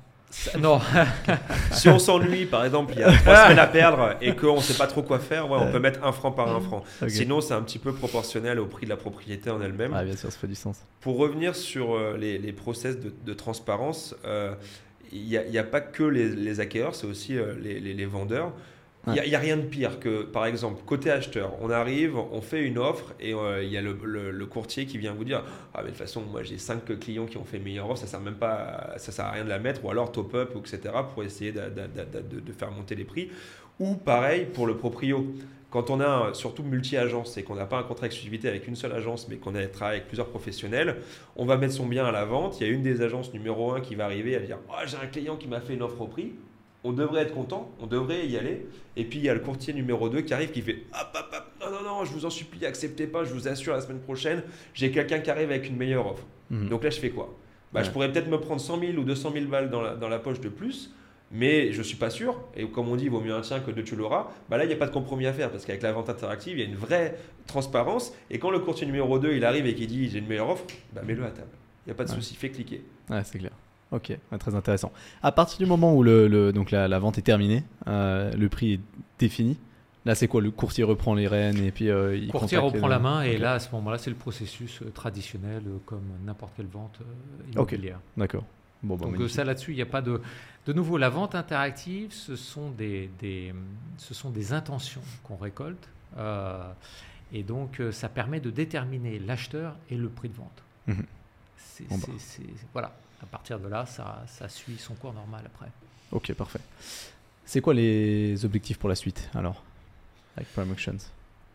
non. 0.58 0.80
si 1.72 1.88
on 1.88 1.98
s'ennuie, 1.98 2.46
par 2.46 2.64
exemple, 2.64 2.92
il 2.94 3.00
y 3.00 3.02
a 3.02 3.12
trois 3.12 3.36
semaines 3.44 3.58
à 3.58 3.66
perdre 3.66 4.16
et 4.20 4.34
qu'on 4.34 4.56
ne 4.56 4.60
sait 4.60 4.74
pas 4.74 4.86
trop 4.86 5.02
quoi 5.02 5.18
faire, 5.18 5.50
ouais, 5.50 5.58
on 5.60 5.70
peut 5.70 5.80
mettre 5.80 6.04
un 6.04 6.12
franc 6.12 6.32
par 6.32 6.54
un 6.54 6.60
franc. 6.60 6.84
Sinon, 7.08 7.40
c'est 7.40 7.54
un 7.54 7.62
petit 7.62 7.78
peu 7.78 7.92
proportionnel 7.92 8.60
au 8.60 8.66
prix 8.66 8.86
de 8.86 8.90
la 8.90 8.96
propriété 8.96 9.50
en 9.50 9.60
elle-même. 9.60 9.92
Ah, 9.94 10.04
bien 10.04 10.16
sûr, 10.16 10.30
ça 10.30 10.38
fait 10.38 10.46
du 10.46 10.54
sens. 10.54 10.80
Pour 11.00 11.18
revenir 11.18 11.56
sur 11.56 11.94
euh, 11.94 12.16
les, 12.16 12.38
les, 12.38 12.52
process 12.52 12.96
de, 12.98 13.34
transparence, 13.34 14.14
euh, 14.24 14.54
il 15.12 15.24
n'y 15.26 15.58
a, 15.58 15.64
pas 15.64 15.80
que 15.80 16.04
les, 16.04 16.60
acquéreurs, 16.60 16.94
c'est 16.94 17.06
aussi 17.06 17.36
euh, 17.36 17.54
les, 17.60 17.80
les, 17.80 18.06
vendeurs. 18.06 18.52
Il 19.06 19.14
n'y 19.14 19.34
a, 19.34 19.38
rien 19.38 19.56
de 19.56 19.62
pire 19.62 19.98
que, 19.98 20.24
par 20.24 20.44
exemple, 20.44 20.82
côté 20.84 21.10
acheteur, 21.10 21.54
on 21.62 21.70
arrive, 21.70 22.18
on 22.18 22.42
fait 22.42 22.62
une 22.62 22.76
offre 22.76 23.14
et 23.18 23.32
euh, 23.32 23.64
il 23.64 23.70
y 23.70 23.78
a 23.78 23.80
le, 23.80 23.96
le, 24.30 24.46
courtier 24.46 24.84
qui 24.84 24.98
vient 24.98 25.14
vous 25.14 25.24
dire 25.24 25.42
Ah, 25.72 25.78
mais 25.78 25.84
de 25.84 25.88
toute 25.88 25.98
façon, 25.98 26.20
moi 26.20 26.42
j'ai 26.42 26.58
5 26.58 26.98
clients 27.00 27.24
qui 27.24 27.38
ont 27.38 27.44
fait 27.44 27.58
meilleure 27.58 27.88
offre, 27.88 28.00
ça 28.00 28.06
sert 28.06 28.20
même 28.20 28.34
pas, 28.34 28.92
ça 28.98 29.10
sert 29.10 29.24
à 29.24 29.30
rien 29.30 29.44
de 29.44 29.48
la 29.48 29.58
mettre, 29.58 29.82
ou 29.84 29.90
alors 29.90 30.12
top 30.12 30.34
up, 30.34 30.54
etc., 30.54 30.94
pour 31.14 31.24
essayer 31.24 31.50
de, 31.50 31.60
de, 31.60 32.40
de 32.40 32.52
faire 32.52 32.70
monter 32.70 32.94
les 32.94 33.04
prix. 33.04 33.30
Ou 33.78 33.94
pareil 33.94 34.44
pour 34.44 34.66
le 34.66 34.76
proprio. 34.76 35.26
Quand 35.70 35.88
on 35.88 36.00
a 36.00 36.34
surtout 36.34 36.64
multi-agence 36.64 37.38
et 37.38 37.44
qu'on 37.44 37.54
n'a 37.54 37.64
pas 37.64 37.78
un 37.78 37.84
contrat 37.84 38.06
d'exclusivité 38.06 38.48
avec 38.48 38.66
une 38.66 38.74
seule 38.74 38.92
agence, 38.92 39.28
mais 39.28 39.36
qu'on 39.36 39.54
a 39.54 39.64
travaillé 39.66 39.98
avec 39.98 40.08
plusieurs 40.08 40.26
professionnels, 40.26 40.96
on 41.36 41.46
va 41.46 41.56
mettre 41.56 41.74
son 41.74 41.86
bien 41.86 42.04
à 42.04 42.10
la 42.10 42.24
vente. 42.24 42.60
Il 42.60 42.66
y 42.66 42.70
a 42.70 42.72
une 42.72 42.82
des 42.82 43.00
agences 43.00 43.32
numéro 43.32 43.72
1 43.72 43.80
qui 43.80 43.94
va 43.94 44.04
arriver 44.04 44.36
à 44.36 44.40
dire 44.40 44.58
oh, 44.68 44.74
J'ai 44.84 44.96
un 44.96 45.06
client 45.06 45.36
qui 45.36 45.48
m'a 45.48 45.60
fait 45.60 45.74
une 45.74 45.82
offre 45.82 46.00
au 46.00 46.08
prix 46.08 46.34
on 46.84 46.92
devrait 46.92 47.22
être 47.22 47.34
content, 47.34 47.70
on 47.80 47.86
devrait 47.86 48.26
y 48.26 48.36
aller. 48.36 48.66
Et 48.96 49.04
puis 49.04 49.18
il 49.18 49.24
y 49.24 49.28
a 49.28 49.34
le 49.34 49.40
courtier 49.40 49.72
numéro 49.74 50.08
2 50.08 50.22
qui 50.22 50.34
arrive 50.34 50.50
qui 50.50 50.62
fait 50.62 50.84
hop, 50.92 51.08
hop, 51.14 51.34
hop, 51.34 51.44
non, 51.60 51.70
non, 51.70 51.82
non, 51.82 52.04
je 52.04 52.12
vous 52.12 52.24
en 52.24 52.30
supplie, 52.30 52.64
acceptez 52.66 53.06
pas, 53.06 53.24
je 53.24 53.32
vous 53.32 53.48
assure, 53.48 53.74
la 53.74 53.80
semaine 53.80 54.00
prochaine, 54.00 54.42
j'ai 54.74 54.90
quelqu'un 54.90 55.20
qui 55.20 55.30
arrive 55.30 55.50
avec 55.50 55.66
une 55.68 55.76
meilleure 55.76 56.06
offre. 56.06 56.24
Mhm. 56.50 56.68
Donc 56.68 56.84
là, 56.84 56.90
je 56.90 56.98
fais 56.98 57.10
quoi? 57.10 57.36
Bah, 57.72 57.82
Je 57.82 57.90
pourrais 57.90 58.10
peut-être 58.10 58.28
me 58.28 58.40
prendre 58.40 58.60
100 58.60 58.80
000 58.80 58.92
ou 58.94 59.04
200 59.04 59.32
000 59.32 59.46
balles 59.46 59.70
dans 59.70 59.80
la, 59.80 59.94
dans 59.94 60.08
la 60.08 60.18
poche 60.18 60.40
de 60.40 60.48
plus, 60.48 60.92
mais 61.30 61.72
je 61.72 61.82
suis 61.82 61.96
pas 61.96 62.10
sûr. 62.10 62.40
Et 62.56 62.66
comme 62.66 62.88
on 62.88 62.96
dit, 62.96 63.04
il 63.04 63.10
vaut 63.10 63.20
mieux 63.20 63.34
un 63.34 63.42
tien 63.42 63.60
que 63.60 63.70
deux 63.70 63.84
tu 63.84 63.94
l'auras. 63.94 64.28
Bah 64.48 64.56
là, 64.58 64.64
il 64.64 64.68
n'y 64.68 64.74
a 64.74 64.76
pas 64.76 64.86
de 64.86 64.92
compromis 64.92 65.26
à 65.26 65.32
faire 65.32 65.50
parce 65.50 65.64
qu'avec 65.64 65.82
la 65.82 65.92
vente 65.92 66.08
interactive, 66.08 66.58
il 66.58 66.60
y 66.60 66.66
a 66.66 66.68
une 66.68 66.76
vraie 66.76 67.16
transparence. 67.46 68.12
Et 68.30 68.38
quand 68.40 68.50
le 68.50 68.58
courtier 68.58 68.86
numéro 68.86 69.18
2 69.18 69.34
il 69.34 69.44
arrive 69.44 69.66
et 69.66 69.74
qu'il 69.74 69.86
dit 69.86 70.08
j'ai 70.08 70.18
une 70.18 70.26
meilleure 70.26 70.48
offre, 70.48 70.64
bah 70.92 71.02
mets-le 71.06 71.24
à 71.24 71.30
table. 71.30 71.50
Il 71.86 71.90
n'y 71.90 71.92
a 71.92 71.94
pas 71.94 72.04
de 72.04 72.10
souci, 72.10 72.34
fais 72.34 72.50
cliquer. 72.50 72.82
Ouais, 73.08 73.22
c'est 73.24 73.38
clair. 73.38 73.52
Ok, 73.92 74.16
très 74.38 74.54
intéressant. 74.54 74.92
À 75.22 75.32
partir 75.32 75.58
du 75.58 75.66
moment 75.66 75.94
où 75.94 76.02
le, 76.02 76.52
donc 76.52 76.70
la, 76.70 76.98
vente 76.98 77.18
est 77.18 77.22
terminée, 77.22 77.64
euh, 77.88 78.30
le 78.32 78.48
prix 78.48 78.74
est 78.74 78.80
défini. 79.18 79.58
Là, 80.06 80.14
c'est 80.14 80.28
quoi? 80.28 80.40
Le 80.40 80.50
courtier 80.50 80.84
reprend 80.84 81.14
les 81.14 81.26
rênes 81.26 81.58
et 81.58 81.72
puis 81.72 81.90
euh, 81.90 82.16
il 82.16 82.30
courtier 82.30 82.56
reprend 82.56 82.88
la 82.88 82.98
main 82.98 83.22
et 83.22 83.36
là, 83.36 83.54
à 83.54 83.58
ce 83.58 83.70
moment-là, 83.72 83.98
c'est 83.98 84.08
le 84.08 84.16
processus 84.16 84.80
euh, 84.80 84.90
traditionnel 84.90 85.62
comme 85.84 86.04
n'importe 86.24 86.54
quelle 86.56 86.68
vente 86.68 87.00
immobilière. 87.52 88.00
d'accord. 88.16 88.44
Bon, 88.82 88.96
bah, 88.96 89.06
Donc 89.06 89.28
ça 89.28 89.44
là-dessus, 89.44 89.72
il 89.72 89.76
n'y 89.76 89.82
a 89.82 89.86
pas 89.86 90.00
de... 90.00 90.22
De 90.66 90.72
nouveau, 90.72 90.96
la 90.96 91.10
vente 91.10 91.34
interactive, 91.34 92.12
ce 92.12 92.36
sont 92.36 92.70
des, 92.70 93.10
ce 93.98 94.14
sont 94.14 94.30
des 94.30 94.52
intentions 94.54 95.02
qu'on 95.22 95.36
récolte. 95.36 95.88
et 97.32 97.42
donc, 97.42 97.82
ça 97.90 98.08
permet 98.08 98.40
de 98.40 98.50
déterminer 98.50 99.18
l'acheteur 99.18 99.76
et 99.90 99.96
le 99.96 100.08
prix 100.08 100.28
de 100.28 100.34
vente. 100.34 100.62
Mhm. 100.86 101.04
Bah. 101.90 101.96
C'est, 102.18 102.42
voilà 102.72 102.94
à 103.22 103.26
partir 103.26 103.58
de 103.58 103.68
là, 103.68 103.86
ça, 103.86 104.24
ça 104.26 104.48
suit 104.48 104.78
son 104.78 104.94
cours 104.94 105.12
normal 105.12 105.42
après. 105.46 105.70
Ok, 106.12 106.32
parfait. 106.34 106.60
C'est 107.44 107.60
quoi 107.60 107.74
les 107.74 108.44
objectifs 108.44 108.78
pour 108.78 108.88
la 108.88 108.94
suite 108.94 109.28
alors 109.34 109.62
avec 110.36 110.52
Prime 110.52 110.70
Auctions 110.70 110.96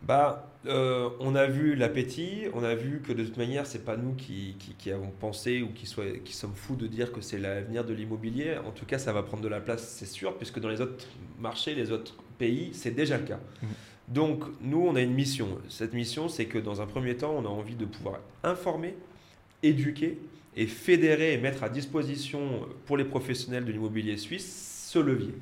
bah, 0.02 0.52
euh, 0.68 1.10
on 1.20 1.34
a 1.34 1.48
vu 1.48 1.76
l'appétit, 1.76 2.44
on 2.54 2.64
a 2.64 2.76
vu 2.76 3.02
que 3.02 3.12
de 3.12 3.24
toute 3.24 3.38
manière, 3.38 3.66
c'est 3.66 3.84
pas 3.84 3.98
nous 3.98 4.14
qui, 4.14 4.56
qui, 4.78 4.92
avons 4.92 5.10
pensé 5.10 5.64
ou 5.64 5.70
qui, 5.70 5.88
soit, 5.88 6.20
qui 6.24 6.34
sommes 6.34 6.54
fous 6.54 6.76
de 6.76 6.86
dire 6.86 7.12
que 7.12 7.22
c'est 7.22 7.40
l'avenir 7.40 7.84
de 7.84 7.94
l'immobilier. 7.94 8.58
En 8.58 8.72
tout 8.72 8.86
cas, 8.86 9.00
ça 9.00 9.14
va 9.14 9.24
prendre 9.24 9.42
de 9.42 9.48
la 9.48 9.60
place, 9.60 9.88
c'est 9.88 10.06
sûr, 10.06 10.38
puisque 10.38 10.60
dans 10.60 10.70
les 10.70 10.80
autres 10.80 11.08
marchés, 11.40 11.74
les 11.74 11.92
autres 11.92 12.16
pays, 12.38 12.70
c'est 12.74 12.92
déjà 12.92 13.18
le 13.18 13.24
cas. 13.24 13.40
Mmh. 13.64 13.68
Donc, 14.10 14.44
nous, 14.62 14.86
on 14.86 14.96
a 14.96 15.02
une 15.02 15.14
mission. 15.14 15.58
Cette 15.70 15.94
mission, 15.94 16.30
c'est 16.30 16.46
que 16.46 16.60
dans 16.60 16.82
un 16.82 16.86
premier 16.86 17.18
temps, 17.18 17.34
on 17.36 17.46
a 17.46 17.50
envie 17.50 17.76
de 17.76 17.86
pouvoir 17.86 18.20
informer, 18.44 18.96
éduquer 19.64 20.20
et 20.56 20.68
fédérer 20.68 21.34
et 21.34 21.38
mettre 21.38 21.64
à 21.64 21.70
disposition 21.70 22.62
pour 22.86 22.98
les 22.98 23.06
professionnels 23.06 23.66
de 23.66 23.72
l'immobilier 23.72 24.18
suisse 24.18 24.90
ce 24.92 25.00
levier. 25.00 25.34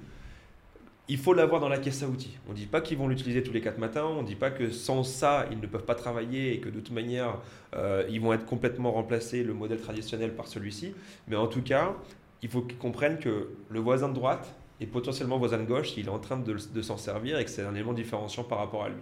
Il 1.10 1.18
faut 1.18 1.34
l'avoir 1.34 1.60
dans 1.60 1.70
la 1.70 1.78
caisse 1.78 2.02
à 2.02 2.08
outils. 2.08 2.38
On 2.48 2.52
ne 2.52 2.56
dit 2.56 2.66
pas 2.66 2.80
qu'ils 2.80 2.98
vont 2.98 3.10
l'utiliser 3.10 3.44
tous 3.44 3.52
les 3.52 3.60
quatre 3.60 3.78
matins, 3.78 4.06
on 4.06 4.22
ne 4.22 4.28
dit 4.28 4.36
pas 4.36 4.52
que 4.52 4.72
sans 4.72 5.04
ça, 5.04 5.46
ils 5.52 5.60
ne 5.60 5.68
peuvent 5.68 5.84
pas 5.84 5.96
travailler 5.96 6.54
et 6.54 6.60
que 6.60 6.70
de 6.70 6.80
toute 6.80 6.94
manière, 6.94 7.40
euh, 7.76 8.06
ils 8.10 8.22
vont 8.22 8.32
être 8.32 8.46
complètement 8.46 8.92
remplacés, 8.92 9.44
le 9.44 9.54
modèle 9.54 9.82
traditionnel, 9.82 10.34
par 10.34 10.48
celui-ci. 10.48 10.96
Mais 11.28 11.36
en 11.36 11.48
tout 11.48 11.62
cas, 11.62 11.94
il 12.42 12.50
faut 12.50 12.62
qu'ils 12.62 12.78
comprennent 12.78 13.20
que 13.20 13.50
le 13.70 13.80
voisin 13.80 14.08
de 14.08 14.14
droite 14.14 14.56
et 14.80 14.86
potentiellement 14.86 15.38
voisin 15.38 15.60
de 15.60 15.66
gauche, 15.66 15.98
il 15.98 16.08
est 16.08 16.10
en 16.10 16.20
train 16.20 16.38
de, 16.38 16.56
de 16.74 16.82
s'en 16.82 16.98
servir 16.98 17.38
et 17.38 17.44
que 17.44 17.52
c'est 17.52 17.64
un 17.64 17.76
élément 17.76 17.94
différenciant 17.94 18.46
par 18.46 18.60
rapport 18.60 18.86
à 18.86 18.90
lui. 18.90 19.02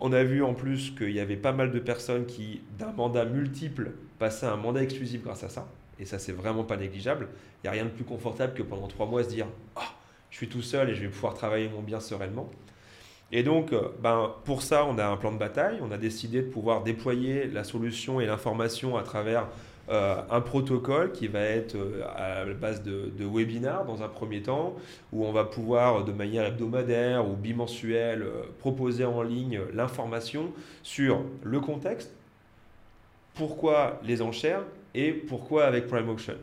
On 0.00 0.12
a 0.12 0.24
vu 0.24 0.42
en 0.42 0.54
plus 0.54 0.90
qu'il 0.90 1.12
y 1.12 1.20
avait 1.20 1.36
pas 1.36 1.52
mal 1.52 1.70
de 1.70 1.78
personnes 1.78 2.26
qui, 2.26 2.62
d'un 2.76 2.92
mandat 2.92 3.24
multiple, 3.24 3.92
passaient 4.20 4.46
à 4.46 4.52
un 4.52 4.56
mandat 4.56 4.82
exclusif 4.82 5.22
grâce 5.24 5.42
à 5.42 5.48
ça. 5.48 5.66
Et 5.98 6.04
ça, 6.04 6.20
c'est 6.20 6.32
vraiment 6.32 6.62
pas 6.62 6.76
négligeable. 6.76 7.28
Il 7.58 7.66
n'y 7.66 7.68
a 7.68 7.72
rien 7.72 7.84
de 7.84 7.90
plus 7.90 8.04
confortable 8.04 8.54
que 8.54 8.62
pendant 8.62 8.86
trois 8.86 9.06
mois 9.06 9.24
se 9.24 9.30
dire 9.30 9.46
Ah, 9.74 9.94
je 10.30 10.36
suis 10.36 10.48
tout 10.48 10.62
seul 10.62 10.90
et 10.90 10.94
je 10.94 11.00
vais 11.02 11.08
pouvoir 11.08 11.34
travailler 11.34 11.68
mon 11.68 11.82
bien 11.82 11.98
sereinement. 11.98 12.48
Et 13.32 13.42
donc, 13.42 13.72
euh, 13.72 13.88
ben, 14.02 14.32
pour 14.44 14.62
ça, 14.62 14.84
on 14.86 14.98
a 14.98 15.06
un 15.06 15.16
plan 15.16 15.32
de 15.32 15.38
bataille. 15.38 15.78
On 15.82 15.90
a 15.90 15.98
décidé 15.98 16.42
de 16.42 16.48
pouvoir 16.48 16.82
déployer 16.82 17.46
la 17.46 17.64
solution 17.64 18.20
et 18.20 18.26
l'information 18.26 18.96
à 18.96 19.02
travers 19.02 19.46
euh, 19.88 20.20
un 20.30 20.40
protocole 20.40 21.12
qui 21.12 21.28
va 21.28 21.40
être 21.40 21.76
euh, 21.76 22.02
à 22.14 22.44
la 22.44 22.54
base 22.54 22.82
de, 22.82 23.24
webinars 23.24 23.86
dans 23.86 24.02
un 24.02 24.08
premier 24.08 24.42
temps, 24.42 24.76
où 25.12 25.24
on 25.24 25.32
va 25.32 25.44
pouvoir 25.44 26.04
de 26.04 26.12
manière 26.12 26.44
hebdomadaire 26.44 27.26
ou 27.26 27.36
bimensuelle 27.36 28.26
proposer 28.58 29.04
en 29.04 29.22
ligne 29.22 29.60
l'information 29.72 30.52
sur 30.82 31.22
le 31.42 31.60
contexte, 31.60 32.12
pourquoi 33.34 34.00
les 34.04 34.22
enchères 34.22 34.62
et 34.94 35.12
pourquoi 35.12 35.64
avec 35.64 35.86
Prime 35.86 36.08
Auction. 36.08 36.34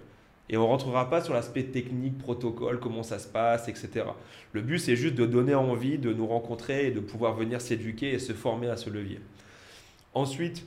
Et 0.49 0.55
on 0.55 0.61
ne 0.61 0.67
rentrera 0.67 1.09
pas 1.09 1.21
sur 1.21 1.33
l'aspect 1.33 1.63
technique, 1.63 2.17
protocole, 2.17 2.79
comment 2.79 3.03
ça 3.03 3.19
se 3.19 3.27
passe, 3.27 3.67
etc. 3.67 4.05
Le 4.53 4.61
but, 4.61 4.79
c'est 4.79 4.95
juste 4.95 5.15
de 5.15 5.25
donner 5.25 5.55
envie 5.55 5.97
de 5.97 6.13
nous 6.13 6.25
rencontrer 6.25 6.87
et 6.87 6.91
de 6.91 7.01
pouvoir 7.01 7.35
venir 7.35 7.59
s'éduquer 7.59 8.13
et 8.13 8.19
se 8.19 8.31
former 8.31 8.69
à 8.69 8.77
ce 8.77 8.89
levier. 8.89 9.19
Ensuite, 10.13 10.65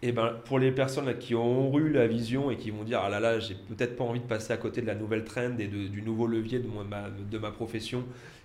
et 0.00 0.12
ben, 0.12 0.34
pour 0.44 0.58
les 0.58 0.70
personnes 0.70 1.16
qui 1.18 1.34
ont 1.34 1.76
eu 1.78 1.88
la 1.90 2.06
vision 2.06 2.50
et 2.50 2.56
qui 2.56 2.70
vont 2.70 2.84
dire 2.84 3.00
Ah 3.02 3.08
là 3.08 3.20
là, 3.20 3.40
j'ai 3.40 3.54
peut-être 3.54 3.96
pas 3.96 4.04
envie 4.04 4.20
de 4.20 4.26
passer 4.26 4.52
à 4.52 4.58
côté 4.58 4.80
de 4.80 4.86
la 4.86 4.94
nouvelle 4.94 5.24
trend 5.24 5.58
et 5.58 5.66
du 5.66 6.02
nouveau 6.02 6.26
levier 6.26 6.58
de 6.58 6.68
ma, 6.68 7.08
de 7.08 7.38
ma 7.38 7.50
profession, 7.50 8.04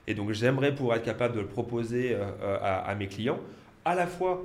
et 0.09 0.15
donc 0.15 0.31
j'aimerais 0.31 0.73
pouvoir 0.73 0.97
être 0.97 1.05
capable 1.05 1.35
de 1.35 1.41
le 1.41 1.45
proposer 1.45 2.15
euh, 2.15 2.23
euh, 2.41 2.57
à, 2.61 2.95
mes 2.95 3.07
clients, 3.07 3.39
à 3.85 3.93
la 3.93 4.07
fois 4.07 4.43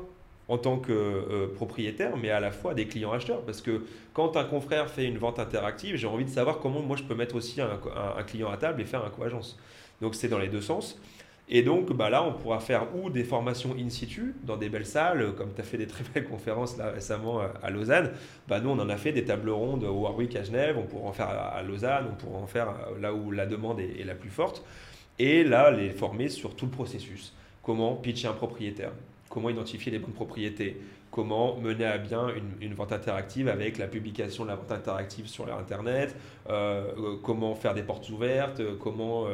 en 0.49 0.59
tant 0.59 0.79
que 0.79 0.93
euh, 0.93 1.47
propriétaire, 1.55 2.17
mais 2.17 2.31
à 2.31 2.41
la 2.41 2.51
fois 2.51 2.75
des 2.75 2.87
clients 2.87 3.13
acheteurs. 3.13 3.43
Parce 3.43 3.61
que 3.61 3.85
quand 4.13 4.37
un 4.37 4.45
confrère 4.45 4.91
fait 4.91 5.07
une 5.07 5.19
vente 5.19 5.39
interactive, 5.39 5.97
j'ai 5.97 6.07
envie 6.07 6.25
de 6.25 6.31
savoir 6.31 6.59
comment 6.59 6.81
moi 6.81 6.97
je 6.97 7.03
peux 7.03 7.15
mettre 7.15 7.37
aussi 7.37 7.61
un, 7.61 7.79
client 8.27 8.51
à 8.51 8.57
table 8.57 8.81
et 8.81 8.85
faire 8.85 9.05
un 9.05 9.11
co-agence. 9.11 9.59
Donc 10.01 10.15
c'est 10.15 10.29
dans 10.29 10.39
les 10.39 10.49
deux 10.49 10.61
sens. 10.61 11.01
Et 11.49 11.63
donc 11.63 11.93
bah 11.93 12.09
là, 12.09 12.23
on 12.23 12.33
pourra 12.33 12.59
faire 12.59 12.87
ou 12.97 13.11
des 13.11 13.25
formations 13.25 13.75
in 13.79 13.91
situ 13.91 14.35
dans 14.45 14.57
des 14.57 14.71
belles 14.71 14.87
salles, 14.87 15.35
comme 15.37 15.53
tu 15.55 15.61
as 15.61 15.65
fait 15.65 15.77
des 15.77 15.87
très 15.87 16.03
belles 16.15 16.25
conférences 16.29 16.79
là 16.79 16.91
récemment 16.91 17.41
à 17.63 17.71
Lausanne. 17.71 18.13
Bah 18.49 18.61
nous, 18.61 18.71
on 18.71 18.79
en 18.79 18.89
a 18.89 18.97
fait 18.97 19.13
des 19.13 19.25
tables 19.25 19.51
rondes 19.51 19.85
au 19.85 19.93
Warwick 19.93 20.37
à 20.37 20.43
Genève, 20.43 20.77
on 20.79 20.85
pourra 20.85 21.09
en 21.09 21.13
faire 21.13 21.29
à 21.29 21.63
Lausanne, 21.63 22.07
on 22.11 22.15
pourra 22.15 22.39
en 22.39 22.47
faire 22.47 22.69
euh, 22.69 22.99
là 22.99 23.13
où 23.13 23.31
la 23.31 23.45
demande 23.45 23.81
est, 23.81 24.05
la 24.05 24.15
plus 24.15 24.31
forte. 24.31 24.65
Et 25.19 25.45
là, 25.45 25.71
les 25.71 25.91
former 25.91 26.29
sur 26.29 26.57
tout 26.57 26.65
le 26.65 26.71
processus. 26.73 27.35
Comment 27.63 27.95
pitcher 27.95 28.29
un 28.29 28.33
propriétaire, 28.33 28.93
comment 29.35 29.51
identifier 29.51 29.91
les 29.91 29.99
bonnes 29.99 30.13
propriétés, 30.13 30.81
comment 31.11 31.57
mener 31.57 31.85
à 31.85 31.99
bien 31.99 32.29
une, 32.61 32.73
vente 32.75 32.93
interactive 32.93 33.49
avec 33.49 33.79
la 33.79 33.89
publication 33.89 34.45
de 34.45 34.51
la 34.51 34.55
vente 34.55 34.71
interactive 34.71 35.27
sur 35.27 35.53
Internet, 35.53 36.15
euh, 36.49 36.87
euh, 36.97 37.17
comment 37.21 37.57
faire 37.57 37.75
des 37.75 37.83
portes 37.83 38.09
ouvertes, 38.11 38.61
euh, 38.61 38.77
comment 38.81 39.27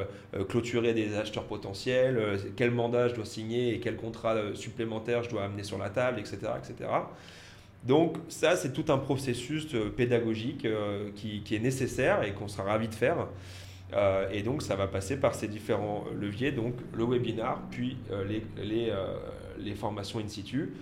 clôturer 0.49 0.95
des 0.95 1.17
acheteurs 1.17 1.45
potentiels, 1.45 2.39
quel 2.57 2.71
mandat 2.71 3.09
je 3.09 3.15
dois 3.15 3.27
signer 3.27 3.75
et 3.75 3.81
quel 3.81 3.97
contrat 3.97 4.37
supplémentaire 4.55 5.23
je 5.23 5.31
dois 5.31 5.45
amener 5.45 5.65
sur 5.65 5.77
la 5.77 5.91
table, 5.91 6.19
etc. 6.19 6.39
etc. 6.59 6.91
Donc 7.85 8.17
ça, 8.29 8.57
c'est 8.57 8.73
tout 8.73 8.91
un 8.91 8.99
processus 8.99 9.67
pédagogique 9.97 10.67
qui, 11.15 11.43
est 11.51 11.59
nécessaire 11.59 12.23
et 12.23 12.33
qu'on 12.33 12.49
sera 12.49 12.65
ravi 12.65 12.89
de 12.89 12.95
faire. 12.95 13.27
et 14.33 14.43
donc, 14.43 14.63
ça 14.63 14.77
va 14.77 14.87
passer 14.87 15.19
par 15.19 15.35
ces 15.35 15.49
différents 15.49 16.05
leviers, 16.19 16.53
donc 16.53 16.75
le 16.95 17.05
webinar, 17.05 17.63
puis 17.71 17.97
les, 18.29 18.43
les, 18.63 18.93
les, 19.65 19.75
formations 19.75 20.19
in 20.19 20.29
situ, 20.29 20.73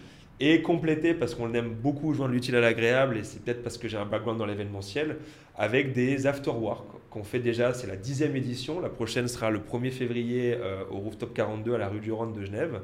et 0.40 0.62
compléter, 0.62 1.14
parce 1.14 1.34
qu'on 1.34 1.52
aime 1.54 1.70
beaucoup 1.70 2.14
joindre 2.14 2.32
l'utile 2.32 2.56
à 2.56 2.60
l'agréable, 2.60 3.16
et 3.16 3.24
c'est 3.24 3.42
peut-être 3.42 3.62
parce 3.62 3.76
que 3.76 3.88
j'ai 3.88 3.96
un 3.96 4.06
background 4.06 4.38
dans 4.38 4.46
l'événementiel, 4.46 5.16
avec 5.56 5.92
des 5.92 6.26
afterwork 6.26 6.86
qu'on 7.10 7.24
fait 7.24 7.40
déjà, 7.40 7.74
c'est 7.74 7.86
la 7.86 7.96
dixième 7.96 8.36
édition, 8.36 8.80
la 8.80 8.88
prochaine 8.88 9.28
sera 9.28 9.50
le 9.50 9.58
1er 9.58 9.90
février 9.90 10.54
euh, 10.54 10.82
au 10.90 10.98
Rooftop 10.98 11.34
42 11.34 11.74
à 11.74 11.78
la 11.78 11.88
rue 11.88 12.00
du 12.00 12.12
Rhône 12.12 12.32
de 12.32 12.44
Genève. 12.44 12.80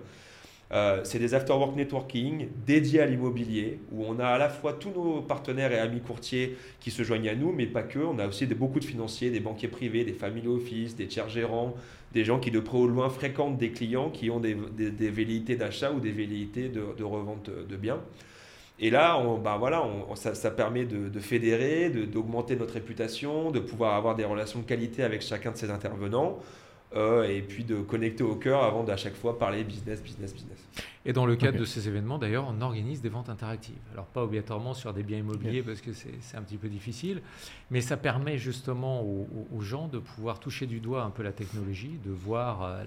Euh, 0.72 1.00
c'est 1.04 1.18
des 1.18 1.34
afterwork 1.34 1.76
networking 1.76 2.48
dédiés 2.66 3.00
à 3.00 3.06
l'immobilier, 3.06 3.78
où 3.92 4.04
on 4.04 4.18
a 4.18 4.26
à 4.26 4.38
la 4.38 4.48
fois 4.48 4.72
tous 4.72 4.90
nos 4.90 5.20
partenaires 5.20 5.72
et 5.72 5.78
amis 5.78 6.00
courtiers 6.00 6.56
qui 6.80 6.90
se 6.90 7.02
joignent 7.02 7.28
à 7.28 7.34
nous, 7.34 7.52
mais 7.52 7.66
pas 7.66 7.82
que. 7.82 7.98
On 7.98 8.18
a 8.18 8.26
aussi 8.26 8.46
beaucoup 8.46 8.80
de 8.80 8.84
financiers, 8.84 9.30
des 9.30 9.40
banquiers 9.40 9.68
privés, 9.68 10.04
des 10.04 10.14
family 10.14 10.48
office, 10.48 10.96
des 10.96 11.06
tiers 11.06 11.28
gérants, 11.28 11.74
des 12.14 12.24
gens 12.24 12.38
qui 12.38 12.50
de 12.50 12.60
près 12.60 12.78
ou 12.78 12.86
de 12.86 12.92
loin 12.92 13.10
fréquentent 13.10 13.58
des 13.58 13.70
clients 13.70 14.10
qui 14.10 14.30
ont 14.30 14.40
des, 14.40 14.54
velléités 14.54 15.56
d'achat 15.56 15.92
ou 15.92 16.00
des 16.00 16.12
velléités 16.12 16.68
de, 16.68 17.04
revente 17.04 17.50
de 17.50 17.76
biens. 17.76 18.00
Et 18.80 18.90
là, 18.90 19.18
on, 19.18 19.36
voilà, 19.58 19.84
ça, 20.14 20.50
permet 20.50 20.84
de, 20.84 21.08
de 21.08 21.20
fédérer, 21.20 21.90
d'augmenter 21.90 22.56
notre 22.56 22.74
réputation, 22.74 23.50
de 23.50 23.60
pouvoir 23.60 23.94
avoir 23.94 24.16
des 24.16 24.24
relations 24.24 24.60
de 24.60 24.64
qualité 24.64 25.02
avec 25.02 25.22
chacun 25.22 25.52
de 25.52 25.56
ces 25.56 25.70
intervenants. 25.70 26.38
Euh, 26.96 27.24
et 27.24 27.42
puis 27.42 27.64
de 27.64 27.76
connecter 27.80 28.22
au 28.22 28.36
cœur 28.36 28.62
avant 28.62 28.84
d'à 28.84 28.96
chaque 28.96 29.16
fois 29.16 29.36
parler 29.36 29.64
business, 29.64 30.00
business, 30.00 30.32
business. 30.32 30.58
Et 31.06 31.12
dans 31.12 31.26
le 31.26 31.36
cadre 31.36 31.58
de 31.58 31.64
ces 31.66 31.86
événements, 31.86 32.18
d'ailleurs, 32.18 32.46
on 32.48 32.62
organise 32.62 33.02
des 33.02 33.10
ventes 33.10 33.28
interactives. 33.28 33.76
Alors 33.92 34.06
pas 34.06 34.22
obligatoirement 34.22 34.72
sur 34.72 34.94
des 34.94 35.02
biens 35.02 35.18
immobiliers 35.18 35.62
parce 35.62 35.82
que 35.82 35.92
c'est 35.92 36.36
un 36.36 36.42
petit 36.42 36.56
peu 36.56 36.68
difficile, 36.68 37.20
mais 37.70 37.82
ça 37.82 37.98
permet 37.98 38.38
justement 38.38 39.02
aux, 39.02 39.60
gens 39.60 39.88
de 39.88 39.98
pouvoir 39.98 40.40
toucher 40.40 40.66
du 40.66 40.80
doigt 40.80 41.02
un 41.02 41.10
peu 41.10 41.22
la 41.22 41.32
technologie, 41.32 41.98
de 42.04 42.10
voir, 42.10 42.62
euh, 42.62 42.84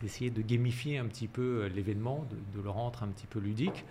d'essayer 0.00 0.30
de 0.30 0.42
gamifier 0.42 0.98
un 0.98 1.06
petit 1.06 1.28
peu 1.28 1.62
euh, 1.62 1.68
l'événement, 1.68 2.26
de, 2.54 2.62
le 2.62 2.70
rendre 2.70 3.02
un 3.02 3.08
petit 3.08 3.26
peu 3.26 3.38
ludique. 3.38 3.84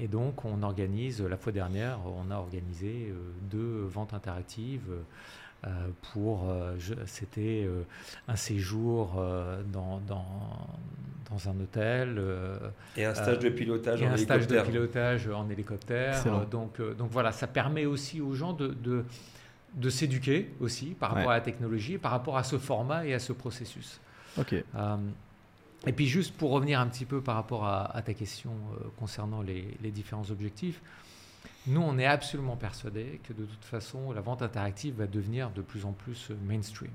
et 0.00 0.08
donc, 0.08 0.44
on 0.44 0.62
organise, 0.62 1.22
la 1.22 1.36
fois 1.36 1.52
dernière, 1.52 2.00
on 2.06 2.30
a 2.30 2.36
organisé 2.36 3.12
deux 3.50 3.84
ventes 3.86 4.12
interactives. 4.12 4.90
Euh, 5.66 5.70
pour 6.12 6.48
euh, 6.48 6.76
c'était 7.06 7.64
euh, 7.66 7.82
un 8.28 8.36
séjour 8.36 9.20
dans, 9.72 9.98
dans, 10.06 10.24
dans, 11.28 11.50
un 11.50 11.60
hôtel 11.60 12.22
et 12.96 13.04
un 13.04 13.12
stage 13.12 13.40
de 13.40 13.48
pilotage 13.48 14.00
et 14.00 14.06
en 14.06 14.12
un 14.12 14.16
stage 14.16 14.46
de 14.46 14.60
pilotage 14.60 15.28
en 15.28 15.50
hélicoptère 15.50 16.46
donc 16.46 16.80
donc 16.96 17.10
voilà 17.10 17.32
ça 17.32 17.48
permet 17.48 17.86
aussi 17.86 18.20
aux 18.20 18.34
gens 18.34 18.52
de, 18.52 18.68
de 18.68 19.04
de 19.74 19.90
s'éduquer 19.90 20.48
aussi 20.60 20.94
par 20.98 21.12
rapport 21.12 21.32
à 21.32 21.34
la 21.34 21.40
technologie, 21.40 21.98
par 21.98 22.12
rapport 22.12 22.38
à 22.38 22.44
ce 22.44 22.56
format 22.56 23.04
et 23.04 23.12
à 23.12 23.18
ce 23.18 23.32
processus. 23.32 24.00
Ok. 24.38 24.52
et 24.54 25.92
puis 25.92 26.06
juste 26.06 26.36
pour 26.36 26.52
revenir 26.52 26.78
un 26.78 26.86
petit 26.86 27.04
peu 27.04 27.20
par 27.20 27.34
rapport 27.34 27.66
à, 27.66 28.00
ta 28.06 28.14
question 28.14 28.52
concernant 28.96 29.42
les, 29.42 29.76
les, 29.82 29.90
différents 29.90 30.30
objectifs, 30.30 30.80
nous 31.66 31.80
on 31.80 31.98
est 31.98 32.06
absolument 32.06 32.56
persuadés 32.56 33.20
que 33.24 33.32
de 33.32 33.44
toute 33.44 33.64
façon 33.64 34.12
la 34.12 34.20
vente 34.20 34.42
interactive 34.42 34.96
va 34.96 35.06
devenir 35.06 35.50
de 35.50 35.62
plus 35.62 35.84
en 35.84 35.92
plus 35.92 36.30
mainstream. 36.46 36.90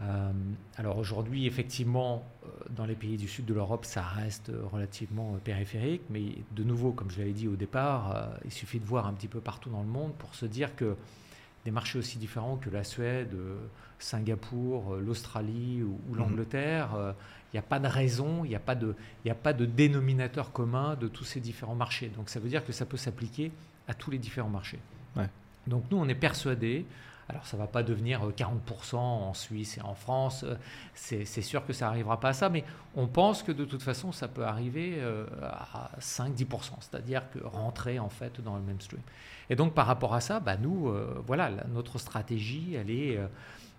Euh, 0.00 0.32
alors 0.76 0.98
aujourd'hui, 0.98 1.46
effectivement, 1.46 2.26
euh, 2.44 2.48
dans 2.70 2.84
les 2.84 2.94
pays 2.94 3.16
du 3.16 3.28
sud 3.28 3.46
de 3.46 3.54
l'Europe, 3.54 3.84
ça 3.84 4.02
reste 4.02 4.52
relativement 4.70 5.32
périphérique, 5.42 6.02
mais 6.10 6.34
de 6.52 6.64
nouveau, 6.64 6.92
comme 6.92 7.10
je 7.10 7.18
l'avais 7.18 7.32
dit 7.32 7.48
au 7.48 7.56
départ, 7.56 8.14
euh, 8.14 8.26
il 8.44 8.52
suffit 8.52 8.78
de 8.78 8.84
voir 8.84 9.06
un 9.06 9.14
petit 9.14 9.28
peu 9.28 9.40
partout 9.40 9.70
dans 9.70 9.80
le 9.80 9.88
monde 9.88 10.12
pour 10.18 10.34
se 10.34 10.44
dire 10.44 10.76
que 10.76 10.96
des 11.64 11.70
marchés 11.70 11.98
aussi 11.98 12.18
différents 12.18 12.56
que 12.56 12.70
la 12.70 12.84
Suède, 12.84 13.34
Singapour, 13.98 14.96
l'Australie 14.96 15.82
ou, 15.82 15.98
mhm. 16.10 16.18
l'Angleterre, 16.18 17.14
il 17.52 17.56
n'y 17.56 17.60
a 17.60 17.62
pas 17.62 17.78
de 17.78 17.86
raison, 17.86 18.44
il 18.44 18.48
n'y 18.48 18.56
a, 18.56 18.60
pas 18.60 18.74
de, 18.74 18.94
a 19.28 19.34
pas 19.34 19.52
de 19.52 19.64
dénominateur 19.64 20.52
commun 20.52 20.96
de 20.96 21.08
tous 21.08 21.24
ces 21.24 21.40
différents 21.40 21.74
marchés. 21.74 22.08
Donc 22.08 22.28
ça 22.28 22.40
veut 22.40 22.48
dire 22.48 22.64
que 22.64 22.72
ça 22.72 22.86
peut 22.86 22.96
s'appliquer 22.96 23.52
à 23.88 23.94
tous 23.94 24.10
les 24.10 24.18
différents 24.18 24.50
marchés. 24.50 24.80
Donc 25.66 25.84
nous, 25.90 25.96
on 25.96 26.08
est 26.08 26.14
persuadés 26.14 26.86
alors 27.28 27.44
ça 27.44 27.56
ne 27.56 27.62
va 27.62 27.66
pas 27.66 27.82
devenir 27.82 28.20
40% 28.28 28.94
euh, 28.94 28.98
en 28.98 29.34
Suisse 29.34 29.78
et 29.78 29.80
en 29.80 29.94
France, 29.94 30.44
euh, 30.44 30.54
c'est 30.94 31.42
sûr 31.42 31.66
que 31.66 31.72
ça 31.72 31.86
n'arrivera 31.86 32.20
pas 32.20 32.28
à 32.28 32.32
ça, 32.32 32.48
mais 32.48 32.64
on 32.94 33.08
pense 33.08 33.42
que 33.42 33.50
de 33.50 33.64
toute 33.64 33.82
façon 33.82 34.12
ça 34.12 34.28
peut 34.28 34.44
arriver 34.44 34.94
euh, 34.98 35.26
à 35.42 35.90
5-10%, 36.00 36.74
c'est-à-dire 36.80 37.28
que 37.30 37.40
rentrer 37.44 37.98
en 37.98 38.08
fait 38.08 38.40
dans 38.40 38.54
le 38.54 38.62
mainstream. 38.62 39.02
Et 39.50 39.56
donc 39.56 39.74
par 39.74 39.86
rapport 39.86 40.14
à 40.14 40.20
ça, 40.20 40.38
bah, 40.38 40.56
nous, 40.56 40.92
voilà, 41.26 41.50
notre 41.72 41.98
stratégie, 41.98 42.74
elle 42.74 42.90
est, 42.90 43.18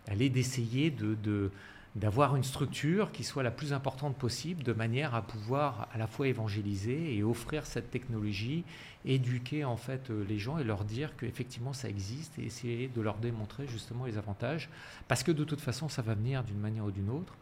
elle 0.07 0.21
est 0.21 0.29
d'essayer 0.29 0.91
de 0.91 1.51
d'avoir 1.97 2.35
une 2.35 2.43
structure 2.43 3.11
qui 3.11 3.23
soit 3.23 3.41
la 3.41 3.49
plus 3.49 3.73
importante 3.73 4.15
possible 4.15 4.63
de 4.63 4.71
manière 4.71 5.15
à 5.15 5.23
pouvoir 5.23 5.87
à 5.91 5.97
la 5.97 6.05
fois 6.05 6.27
évangéliser 6.27 7.15
et 7.15 7.23
offrir 7.23 7.65
cette 7.65 7.89
technologie, 7.89 8.63
éduquer 9.03 9.65
en 9.65 9.77
fait 9.77 10.11
euh, 10.11 10.23
les 10.29 10.37
gens 10.37 10.59
et 10.59 10.63
leur 10.63 10.83
dire 10.83 11.17
qu'effectivement 11.17 11.73
ça 11.73 11.89
existe 11.89 12.37
et 12.37 12.43
essayer 12.43 12.87
de 12.87 13.01
leur 13.01 13.17
démontrer 13.17 13.67
justement 13.67 14.05
les 14.05 14.17
avantages 14.17 14.69
parce 15.07 15.23
que 15.23 15.31
de 15.31 15.43
toute 15.43 15.59
façon 15.59 15.89
ça 15.89 16.03
va 16.03 16.13
venir 16.13 16.43
d'une 16.43 16.59
manière 16.59 16.85
ou 16.85 16.91
d'une 16.91 17.09
autre. 17.09 17.33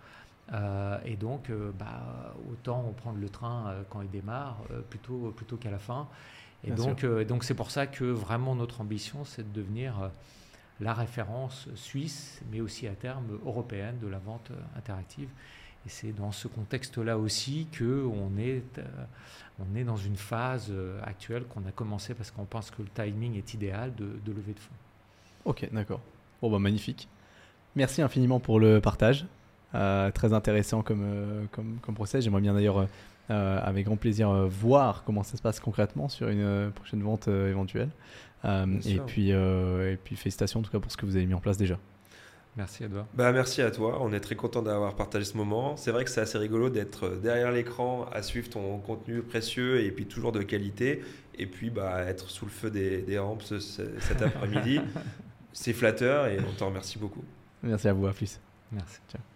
Euh, 0.54 1.00
et 1.04 1.16
donc, 1.16 1.50
euh, 1.50 1.72
bah, 1.78 2.36
autant 2.52 2.94
prendre 2.98 3.18
le 3.20 3.30
train 3.30 3.76
quand 3.90 4.04
il 4.04 4.10
démarre 4.10 4.58
plutôt, 4.90 5.34
plutôt 5.36 5.58
qu'à 5.58 5.72
la 5.72 5.80
fin. 5.80 6.08
Et 6.64 6.72
donc, 6.72 7.04
donc 7.04 7.44
c'est 7.44 7.56
pour 7.56 7.72
ça 7.72 7.88
que 7.88 8.06
vraiment 8.06 8.56
notre 8.56 8.82
ambition, 8.82 9.26
c'est 9.26 9.44
de 9.44 9.54
devenir 9.54 10.12
la 10.82 10.94
référence 10.94 11.70
suisse, 11.76 12.42
mais 12.52 12.62
aussi 12.62 12.88
à 12.88 12.96
terme 12.96 13.40
européenne 13.46 13.98
de 14.02 14.08
la 14.08 14.20
vente 14.20 14.52
interactive. 14.78 15.30
Et 15.86 15.90
c'est 15.90 16.12
dans 16.12 16.32
ce 16.32 16.48
contexte-là 16.48 17.18
aussi 17.18 17.68
qu'on 17.78 18.38
est, 18.40 18.80
euh, 18.80 18.84
on 19.60 19.76
est 19.76 19.84
dans 19.84 19.96
une 19.96 20.16
phase 20.16 20.70
euh, 20.72 21.00
actuelle 21.04 21.44
qu'on 21.44 21.64
a 21.68 21.72
commencé 21.72 22.16
parce 22.16 22.32
qu'on 22.32 22.46
pense 22.46 22.72
que 22.72 22.82
le 22.82 22.88
timing 22.88 23.38
est 23.38 23.54
idéal 23.54 23.94
de, 23.96 24.06
lever 24.26 24.54
de 24.54 24.60
fonds. 24.60 24.74
Ok, 25.46 25.70
d'accord. 25.72 26.02
Bon, 26.42 26.50
bah, 26.50 26.58
magnifique. 26.58 27.08
Merci 27.76 28.02
infiniment 28.02 28.40
pour 28.40 28.60
le 28.60 28.82
partage. 28.82 29.28
Euh, 29.76 30.10
très 30.10 30.34
intéressant 30.34 30.82
comme, 30.82 31.48
comme 31.52 31.96
procès. 31.96 32.22
J'aimerais 32.22 32.42
bien 32.42 32.54
d'ailleurs, 32.54 32.88
avec 33.30 33.86
grand 33.86 33.98
plaisir, 33.98 34.32
voir 34.48 35.04
comment 35.04 35.24
ça 35.24 35.36
se 35.36 35.42
passe 35.42 35.60
concrètement 35.60 36.08
sur 36.08 36.30
une 36.30 36.72
prochaine 36.74 37.04
vente 37.04 37.28
éventuelle. 37.28 37.90
Euh, 38.46 38.66
et, 38.86 39.00
puis, 39.00 39.32
euh, 39.32 39.94
et 39.94 39.98
puis 39.98 40.16
félicitations 40.16 40.60
en 40.60 40.64
tout 40.64 40.72
cas 40.72 40.80
pour 40.80 40.92
ce 40.92 40.98
que 40.98 41.06
vous 41.06 41.16
avez 41.16 41.26
mis 41.26 41.34
en 41.34 41.40
place 41.40 41.58
déjà. 41.58 41.80
Merci 42.58 42.86
Edouard. 42.86 43.08
Bah, 43.14 43.34
merci 43.34 43.62
à 43.62 43.70
toi, 43.70 43.98
on 44.02 44.14
est 44.14 44.22
très 44.22 44.36
content 44.36 44.62
d'avoir 44.62 44.96
partagé 44.96 45.26
ce 45.26 45.36
moment. 45.36 45.76
C'est 45.76 45.92
vrai 45.92 46.06
que 46.06 46.10
c'est 46.10 46.22
assez 46.22 46.38
rigolo 46.38 46.70
d'être 46.70 47.10
derrière 47.22 47.52
l'écran 47.52 48.06
à 48.14 48.22
suivre 48.22 48.50
ton 48.50 48.78
contenu 48.78 49.22
précieux 49.22 49.82
et 49.84 49.92
puis 49.92 50.06
toujours 50.06 50.32
de 50.32 50.42
qualité. 50.42 51.02
Et 51.38 51.48
puis 51.48 51.70
bah, 51.70 52.04
être 52.04 52.30
sous 52.30 52.46
le 52.46 52.52
feu 52.52 52.70
des, 52.72 53.02
des 53.02 53.20
rampes 53.20 53.44
cet 53.44 54.22
après-midi. 54.22 54.80
c'est 55.56 55.74
flatteur 55.74 56.28
et 56.28 56.38
on 56.40 56.54
t'en 56.54 56.68
remercie 56.68 57.00
beaucoup. 57.00 57.24
Merci 57.64 57.88
à 57.88 57.94
vous, 57.94 58.06
à 58.08 58.14
plus. 58.14 58.40
Merci. 58.72 59.00
Ciao. 59.10 59.35